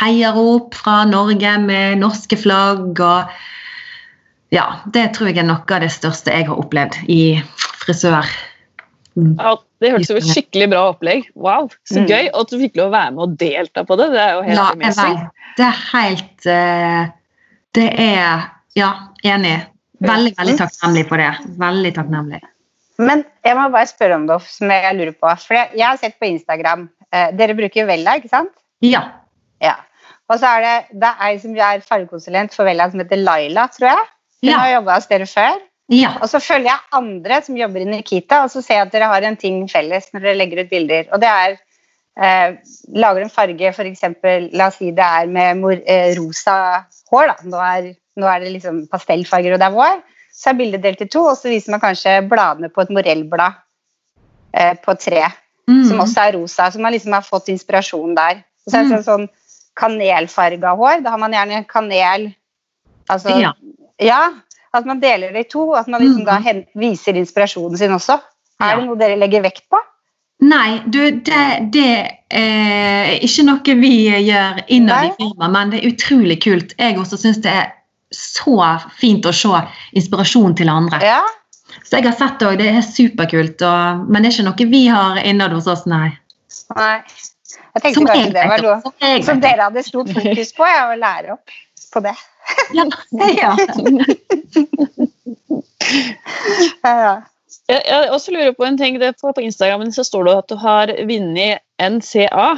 heiarop 0.00 0.74
fra 0.78 1.02
Norge 1.08 1.56
med 1.62 2.00
norske 2.02 2.38
flagg. 2.40 3.00
og 3.00 4.54
ja, 4.54 4.66
Det 4.86 5.10
tror 5.14 5.30
jeg 5.30 5.42
er 5.42 5.48
noe 5.48 5.64
av 5.64 5.84
det 5.84 5.92
største 5.94 6.34
jeg 6.34 6.48
har 6.48 6.60
opplevd 6.60 6.98
i 7.10 7.22
frisør. 7.84 8.28
Ja, 9.14 9.54
Det 9.80 9.92
hørtes 9.92 10.08
ut 10.08 10.10
som 10.10 10.20
et 10.22 10.30
skikkelig 10.30 10.70
bra 10.72 10.86
opplegg. 10.92 11.28
Wow, 11.34 11.68
Så 11.86 12.02
mm. 12.02 12.08
gøy 12.10 12.30
at 12.34 12.50
du 12.50 12.56
fikk 12.58 12.78
lov 12.80 12.90
å 12.90 12.94
være 12.96 13.14
med 13.14 13.26
og 13.26 13.36
delta 13.40 13.84
på 13.86 13.98
det. 14.00 14.08
Det 14.14 14.22
er 14.22 14.32
jo 14.34 14.42
helt 14.48 14.58
ja, 14.58 14.70
amazing. 14.72 15.20
Det 15.54 15.68
er 15.68 15.84
helt 15.92 16.48
uh, 16.48 17.04
Det 17.74 17.86
er 18.08 18.50
Ja, 18.74 18.90
enig. 19.22 19.60
Veldig, 20.02 20.34
veldig 20.34 20.56
takknemlig 20.58 21.04
for 21.06 21.22
det. 21.22 21.30
Veldig 21.60 21.92
takknemlig. 21.94 22.40
Men 23.02 23.22
jeg 23.46 23.56
må 23.58 23.68
bare 23.74 23.90
spørre 23.90 24.18
om 24.18 24.26
det, 24.28 24.40
som 24.50 24.70
jeg 24.70 24.96
lurer 24.98 25.14
på. 25.14 25.30
For 25.42 25.56
jeg, 25.56 25.70
jeg 25.78 25.86
har 25.86 26.00
sett 26.00 26.16
på 26.20 26.28
Instagram 26.30 26.88
eh, 27.14 27.30
Dere 27.38 27.56
bruker 27.58 27.86
Vella, 27.88 28.16
ikke 28.18 28.30
sant? 28.30 28.52
Ja. 28.84 29.04
Ja. 29.64 29.76
Og 30.32 30.40
så 30.40 30.48
er 30.56 30.64
det, 30.64 30.74
det 31.02 31.10
er 31.10 31.22
ei 31.28 31.38
som 31.42 31.56
er 31.56 31.84
fargekonsulent 31.84 32.54
for 32.56 32.68
Vella, 32.68 32.88
som 32.90 33.02
heter 33.02 33.20
Laila, 33.20 33.66
tror 33.72 33.90
jeg. 33.90 34.06
Hun 34.44 34.52
ja. 34.52 34.60
har 34.62 34.72
jobba 34.78 34.98
hos 34.98 35.10
dere 35.10 35.28
før. 35.28 35.60
Ja. 35.92 36.14
Og 36.22 36.30
så 36.32 36.40
følger 36.40 36.70
jeg 36.70 36.96
andre 36.96 37.40
som 37.44 37.58
jobber 37.58 37.84
i 37.84 37.90
Nikita, 37.90 38.40
og 38.44 38.52
så 38.52 38.62
ser 38.64 38.80
jeg 38.80 38.86
at 38.86 38.94
dere 38.94 39.10
har 39.12 39.26
en 39.28 39.36
ting 39.40 39.64
felles 39.72 40.08
når 40.14 40.24
dere 40.24 40.38
legger 40.40 40.64
ut 40.64 40.70
bilder. 40.72 41.10
Og 41.12 41.20
det 41.20 41.28
er 41.32 41.58
eh, 41.58 42.56
Lager 42.96 43.26
en 43.26 43.34
farge, 43.34 43.74
f.eks. 43.74 44.06
La 44.56 44.70
oss 44.70 44.80
si 44.80 44.94
det 44.96 45.10
er 45.20 45.28
med 45.28 45.60
mor, 45.60 45.76
eh, 45.76 46.14
rosa 46.16 46.56
hår. 47.12 47.34
da, 47.34 47.36
Nå 47.52 47.60
er 47.60 47.92
nå 48.20 48.28
er 48.30 48.44
det 48.44 48.54
liksom 48.54 48.84
pastellfarger, 48.90 49.54
og 49.54 49.62
det 49.62 49.68
er 49.68 49.74
vår. 49.74 50.02
Så 50.34 50.50
er 50.50 50.58
bildet 50.58 50.82
delt 50.82 51.02
i 51.02 51.10
to, 51.10 51.24
og 51.30 51.38
så 51.38 51.50
viser 51.50 51.74
man 51.74 51.82
kanskje 51.82 52.18
bladene 52.30 52.70
på 52.72 52.82
et 52.82 52.92
morellblad 52.94 53.60
eh, 54.54 54.74
på 54.82 54.96
tre, 54.98 55.26
mm. 55.70 55.84
som 55.90 56.02
også 56.02 56.26
er 56.26 56.36
rosa. 56.38 56.68
Så 56.70 56.82
man 56.82 56.94
liksom 56.94 57.14
har 57.14 57.26
fått 57.26 57.50
inspirasjon 57.54 58.16
der. 58.18 58.42
Og 58.64 58.72
så 58.72 58.80
er 58.80 58.86
det 58.86 59.00
sånn, 59.02 59.06
sånn 59.06 59.26
kanelfarga 59.78 60.74
hår. 60.78 61.04
Da 61.04 61.14
har 61.14 61.22
man 61.22 61.36
gjerne 61.36 61.64
kanel 61.70 62.32
Altså 63.12 63.34
ja. 63.36 63.50
ja. 64.00 64.20
At 64.72 64.86
man 64.88 65.00
deler 65.02 65.34
det 65.34 65.44
i 65.44 65.50
to, 65.52 65.74
at 65.76 65.86
man 65.92 66.02
liksom 66.02 66.24
da 66.26 66.38
viser 66.80 67.18
inspirasjonen 67.20 67.78
sin 67.78 67.92
også. 67.94 68.16
Er 68.64 68.78
det 68.78 68.86
noe 68.88 68.98
dere 68.98 69.18
legger 69.20 69.44
vekt 69.44 69.66
på? 69.70 69.78
Nei, 70.44 70.80
du, 70.90 70.98
det, 71.24 71.42
det, 71.72 71.92
er 72.34 73.12
ikke 73.22 73.44
noe 73.46 73.76
vi 73.78 73.92
gjør 74.08 74.58
innad 74.72 75.06
i 75.06 75.12
firmaet, 75.20 75.52
men 75.54 75.70
det 75.72 75.78
er 75.78 75.92
utrolig 75.92 76.40
kult. 76.42 76.74
Jeg 76.80 76.98
også 76.98 77.20
syns 77.20 77.38
det 77.44 77.52
er 77.52 77.70
så 78.14 78.56
fint 78.98 79.26
å 79.26 79.32
se 79.34 79.62
inspirasjon 79.94 80.56
til 80.58 80.72
andre. 80.72 81.00
Ja. 81.04 81.22
Så 81.84 81.98
jeg 81.98 82.08
har 82.08 82.18
sett 82.18 82.42
det 82.42 82.48
òg, 82.50 82.58
det 82.60 82.72
er 82.72 82.82
superkult. 82.86 83.62
Og, 83.62 84.04
men 84.08 84.22
det 84.22 84.30
er 84.30 84.36
ikke 84.36 84.48
noe 84.50 84.68
vi 84.74 84.82
har 84.90 85.22
innad 85.22 85.54
hos 85.54 85.70
oss, 85.70 85.86
nei. 85.90 86.10
nei. 86.74 86.98
Jeg 87.74 87.82
tenkte 87.82 87.98
som 87.98 88.06
kanskje 88.06 88.32
det 88.34 88.46
var 88.50 88.62
noe 88.62 88.78
som, 88.84 88.92
som 89.26 89.42
dere 89.42 89.68
hadde 89.68 89.82
stort 89.82 90.10
fokus 90.14 90.52
på, 90.54 90.66
ja, 90.70 90.82
å 90.92 90.96
lære 90.98 91.34
opp 91.34 91.54
på 91.94 92.02
det. 92.04 92.14
ja. 92.74 92.84
ja. 93.34 93.52
ja. 96.84 97.14
Jeg, 97.68 97.80
jeg 97.88 98.10
også 98.12 98.34
lurer 98.34 98.52
på 98.56 98.66
en 98.66 98.78
ting. 98.78 98.98
På 99.20 99.32
Instagramen 99.40 99.92
så 99.92 100.04
står 100.04 100.28
det 100.28 100.34
at 100.42 100.50
du 100.52 100.56
har 100.60 100.92
vunnet 101.08 101.62
NCA 101.80 102.48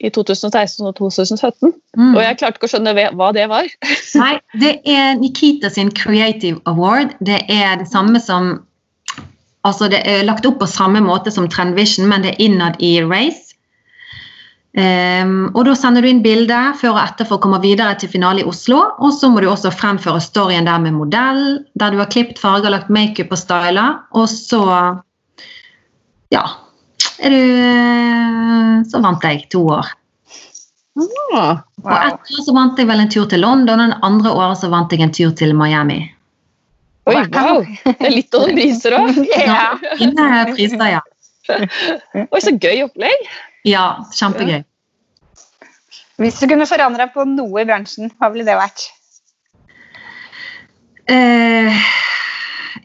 i 0.00 0.08
2016 0.08 0.86
og 0.86 0.96
2017. 0.96 1.72
Mm. 1.96 2.14
Og 2.14 2.22
jeg 2.24 2.38
klarte 2.40 2.58
ikke 2.58 2.68
å 2.68 2.72
skjønne 2.72 2.94
hva 3.18 3.30
det 3.36 3.46
var. 3.52 3.68
Nei, 4.22 4.32
det 4.62 4.74
er 4.88 5.14
Nikita 5.20 5.70
sin 5.72 5.92
Creative 5.96 6.60
Award. 6.70 7.14
Det 7.20 7.44
er 7.48 7.78
det 7.80 7.88
samme 7.92 8.22
som 8.22 8.58
Altså, 9.60 9.90
det 9.92 9.98
er 10.08 10.22
lagt 10.24 10.46
opp 10.48 10.54
på 10.62 10.66
samme 10.72 11.02
måte 11.04 11.28
som 11.28 11.44
Trendvision, 11.52 12.06
men 12.08 12.22
det 12.24 12.30
er 12.30 12.38
innad 12.46 12.78
i 12.80 12.94
Race. 13.04 13.49
Um, 14.70 15.48
og 15.58 15.64
Da 15.66 15.72
sender 15.74 16.04
du 16.04 16.06
inn 16.06 16.20
bilder 16.22 16.76
før 16.78 16.92
og 16.94 17.00
etter 17.02 17.26
for 17.26 17.40
å 17.40 17.42
komme 17.42 17.58
videre 17.62 17.96
til 17.98 18.10
finale 18.12 18.44
i 18.44 18.46
Oslo. 18.46 18.78
Og 19.02 19.14
så 19.16 19.30
må 19.30 19.42
du 19.42 19.48
også 19.50 19.72
fremføre 19.74 20.22
storyen 20.22 20.68
der 20.68 20.78
med 20.82 20.94
modell, 20.94 21.64
der 21.74 21.90
du 21.90 21.98
har 21.98 22.10
klippet 22.12 22.38
farger, 22.38 22.70
lagt 22.70 22.92
makeup 22.92 23.34
og 23.34 23.40
styler. 23.40 23.98
Og 24.14 24.28
så 24.30 24.62
ja, 26.30 26.44
er 27.18 27.34
du 27.34 27.40
eh, 27.40 28.76
Så 28.90 29.02
vant 29.02 29.26
jeg 29.26 29.48
to 29.50 29.64
år. 29.74 29.90
Ah, 31.00 31.10
wow. 31.32 31.58
Og 31.84 31.92
ett 31.96 32.32
år 32.34 32.46
så 32.46 32.54
vant 32.54 32.78
jeg 32.78 32.88
vel 32.88 33.02
en 33.02 33.10
tur 33.10 33.26
til 33.30 33.42
London, 33.42 33.82
og 33.82 33.92
det 33.92 34.00
andre 34.06 34.32
året 34.32 34.62
så 34.62 34.70
vant 34.72 34.92
jeg 34.92 35.02
en 35.04 35.12
tur 35.14 35.34
til 35.36 35.54
Miami. 35.56 36.00
Oi, 37.10 37.22
wow! 37.32 37.62
Det 37.84 37.94
er 38.06 38.12
litt 38.12 38.34
over 38.36 38.52
priser 38.54 38.96
òg. 38.98 39.20
Ja. 39.50 39.74
Fine 39.98 40.26
priser, 40.54 40.86
ja. 40.98 41.00
Oi, 41.50 42.42
så 42.42 42.54
gøy 42.54 42.84
opplegg. 42.86 43.30
Ja, 43.68 43.84
kjempegøy. 44.16 44.62
Hvis 46.20 46.40
du 46.40 46.48
kunne 46.50 46.68
forandra 46.68 47.08
på 47.12 47.24
noe 47.28 47.62
i 47.62 47.68
bransjen, 47.68 48.12
hva 48.20 48.28
ville 48.32 48.44
det 48.48 48.56
vært? 48.58 48.86
Eh, 51.10 51.78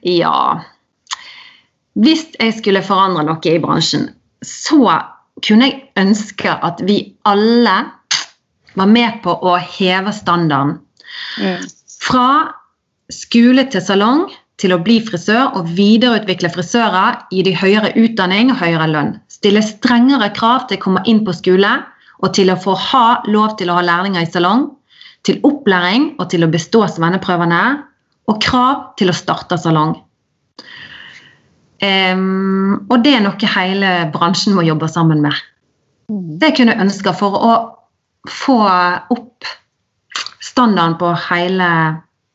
ja 0.10 0.38
Hvis 2.00 2.24
jeg 2.40 2.56
skulle 2.58 2.82
forandre 2.86 3.26
noe 3.28 3.52
i 3.52 3.60
bransjen, 3.62 4.08
så 4.42 4.80
kunne 5.46 5.68
jeg 5.68 5.84
ønske 6.00 6.56
at 6.64 6.80
vi 6.88 6.98
alle 7.28 7.76
var 8.76 8.90
med 8.92 9.20
på 9.24 9.36
å 9.36 9.56
heve 9.60 10.12
standarden. 10.16 10.80
Mm. 11.40 11.68
Fra 12.04 12.30
skole 13.12 13.68
til 13.72 13.84
salong 13.84 14.26
til 14.60 14.74
å 14.76 14.80
bli 14.84 15.00
frisør 15.04 15.56
og 15.60 15.72
videreutvikle 15.76 16.52
frisører, 16.52 17.20
i 17.32 17.44
de 17.44 17.56
høyere 17.56 17.92
utdanning 18.00 18.52
og 18.54 18.62
høyere 18.62 18.88
lønn. 18.92 19.16
Stille 19.46 19.62
strengere 19.62 20.32
krav 20.34 20.64
til 20.66 20.80
å 20.80 20.82
komme 20.82 21.02
inn 21.06 21.20
på 21.22 21.34
skole 21.38 21.70
og 22.26 22.32
til 22.34 22.50
å 22.50 22.56
få 22.58 22.74
ha 22.82 23.20
lov 23.30 23.52
til 23.60 23.70
å 23.70 23.76
ha 23.78 23.84
lærlinger 23.86 24.26
i 24.26 24.32
salong. 24.34 24.72
Til 25.22 25.38
opplæring 25.46 26.16
og 26.18 26.32
til 26.32 26.42
å 26.42 26.50
bestå 26.50 26.82
svenneprøvene. 26.90 27.60
Og 28.26 28.42
krav 28.42 28.98
til 28.98 29.14
å 29.14 29.14
starte 29.14 29.60
salong. 29.62 29.94
Um, 31.78 32.90
og 32.90 32.98
det 33.06 33.14
er 33.20 33.22
noe 33.22 33.54
hele 33.54 33.94
bransjen 34.16 34.58
må 34.58 34.66
jobbe 34.66 34.90
sammen 34.90 35.22
med. 35.22 35.38
Mm. 36.10 36.42
Det 36.42 36.56
kunne 36.58 36.74
jeg 36.74 36.88
ønske 36.88 37.14
for 37.22 37.38
å 37.38 37.54
få 38.26 38.60
opp 38.66 39.54
standarden 40.42 40.98
på 40.98 41.14
hele 41.30 41.72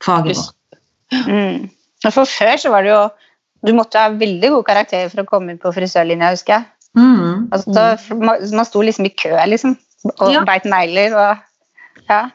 faget 0.07 0.39
vårt. 0.39 0.83
Mm. 1.27 1.71
For 2.07 2.23
før 2.23 2.55
så 2.63 2.71
var 2.71 2.87
det 2.87 2.95
jo 2.95 3.07
Du 3.67 3.75
måtte 3.77 3.99
ha 4.01 4.09
veldig 4.15 4.55
gode 4.55 4.65
karakterer 4.71 5.11
for 5.11 5.21
å 5.21 5.29
komme 5.29 5.53
inn 5.53 5.59
på 5.61 5.75
frisørlinja, 5.75 6.31
husker 6.33 6.55
jeg. 6.55 6.71
Mm. 6.99 7.49
Altså, 7.55 7.95
man 8.19 8.67
sto 8.67 8.83
liksom 8.83 9.07
i 9.07 9.15
kø, 9.15 9.33
liksom, 9.47 9.77
og 10.17 10.35
ja. 10.35 10.45
beit 10.49 10.69
negler 10.69 11.17
og 11.17 11.49
Ja. 12.11 12.29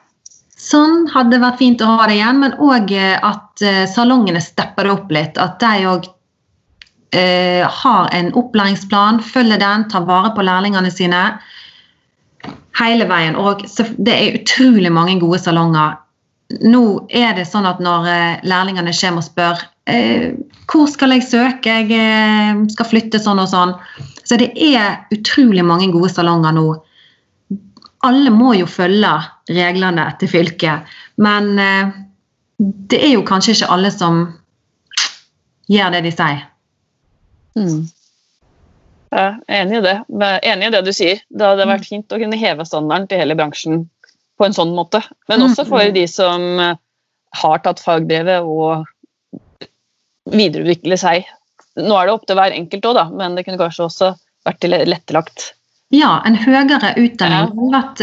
Sånn 0.56 1.10
hadde 1.12 1.42
vært 1.42 1.60
fint 1.60 1.82
å 1.84 1.88
ha 1.90 2.06
det 2.08 2.16
igjen, 2.16 2.38
men 2.40 2.54
òg 2.64 2.94
at 2.96 3.64
salongene 3.92 4.40
stepper 4.40 4.88
det 4.88 4.94
opp 4.94 5.10
litt. 5.12 5.40
At 5.42 5.58
de 5.60 5.84
òg 5.92 6.08
eh, 7.16 7.68
har 7.68 8.10
en 8.12 8.32
opplæringsplan, 8.34 9.22
følger 9.24 9.60
den, 9.60 9.88
tar 9.90 10.06
vare 10.08 10.32
på 10.36 10.46
lærlingene 10.46 10.92
sine 10.92 11.22
hele 12.80 13.08
veien. 13.10 13.38
Og 13.40 13.64
det 13.98 14.16
er 14.16 14.40
utrolig 14.42 14.92
mange 14.94 15.20
gode 15.22 15.40
salonger. 15.44 15.98
Nå 16.62 16.84
er 17.10 17.34
det 17.38 17.48
sånn 17.50 17.68
at 17.68 17.82
når 17.84 18.10
eh, 18.12 18.44
lærlingene 18.46 18.94
kommer 18.94 19.24
og 19.24 19.28
spør 19.28 19.64
eh, 19.90 20.36
hvor 20.72 20.88
skal 20.90 21.14
jeg 21.16 21.26
søke, 21.28 21.78
jeg 21.82 21.92
eh, 21.94 22.64
skal 22.74 22.90
flytte 22.90 23.22
sånn 23.22 23.42
og 23.42 23.50
sånn. 23.52 23.76
Så 24.26 24.40
det 24.42 24.52
er 24.58 25.06
utrolig 25.14 25.66
mange 25.66 25.92
gode 25.94 26.10
salonger 26.14 26.56
nå. 26.56 26.66
Alle 28.06 28.34
må 28.34 28.54
jo 28.58 28.68
følge 28.70 29.12
reglene 29.50 30.08
til 30.20 30.32
fylket, 30.32 30.96
men 31.22 31.54
eh, 31.62 31.94
det 32.58 33.02
er 33.02 33.16
jo 33.16 33.26
kanskje 33.28 33.58
ikke 33.58 33.72
alle 33.76 33.92
som 33.94 34.24
gjør 35.72 35.96
det 35.96 36.06
de 36.06 36.14
sier. 36.14 36.46
Mm. 37.58 37.84
Er 39.16 39.36
enig 39.62 39.80
i 39.80 39.84
det. 39.86 39.96
Enig 40.44 40.70
i 40.70 40.74
det 40.74 40.82
du 40.86 40.92
sier. 40.96 41.22
Det 41.30 41.46
hadde 41.46 41.68
vært 41.68 41.86
mm. 41.86 41.90
fint 41.90 42.16
å 42.16 42.20
kunne 42.22 42.40
heve 42.40 42.66
standarden 42.68 43.08
til 43.10 43.22
hele 43.22 43.38
bransjen 43.38 43.86
på 44.36 44.48
en 44.48 44.56
sånn 44.56 44.74
måte. 44.76 45.02
Men 45.32 45.46
også 45.46 45.66
for 45.68 45.86
mm. 45.86 45.94
de 45.96 46.04
som 46.12 46.46
har 47.36 47.62
tatt 47.64 47.82
fagbrevet 47.84 48.44
og 48.44 48.86
videreutvikle 50.32 50.98
seg. 51.00 51.28
Nå 51.80 51.96
er 51.98 52.08
det 52.08 52.16
opp 52.16 52.26
til 52.28 52.40
hver 52.40 52.56
enkelt 52.56 52.88
òg, 52.90 53.02
men 53.18 53.36
det 53.36 53.46
kunne 53.46 53.60
kanskje 53.62 53.88
også 53.88 54.12
vært 54.48 54.68
lettelagt. 54.70 55.52
Ja, 55.94 56.20
en 56.26 56.38
høyere 56.40 56.96
utdanning 56.98 57.52
hadde 57.52 57.72
vært 57.74 58.02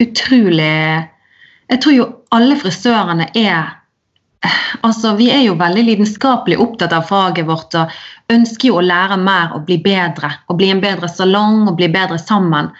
utrolig 0.00 0.68
Jeg 1.68 1.80
tror 1.82 1.92
jo 1.92 2.06
alle 2.32 2.56
frisørene 2.56 3.26
er 3.36 3.74
Altså, 4.86 5.12
Vi 5.18 5.26
er 5.34 5.42
jo 5.42 5.56
veldig 5.58 5.82
lidenskapelig 5.84 6.58
opptatt 6.62 6.94
av 6.94 7.08
faget 7.08 7.48
vårt 7.48 7.74
og 7.76 7.94
ønsker 8.32 8.70
jo 8.70 8.78
å 8.78 8.84
lære 8.84 9.16
mer 9.18 9.56
og 9.56 9.64
bli 9.66 9.80
bedre. 9.82 10.30
Og 10.48 10.60
bli 10.60 10.68
en 10.70 10.82
bedre 10.82 11.08
salong 11.10 11.66
og 11.66 11.74
bli 11.80 11.88
bedre 11.90 12.20
sammen. 12.22 12.70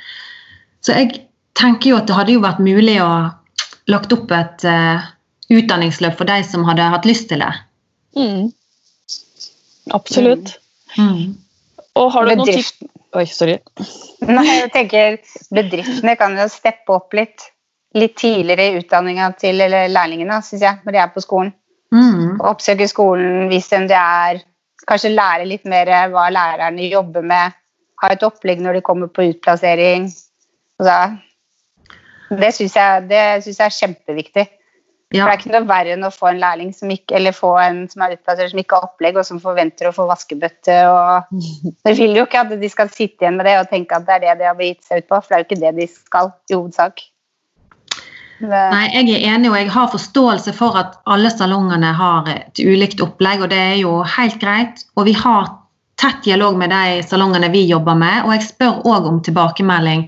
Så 0.86 0.94
jeg 0.94 1.24
tenker 1.58 1.90
jo 1.90 1.98
at 1.98 2.06
det 2.06 2.14
hadde 2.14 2.36
jo 2.36 2.44
vært 2.44 2.62
mulig 2.62 3.00
å 3.02 3.10
lagt 3.90 4.14
opp 4.14 4.30
et 4.36 4.66
uh, 4.68 5.02
utdanningsløp 5.50 6.14
for 6.20 6.28
de 6.30 6.38
som 6.46 6.66
hadde 6.68 6.86
hatt 6.94 7.08
lyst 7.08 7.26
til 7.32 7.42
det. 7.42 7.50
Mm. 8.14 8.52
Absolutt. 9.96 10.56
Mm. 10.96 11.36
Og 11.98 12.10
har 12.14 12.26
du 12.26 12.34
noen 12.34 12.48
tips 12.48 12.74
Oi, 13.16 13.24
sorry. 13.24 13.54
Nei, 14.36 14.44
jeg 14.58 14.72
tenker 14.74 15.14
Bedriftene 15.54 16.12
kan 16.20 16.34
jo 16.36 16.44
steppe 16.52 16.92
opp 16.92 17.16
litt 17.16 17.46
litt 17.96 18.18
tidligere 18.20 18.66
i 18.68 18.80
utdanninga 18.82 19.30
til 19.40 19.62
lærlingene, 19.64 20.42
syns 20.44 20.64
jeg, 20.64 20.80
når 20.84 20.94
de 20.94 21.00
er 21.02 21.12
på 21.14 21.22
skolen. 21.24 21.54
Mm. 21.94 22.36
Oppsøke 22.44 22.88
skolen, 22.90 23.48
vise 23.48 23.72
hvem 23.72 23.86
det 23.88 23.96
er. 23.98 24.42
Kanskje 24.88 25.14
lære 25.14 25.46
litt 25.48 25.64
mer 25.68 25.88
hva 26.12 26.28
lærerne 26.32 26.88
jobber 26.88 27.24
med. 27.24 27.56
Ha 28.02 28.12
et 28.14 28.22
opplegg 28.22 28.60
når 28.62 28.78
de 28.78 28.84
kommer 28.84 29.10
på 29.12 29.26
utplassering. 29.30 30.08
Altså, 30.78 30.98
det 32.38 32.52
syns 32.54 32.76
jeg, 32.76 33.08
jeg, 33.10 33.56
er 33.56 33.76
kjempeviktig. 33.80 34.46
Ja. 35.14 35.24
For 35.24 35.30
Det 35.30 35.32
er 35.32 35.40
ikke 35.40 35.52
noe 35.54 35.68
verre 35.70 35.92
enn 35.96 36.04
å 36.04 36.12
få 36.12 36.26
en 36.28 36.40
lærling 36.42 36.72
som, 36.76 36.90
ikke, 36.92 37.16
eller 37.16 37.32
få 37.32 37.54
en 37.62 37.78
som 37.88 38.02
er 38.04 38.18
utplassert 38.18 38.52
som 38.52 38.60
ikke 38.60 38.76
har 38.76 38.88
opplegg, 38.90 39.16
og 39.16 39.24
som 39.24 39.38
forventer 39.40 39.88
å 39.88 39.94
få 39.96 40.04
vaskebøtte. 40.10 40.80
Og... 40.92 41.38
Dere 41.86 41.96
vil 41.96 42.18
jo 42.18 42.26
ikke 42.28 42.42
at 42.44 42.56
de 42.60 42.72
skal 42.72 42.90
sitte 42.92 43.24
igjen 43.24 43.38
med 43.40 43.48
det 43.48 43.56
og 43.62 43.70
tenke 43.70 43.96
at 43.96 44.04
det 44.08 44.18
er 44.18 44.26
det 44.26 44.34
de 44.42 44.50
har 44.50 44.58
begitt 44.58 44.84
seg 44.84 45.00
ut 45.00 45.08
på, 45.08 45.22
for 45.22 45.30
det 45.30 45.38
er 45.38 45.44
jo 45.44 45.48
ikke 45.48 45.62
det 45.62 45.72
de 45.78 45.86
skal 45.94 46.34
i 46.50 46.58
hovedsak. 46.58 47.06
Nei, 48.38 48.84
jeg 48.94 49.16
er 49.16 49.24
enig, 49.32 49.48
og 49.50 49.56
jeg 49.58 49.70
har 49.74 49.88
forståelse 49.90 50.52
for 50.54 50.76
at 50.78 50.98
alle 51.10 51.30
salongene 51.32 51.88
har 51.96 52.28
et 52.30 52.60
ulikt 52.62 53.00
opplegg, 53.02 53.42
og 53.42 53.50
det 53.50 53.58
er 53.58 53.78
jo 53.80 53.96
helt 54.06 54.36
greit. 54.42 54.84
Og 54.94 55.08
vi 55.08 55.16
har 55.18 55.48
tett 55.98 56.20
dialog 56.22 56.58
med 56.60 56.70
de 56.70 57.00
salongene 57.02 57.48
vi 57.50 57.64
jobber 57.66 57.96
med, 57.98 58.26
og 58.26 58.36
jeg 58.36 58.46
spør 58.46 58.84
òg 58.86 59.08
om 59.10 59.22
tilbakemelding. 59.24 60.04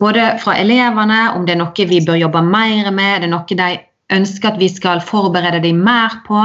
Både 0.00 0.32
fra 0.42 0.56
elevene, 0.58 1.20
om 1.36 1.44
det 1.46 1.54
er 1.54 1.60
noe 1.60 1.86
vi 1.92 2.00
bør 2.04 2.18
jobbe 2.18 2.42
mer 2.42 2.90
med, 2.90 3.12
er 3.12 3.22
det 3.22 3.30
noe 3.30 3.60
de 3.60 3.68
ønsker 4.12 4.54
at 4.54 4.60
vi 4.60 4.68
skal 4.70 5.02
forberede 5.04 5.62
dem 5.64 5.82
mer 5.86 6.20
på. 6.26 6.42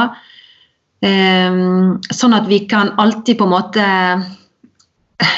Um, 1.01 1.97
sånn 2.13 2.35
at 2.37 2.45
vi 2.49 2.63
kan 2.69 2.93
alltid 3.01 3.39
på 3.39 3.47
en 3.47 3.53
måte 3.55 3.85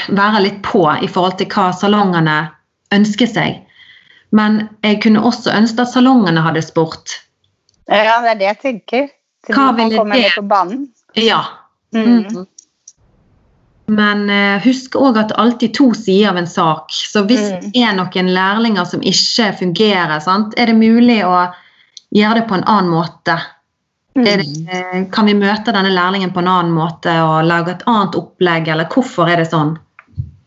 være 0.08 0.42
litt 0.44 0.62
på 0.64 0.84
i 1.00 1.08
forhold 1.08 1.38
til 1.40 1.48
hva 1.52 1.70
salongene 1.76 2.38
ønsker 2.94 3.30
seg. 3.30 3.60
Men 4.34 4.64
jeg 4.84 5.00
kunne 5.04 5.22
også 5.24 5.52
ønske 5.54 5.84
at 5.84 5.92
salongene 5.92 6.42
hadde 6.44 6.64
spurt. 6.64 7.20
Ja, 7.88 8.18
det 8.24 8.34
er 8.34 8.40
det 8.40 8.48
jeg 8.48 8.60
tenker. 8.62 9.06
Til 9.44 9.56
Hva 9.56 9.70
ville 9.76 10.04
det? 10.10 10.32
På 10.34 10.44
banen. 10.48 10.88
Ja. 11.20 11.42
Mm. 11.94 12.24
Mm. 12.24 12.46
Men 13.94 14.24
uh, 14.32 14.62
husk 14.64 14.96
òg 14.96 15.18
at 15.20 15.30
det 15.30 15.36
alltid 15.40 15.74
to 15.76 15.90
sider 15.96 16.32
av 16.32 16.40
en 16.40 16.48
sak. 16.48 16.92
Så 16.92 17.26
hvis 17.28 17.44
mm. 17.52 17.66
det 17.74 17.84
er 17.84 17.96
noen 17.98 18.32
lærlinger 18.32 18.88
som 18.88 19.04
ikke 19.04 19.50
fungerer, 19.60 20.16
sant? 20.24 20.56
er 20.56 20.72
det 20.72 20.78
mulig 20.80 21.20
å 21.28 21.44
gjøre 22.14 22.40
det 22.40 22.46
på 22.48 22.58
en 22.58 22.66
annen 22.70 22.92
måte? 22.94 23.36
Mm. 24.14 24.24
Det, 24.24 24.34
uh, 24.70 24.98
kan 25.14 25.26
vi 25.26 25.36
møte 25.38 25.74
denne 25.74 25.92
lærlingen 25.94 26.32
på 26.34 26.42
en 26.44 26.50
annen 26.50 26.74
måte 26.74 27.14
og 27.26 27.46
lage 27.48 27.74
et 27.74 27.86
annet 27.90 28.18
opplegg, 28.18 28.70
eller 28.70 28.90
hvorfor 28.90 29.30
er 29.30 29.42
det 29.42 29.50
sånn? 29.50 29.74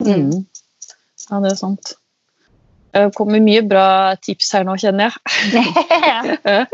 Mm. 0.04 0.46
Ja, 1.28 1.42
det 1.44 1.52
er 1.52 1.58
sant. 1.60 1.98
Det 2.96 3.10
kommer 3.18 3.42
mye 3.44 3.62
bra 3.68 4.16
tips 4.24 4.54
her 4.56 4.64
nå, 4.66 4.78
kjenner 4.80 5.12
jeg. 5.12 6.68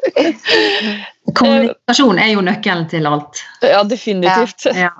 Kommunikasjon 1.38 2.22
er 2.22 2.30
jo 2.36 2.44
nøkkelen 2.46 2.86
til 2.91 3.10
alt. 3.10 3.41
Ja, 3.66 3.82
definitivt. 3.88 4.70
Ja. 4.78 4.94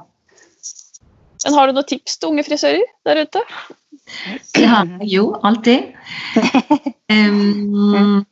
Men 1.46 1.58
har 1.58 1.70
du 1.70 1.78
noen 1.78 1.88
tips 1.88 2.18
til 2.18 2.34
unge 2.34 2.46
frisører 2.48 2.84
der 3.08 3.24
ute? 3.24 3.44
Det 4.56 4.66
har 4.68 4.90
jeg 4.98 5.12
jo, 5.14 5.30
alltid. 5.44 5.94
Um, 7.14 8.24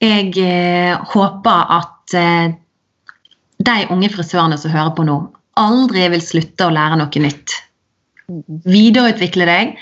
jeg 0.00 0.32
uh, 0.40 1.00
håper 1.12 1.72
at 1.76 2.14
uh, 2.16 2.52
de 3.60 3.78
unge 3.92 4.10
frisørene 4.12 4.58
som 4.60 4.72
hører 4.72 4.94
på 4.96 5.04
nå, 5.08 5.18
aldri 5.60 6.06
vil 6.14 6.22
slutte 6.24 6.68
å 6.68 6.74
lære 6.74 7.00
noe 7.00 7.24
nytt. 7.24 7.56
Videreutvikle 8.70 9.48
deg 9.48 9.74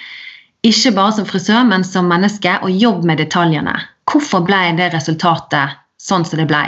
ikke 0.66 0.93
bare 0.97 1.14
som 1.14 1.27
frisør, 1.29 1.62
men 1.69 1.85
som 1.87 2.09
menneske, 2.11 2.57
og 2.66 2.75
jobb 2.75 3.05
med 3.07 3.21
detaljene. 3.23 3.77
Hvorfor 4.11 4.43
ble 4.47 4.59
det 4.79 4.91
resultatet 4.95 5.79
sånn 6.03 6.27
som 6.27 6.41
det 6.41 6.49
ble? 6.51 6.64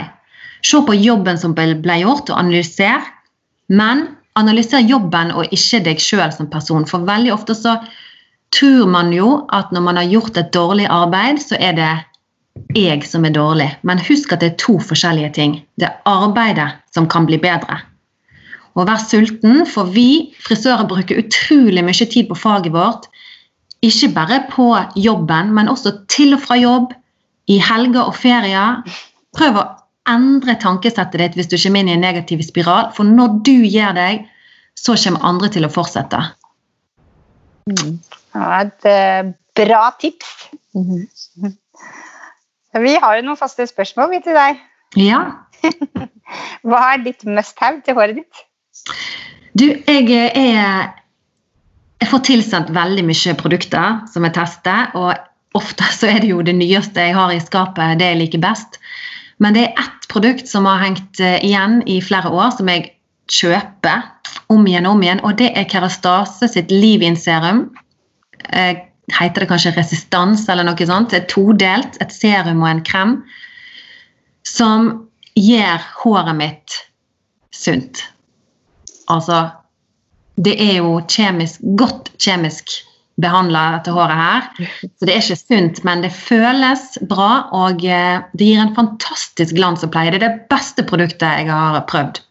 Se 0.63 0.79
på 0.85 0.95
jobben 0.95 1.39
som 1.41 1.55
ble 1.57 1.97
gjort, 1.99 2.29
og 2.29 2.37
analyser. 2.39 3.03
Men 3.67 4.05
analyser 4.39 4.85
jobben 4.87 5.33
og 5.35 5.51
ikke 5.51 5.81
deg 5.83 5.99
sjøl 5.99 6.31
som 6.31 6.47
person. 6.51 6.87
For 6.87 7.03
veldig 7.07 7.33
ofte 7.35 7.57
så 7.57 7.75
tror 8.55 8.87
man 8.91 9.11
jo 9.15 9.41
at 9.51 9.71
når 9.75 9.83
man 9.83 9.99
har 9.99 10.07
gjort 10.11 10.39
et 10.39 10.53
dårlig 10.55 10.87
arbeid, 10.91 11.41
så 11.43 11.59
er 11.59 11.75
det 11.75 11.91
jeg 12.75 13.05
som 13.07 13.25
er 13.25 13.35
dårlig. 13.35 13.69
Men 13.87 13.99
husk 13.99 14.33
at 14.33 14.43
det 14.43 14.51
er 14.51 14.59
to 14.61 14.77
forskjellige 14.79 15.33
ting. 15.37 15.55
Det 15.79 15.89
er 15.89 15.97
arbeidet 16.09 16.69
som 16.93 17.07
kan 17.09 17.25
bli 17.25 17.39
bedre. 17.41 17.81
Og 18.75 18.87
vær 18.87 19.01
sulten, 19.03 19.65
for 19.67 19.89
vi 19.91 20.31
frisører 20.45 20.87
bruker 20.87 21.19
utrolig 21.19 21.83
mye 21.83 22.07
tid 22.07 22.29
på 22.29 22.37
faget 22.39 22.71
vårt 22.71 23.09
ikke 23.81 24.11
bare 24.13 24.43
på 24.51 24.65
jobben, 24.95 25.53
men 25.53 25.69
også 25.69 25.95
til 26.09 26.35
og 26.35 26.41
fra 26.41 26.57
jobb, 26.59 26.91
i 27.49 27.57
helger 27.57 28.03
og 28.05 28.15
ferier. 28.15 28.83
Prøv 29.35 29.57
å 29.57 29.65
endre 30.09 30.55
tankesettet 30.61 31.17
ditt 31.19 31.37
hvis 31.37 31.49
du 31.49 31.57
kommer 31.57 31.81
inn 31.81 31.89
i 31.89 31.95
en 31.95 32.05
negativ 32.05 32.43
spiral. 32.45 32.91
For 32.95 33.07
når 33.07 33.41
du 33.47 33.55
gjør 33.65 33.97
deg, 33.97 34.27
så 34.77 34.95
kommer 35.01 35.25
andre 35.25 35.49
til 35.51 35.65
å 35.65 35.71
fortsette. 35.73 36.21
Mm. 37.71 37.97
Ja, 38.35 38.61
et 38.61 38.87
uh, 38.87 39.33
bra 39.57 39.81
tips. 39.99 40.29
Mm 40.77 40.85
-hmm. 40.85 41.57
Vi 42.79 42.95
har 43.03 43.17
jo 43.17 43.25
noen 43.27 43.39
faste 43.39 43.67
spørsmål 43.67 44.15
til 44.23 44.37
deg. 44.37 44.61
Ja. 44.99 45.21
Hva 46.67 46.81
er 46.93 47.03
ditt 47.03 47.25
must 47.27 47.59
have 47.59 47.81
til 47.85 47.97
håret 47.97 48.21
ditt? 48.21 48.43
Du, 49.57 49.67
jeg 49.67 50.07
er 50.15 50.91
jeg 52.01 52.09
får 52.09 52.23
tilsendt 52.25 52.71
veldig 52.73 53.03
mye 53.05 53.33
produkter 53.37 53.99
som 54.09 54.25
jeg 54.25 54.33
tester, 54.33 54.89
og 54.97 55.13
ofte 55.57 55.85
så 55.93 56.09
er 56.09 56.23
det 56.23 56.31
jo 56.31 56.41
det 56.45 56.55
nyeste 56.57 57.03
jeg 57.03 57.13
har 57.13 57.33
i 57.33 57.41
skapet, 57.43 57.99
det 57.99 58.07
jeg 58.13 58.21
liker 58.23 58.41
best. 58.41 58.79
Men 59.41 59.53
det 59.57 59.67
er 59.67 59.83
ett 59.83 60.07
produkt 60.09 60.49
som 60.49 60.65
har 60.69 60.81
hengt 60.81 61.21
eh, 61.21 61.37
igjen 61.45 61.81
i 61.89 61.99
flere 62.01 62.31
år, 62.33 62.55
som 62.57 62.69
jeg 62.71 62.89
kjøper 63.31 64.07
om 64.51 64.65
igjen 64.67 64.87
og 64.89 64.97
om 64.97 65.05
igjen, 65.05 65.21
og 65.25 65.37
det 65.39 65.51
er 65.57 65.69
Kerastase 65.69 66.49
sitt 66.51 66.73
Liv-in-serum. 66.73 67.67
Heter 69.11 69.43
det 69.43 69.49
kanskje 69.51 69.75
resistans 69.75 70.47
eller 70.49 70.67
noe 70.67 70.87
sånt. 70.87 71.11
Det 71.11 71.23
er 71.23 71.31
todelt, 71.31 71.97
et 72.03 72.13
serum 72.15 72.63
og 72.63 72.69
en 72.71 72.83
krem, 72.87 73.15
som 74.47 74.91
gjør 75.37 75.83
håret 76.01 76.37
mitt 76.37 76.77
sunt. 77.55 78.05
Altså 79.11 79.49
det 80.41 80.55
er 80.63 80.79
jo 80.79 80.95
kjemisk, 81.11 81.61
godt 81.77 82.09
kjemisk 82.21 82.71
behandla 83.21 83.63
dette 83.75 83.93
håret 83.93 84.17
her. 84.17 84.47
Så 84.97 85.05
det 85.05 85.13
er 85.13 85.21
ikke 85.21 85.37
sunt, 85.39 85.81
men 85.87 86.03
det 86.05 86.11
føles 86.15 86.97
bra, 87.09 87.47
og 87.53 87.83
eh, 87.85 88.23
det 88.37 88.47
gir 88.47 88.61
en 88.63 88.75
fantastisk 88.77 89.55
glans 89.57 89.85
og 89.85 89.91
pleie. 89.93 90.13
Det 90.13 90.21
er 90.21 90.27
det 90.27 90.47
beste 90.51 90.85
produktet 90.87 91.43
jeg 91.43 91.51
har 91.51 91.81
prøvd. 91.91 92.23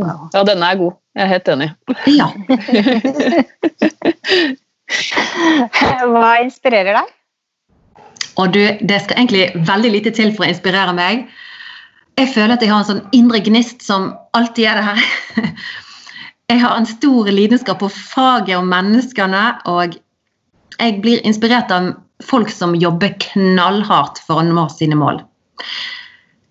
Ja, 0.00 0.42
denne 0.44 0.72
er 0.72 0.80
god. 0.80 0.98
Jeg 1.14 1.22
er 1.24 1.30
helt 1.30 1.48
enig. 1.54 1.70
Ja. 2.10 2.28
Hva 6.12 6.32
inspirerer 6.44 6.98
deg? 6.98 7.14
Og 8.40 8.52
du, 8.54 8.60
det 8.80 8.98
skal 9.04 9.18
egentlig 9.18 9.66
veldig 9.68 9.92
lite 9.92 10.12
til 10.16 10.32
for 10.36 10.46
å 10.46 10.50
inspirere 10.50 10.94
meg. 10.96 11.26
Jeg 12.20 12.32
føler 12.34 12.56
at 12.56 12.64
jeg 12.64 12.72
har 12.72 12.82
en 12.82 12.88
sånn 12.88 13.16
indre 13.16 13.40
gnist 13.44 13.84
som 13.84 14.10
alltid 14.36 14.70
er 14.70 14.80
det 14.80 14.88
her. 14.90 15.06
Jeg 16.50 16.64
har 16.64 16.74
en 16.74 16.88
stor 16.88 17.28
lidenskap 17.30 17.78
på 17.78 17.86
faget 17.94 18.56
og 18.56 18.64
menneskene, 18.66 19.42
og 19.70 19.92
jeg 20.80 20.96
blir 21.04 21.20
inspirert 21.22 21.70
av 21.70 21.92
folk 22.26 22.50
som 22.50 22.74
jobber 22.74 23.12
knallhardt 23.22 24.18
for 24.26 24.40
å 24.40 24.46
nå 24.48 24.64
sine 24.74 24.98
mål. 24.98 25.20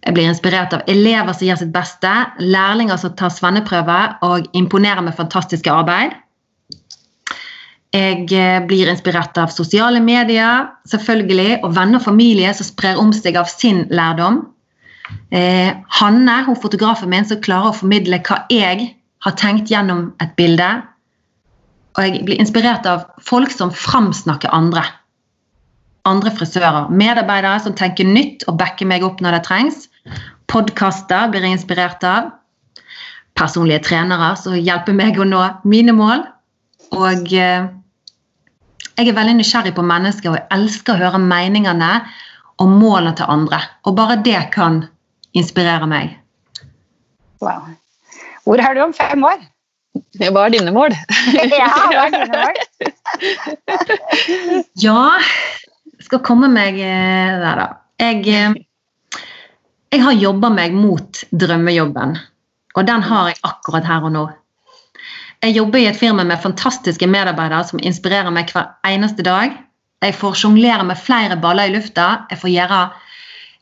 Jeg 0.05 0.15
blir 0.15 0.29
inspirert 0.31 0.71
av 0.77 0.87
elever 0.87 1.35
som 1.35 1.49
gjør 1.49 1.59
sitt 1.59 1.73
beste, 1.75 2.13
lærlinger 2.39 3.01
som 3.01 3.11
tar 3.19 3.33
svenneprøve 3.35 3.99
og 4.23 4.47
imponerer 4.55 5.03
med 5.03 5.17
fantastiske 5.19 5.73
arbeid. 5.73 6.15
Jeg 7.95 8.27
eh, 8.37 8.59
blir 8.69 8.89
inspirert 8.91 9.37
av 9.41 9.49
sosiale 9.49 9.97
medier 10.03 10.67
selvfølgelig, 10.91 11.63
og 11.63 11.73
venner 11.73 11.97
og 11.97 12.05
familie 12.05 12.51
som 12.53 12.67
sprer 12.67 12.99
om 13.01 13.09
seg 13.15 13.39
av 13.39 13.49
sin 13.49 13.87
lærdom. 13.89 14.43
Eh, 15.33 15.73
Hanne, 15.97 16.35
hun 16.45 16.59
fotografen 16.61 17.09
min, 17.09 17.25
som 17.25 17.41
klarer 17.41 17.71
å 17.71 17.79
formidle 17.79 18.21
hva 18.27 18.43
jeg 18.53 18.91
har 19.25 19.35
tenkt 19.41 19.73
gjennom 19.73 20.11
et 20.21 20.35
bilde. 20.37 20.69
Og 21.97 22.05
jeg 22.05 22.21
blir 22.27 22.37
inspirert 22.41 22.85
av 22.85 23.07
folk 23.25 23.49
som 23.53 23.73
framsnakker 23.73 24.53
andre. 24.53 24.85
Andre 26.05 26.31
frisører. 26.37 26.91
Medarbeidere 26.93 27.57
som 27.65 27.73
tenker 27.77 28.05
nytt 28.05 28.45
og 28.47 28.59
backer 28.61 28.87
meg 28.89 29.03
opp 29.03 29.17
når 29.17 29.39
det 29.39 29.45
trengs. 29.49 29.81
Podkaster 30.49 31.33
blir 31.33 31.41
jeg 31.41 31.57
inspirert 31.57 32.05
av. 32.05 32.29
Personlige 33.39 33.81
trenere 33.89 34.35
som 34.37 34.53
hjelper 34.53 34.93
meg 34.93 35.17
å 35.17 35.25
nå 35.25 35.41
mine 35.65 35.97
mål. 35.97 36.23
Og 36.95 37.33
eh, 37.33 37.67
jeg 38.99 39.07
er 39.07 39.15
veldig 39.15 39.37
nysgjerrig 39.39 39.73
på 39.77 39.85
mennesker, 39.85 40.31
og 40.31 40.39
jeg 40.39 40.47
elsker 40.55 40.95
å 40.95 41.01
høre 41.03 41.21
meningene 41.23 41.91
og 42.59 42.73
målene 42.73 43.15
til 43.15 43.31
andre. 43.31 43.61
Og 43.87 43.95
bare 43.99 44.19
det 44.25 44.41
kan 44.55 44.83
inspirere 45.37 45.87
meg. 45.87 46.17
Wow. 47.43 47.69
Hvor 48.43 48.59
er 48.59 48.75
du 48.75 48.83
om 48.83 48.93
fem 48.95 49.23
år? 49.23 49.39
Hva 50.19 50.45
er 50.45 50.53
dine 50.53 50.73
mål? 50.75 50.95
ja, 51.33 51.69
hva 51.91 52.05
er 52.05 52.11
dine 52.13 52.27
mål? 52.33 52.59
ja, 54.85 55.03
skal 56.05 56.23
komme 56.25 56.49
meg 56.51 56.79
eh, 56.81 57.37
der, 57.39 57.61
da. 57.61 57.67
Jeg, 57.99 58.23
eh, 58.27 59.21
jeg 59.93 60.03
har 60.05 60.17
jobba 60.17 60.51
meg 60.53 60.75
mot 60.75 61.23
drømmejobben, 61.31 62.17
og 62.75 62.87
den 62.87 63.05
har 63.05 63.31
jeg 63.31 63.41
akkurat 63.47 63.87
her 63.89 64.07
og 64.07 64.15
nå. 64.15 64.25
Jeg 65.39 65.55
jobber 65.55 65.79
i 65.79 65.87
et 65.87 65.95
firma 65.95 66.25
med 66.27 66.41
fantastiske 66.43 67.07
medarbeidere 67.07 67.63
som 67.69 67.79
inspirerer 67.79 68.31
meg 68.35 68.51
hver 68.51 68.73
eneste 68.87 69.23
dag. 69.23 69.53
Jeg 70.03 70.15
får 70.19 70.35
sjonglere 70.41 70.83
med 70.87 70.99
flere 70.99 71.37
baller 71.39 71.69
i 71.69 71.75
lufta. 71.77 72.25
Jeg 72.31 72.41
får 72.41 72.51
gjøre 72.51 72.79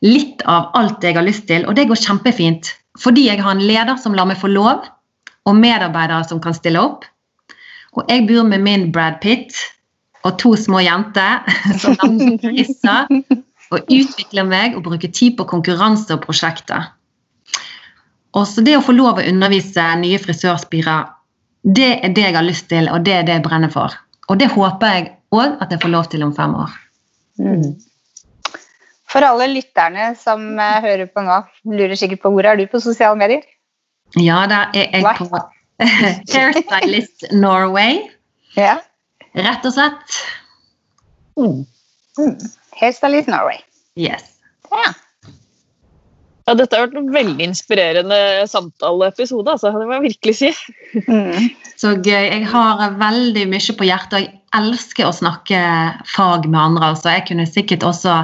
litt 0.06 0.42
av 0.50 0.72
alt 0.78 1.04
jeg 1.06 1.14
har 1.14 1.26
lyst 1.26 1.46
til, 1.46 1.66
og 1.66 1.76
det 1.78 1.86
går 1.90 2.00
kjempefint. 2.02 2.72
Fordi 2.98 3.28
jeg 3.28 3.42
har 3.42 3.54
en 3.54 3.62
leder 3.62 3.98
som 4.02 4.16
lar 4.18 4.26
meg 4.26 4.40
få 4.40 4.50
lov, 4.50 4.86
og 5.46 5.56
medarbeidere 5.56 6.26
som 6.26 6.40
kan 6.42 6.56
stille 6.56 6.82
opp. 6.82 7.06
Og 7.94 8.10
jeg 8.10 8.26
bor 8.26 8.46
med 8.46 8.62
min 8.66 8.88
Brad 8.92 9.20
Pitt 9.22 9.54
og 10.26 10.34
to 10.42 10.56
små 10.58 10.82
jenter 10.82 11.46
som 11.82 11.94
priser, 12.42 13.06
og 13.70 13.92
utvikler 13.92 14.48
meg 14.48 14.74
og 14.74 14.82
bruker 14.88 15.12
tid 15.14 15.36
på 15.38 15.46
konkurranse 15.46 16.10
og 16.16 16.24
prosjekter. 16.26 16.90
Og 18.34 18.44
så 18.50 18.66
det 18.66 18.74
å 18.76 18.82
få 18.84 18.96
lov 18.96 19.20
å 19.20 19.28
undervise 19.30 19.84
nye 20.02 20.18
frisørspirer, 20.20 21.06
det 21.62 21.90
er 22.04 22.14
det 22.14 22.24
jeg 22.24 22.36
har 22.36 22.46
lyst 22.46 22.68
til, 22.70 22.88
og 22.92 23.04
det 23.06 23.14
er 23.14 23.26
det 23.26 23.38
jeg 23.38 23.44
brenner 23.44 23.72
for. 23.72 23.94
Og 24.28 24.38
det 24.40 24.50
håper 24.52 24.94
jeg 24.94 25.06
òg 25.34 25.58
at 25.62 25.72
jeg 25.72 25.80
får 25.82 25.92
lov 25.92 26.08
til 26.12 26.24
om 26.26 26.34
fem 26.36 26.54
år. 26.54 26.74
Mm. 27.38 27.76
For 29.08 29.24
alle 29.24 29.48
lytterne 29.54 30.10
som 30.20 30.42
uh, 30.58 30.80
hører 30.84 31.08
på 31.08 31.24
nå, 31.24 31.38
lurer 31.72 31.96
sikkert 31.96 32.22
på 32.24 32.32
hvor 32.34 32.46
er 32.46 32.58
du 32.60 32.66
på 32.68 32.80
sosiale 32.82 33.16
medier? 33.18 33.42
Ja, 34.16 34.44
da 34.48 34.66
er 34.76 34.92
jeg 34.92 35.16
på 35.18 35.28
Hairstylist 36.34 37.28
Norway. 37.32 38.02
Ja. 38.56 38.78
Rett 39.38 39.66
og 39.68 39.74
slett. 39.76 40.18
Mm. 41.38 41.62
Mm. 42.18 42.34
Hairstylist 42.80 43.30
Norway. 43.30 43.60
Yes. 43.98 44.34
Ja. 44.72 44.92
Ja, 46.48 46.54
dette 46.56 46.78
har 46.78 46.86
vært 46.86 46.96
en 46.96 47.10
veldig 47.12 47.44
inspirerende 47.44 48.18
samtaleepisode, 48.48 49.52
altså. 49.52 49.68
Det 49.76 49.84
må 49.84 49.98
jeg 49.98 50.04
virkelig 50.06 50.36
si. 50.38 50.52
Mm. 51.04 51.50
Så 51.76 51.90
gøy. 52.00 52.24
Jeg 52.24 52.46
har 52.48 52.94
veldig 52.96 53.42
mye 53.50 53.74
på 53.76 53.88
hjertet, 53.88 54.14
og 54.16 54.22
jeg 54.24 54.30
elsker 54.56 55.04
å 55.04 55.12
snakke 55.12 55.60
fag 56.08 56.48
med 56.48 56.60
andre. 56.62 56.94
Så 56.96 57.12
jeg 57.12 57.26
kunne 57.28 57.44
sikkert 57.50 57.84
også 57.84 58.14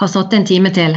ha 0.00 0.08
sittet 0.08 0.38
en 0.38 0.48
time 0.48 0.72
til. 0.72 0.96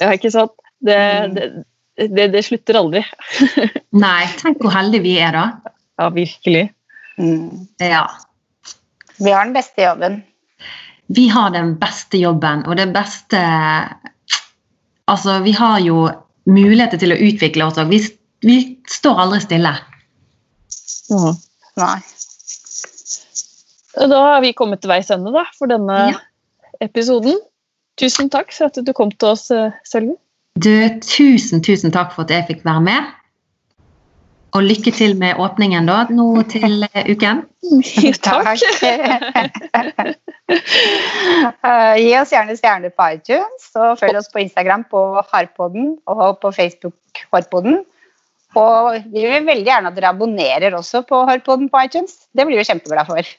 Ja, 0.00 0.14
ikke 0.16 0.32
sant. 0.32 0.56
Det, 0.80 0.96
mm. 0.96 1.36
det, 1.36 2.08
det, 2.16 2.28
det 2.32 2.44
slutter 2.48 2.80
aldri. 2.80 3.04
Nei, 4.06 4.24
tenk 4.40 4.64
hvor 4.64 4.72
heldige 4.72 5.04
vi 5.04 5.18
er 5.20 5.36
da. 5.36 5.46
Ja, 6.00 6.08
virkelig. 6.14 6.70
Mm. 7.20 7.66
Ja. 7.82 8.06
Vi 9.18 9.36
har 9.36 9.44
den 9.44 9.56
beste 9.58 9.84
jobben. 9.84 10.22
Vi 11.12 11.28
har 11.32 11.52
den 11.52 11.74
beste 11.80 12.20
jobben, 12.20 12.64
og 12.64 12.80
det 12.80 12.88
beste 12.96 13.40
Altså, 15.08 15.38
vi 15.44 15.54
har 15.56 15.80
jo 15.80 16.06
muligheter 16.48 17.00
til 17.00 17.14
å 17.14 17.18
utvikle 17.28 17.66
oss 17.68 17.80
òg. 17.80 17.90
Vi, 17.92 18.02
vi, 18.44 18.58
står 18.88 19.24
aldri 19.24 19.40
stille. 19.44 19.74
Mm. 21.08 21.34
Nei. 21.80 21.98
Da 23.98 24.22
har 24.22 24.42
vi 24.44 24.54
kommet 24.56 24.82
til 24.82 24.92
veis 24.92 25.10
ende 25.14 25.32
da, 25.34 25.46
for 25.58 25.70
denne 25.70 25.98
ja. 26.12 26.18
episoden. 26.84 27.38
Tusen 27.98 28.30
takk 28.30 28.52
for 28.54 28.70
at 28.70 28.78
du 28.84 28.92
kom 28.94 29.10
til 29.10 29.32
oss, 29.32 29.48
eh, 29.50 29.74
Sølvi. 29.88 30.14
Du, 30.58 30.70
tusen, 31.02 31.62
tusen 31.64 31.94
takk 31.94 32.12
for 32.14 32.26
at 32.26 32.34
jeg 32.34 32.46
fikk 32.50 32.64
være 32.66 32.84
med. 32.84 33.08
Og 34.56 34.64
lykke 34.64 34.92
til 34.96 35.12
med 35.20 35.36
åpningen 35.36 35.88
da, 35.88 35.98
nå 36.08 36.42
til 36.48 36.86
eh, 36.88 37.10
uken. 37.12 37.42
takk. 38.24 38.46
uh, 41.60 41.94
gi 42.00 42.14
oss 42.16 42.32
gjerne 42.32 42.56
stjerner 42.56 42.94
på 42.94 43.10
iTunes, 43.18 43.68
og 43.76 43.98
følg 44.00 44.20
oss 44.22 44.30
på 44.32 44.40
Instagram 44.44 44.86
på 44.88 45.04
Harpodden 45.32 45.96
og 46.08 46.40
på 46.42 46.52
Facebook 46.56 47.24
Harpodden. 47.32 47.82
Og 48.56 48.96
vi 49.12 49.26
vil 49.26 49.44
veldig 49.44 49.66
gjerne 49.68 49.92
at 49.92 49.98
dere 49.98 50.14
abonnerer 50.14 50.76
også 50.78 51.02
på 51.08 51.20
Harpodden 51.28 51.68
på 51.68 51.84
iTunes. 51.84 52.16
Det 52.32 52.48
blir 52.48 52.60
vi 52.60 52.64
kjempeglade 52.64 53.06
for. 53.10 53.34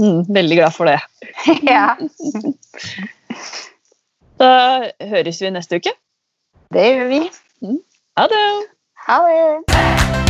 Mm, 0.00 0.24
veldig 0.28 0.56
glad 0.60 0.76
for 0.76 0.84
det. 0.84 1.00
ja. 1.72 1.96
Da 4.40 4.52
høres 5.12 5.40
vi 5.42 5.50
neste 5.56 5.80
uke. 5.80 5.96
Det 6.74 6.90
gjør 6.92 7.08
vi. 7.08 7.22
Mm. 7.64 7.80
Ha 8.18 8.28
det. 8.30 8.44
Ha 9.08 9.22
det. 9.26 10.29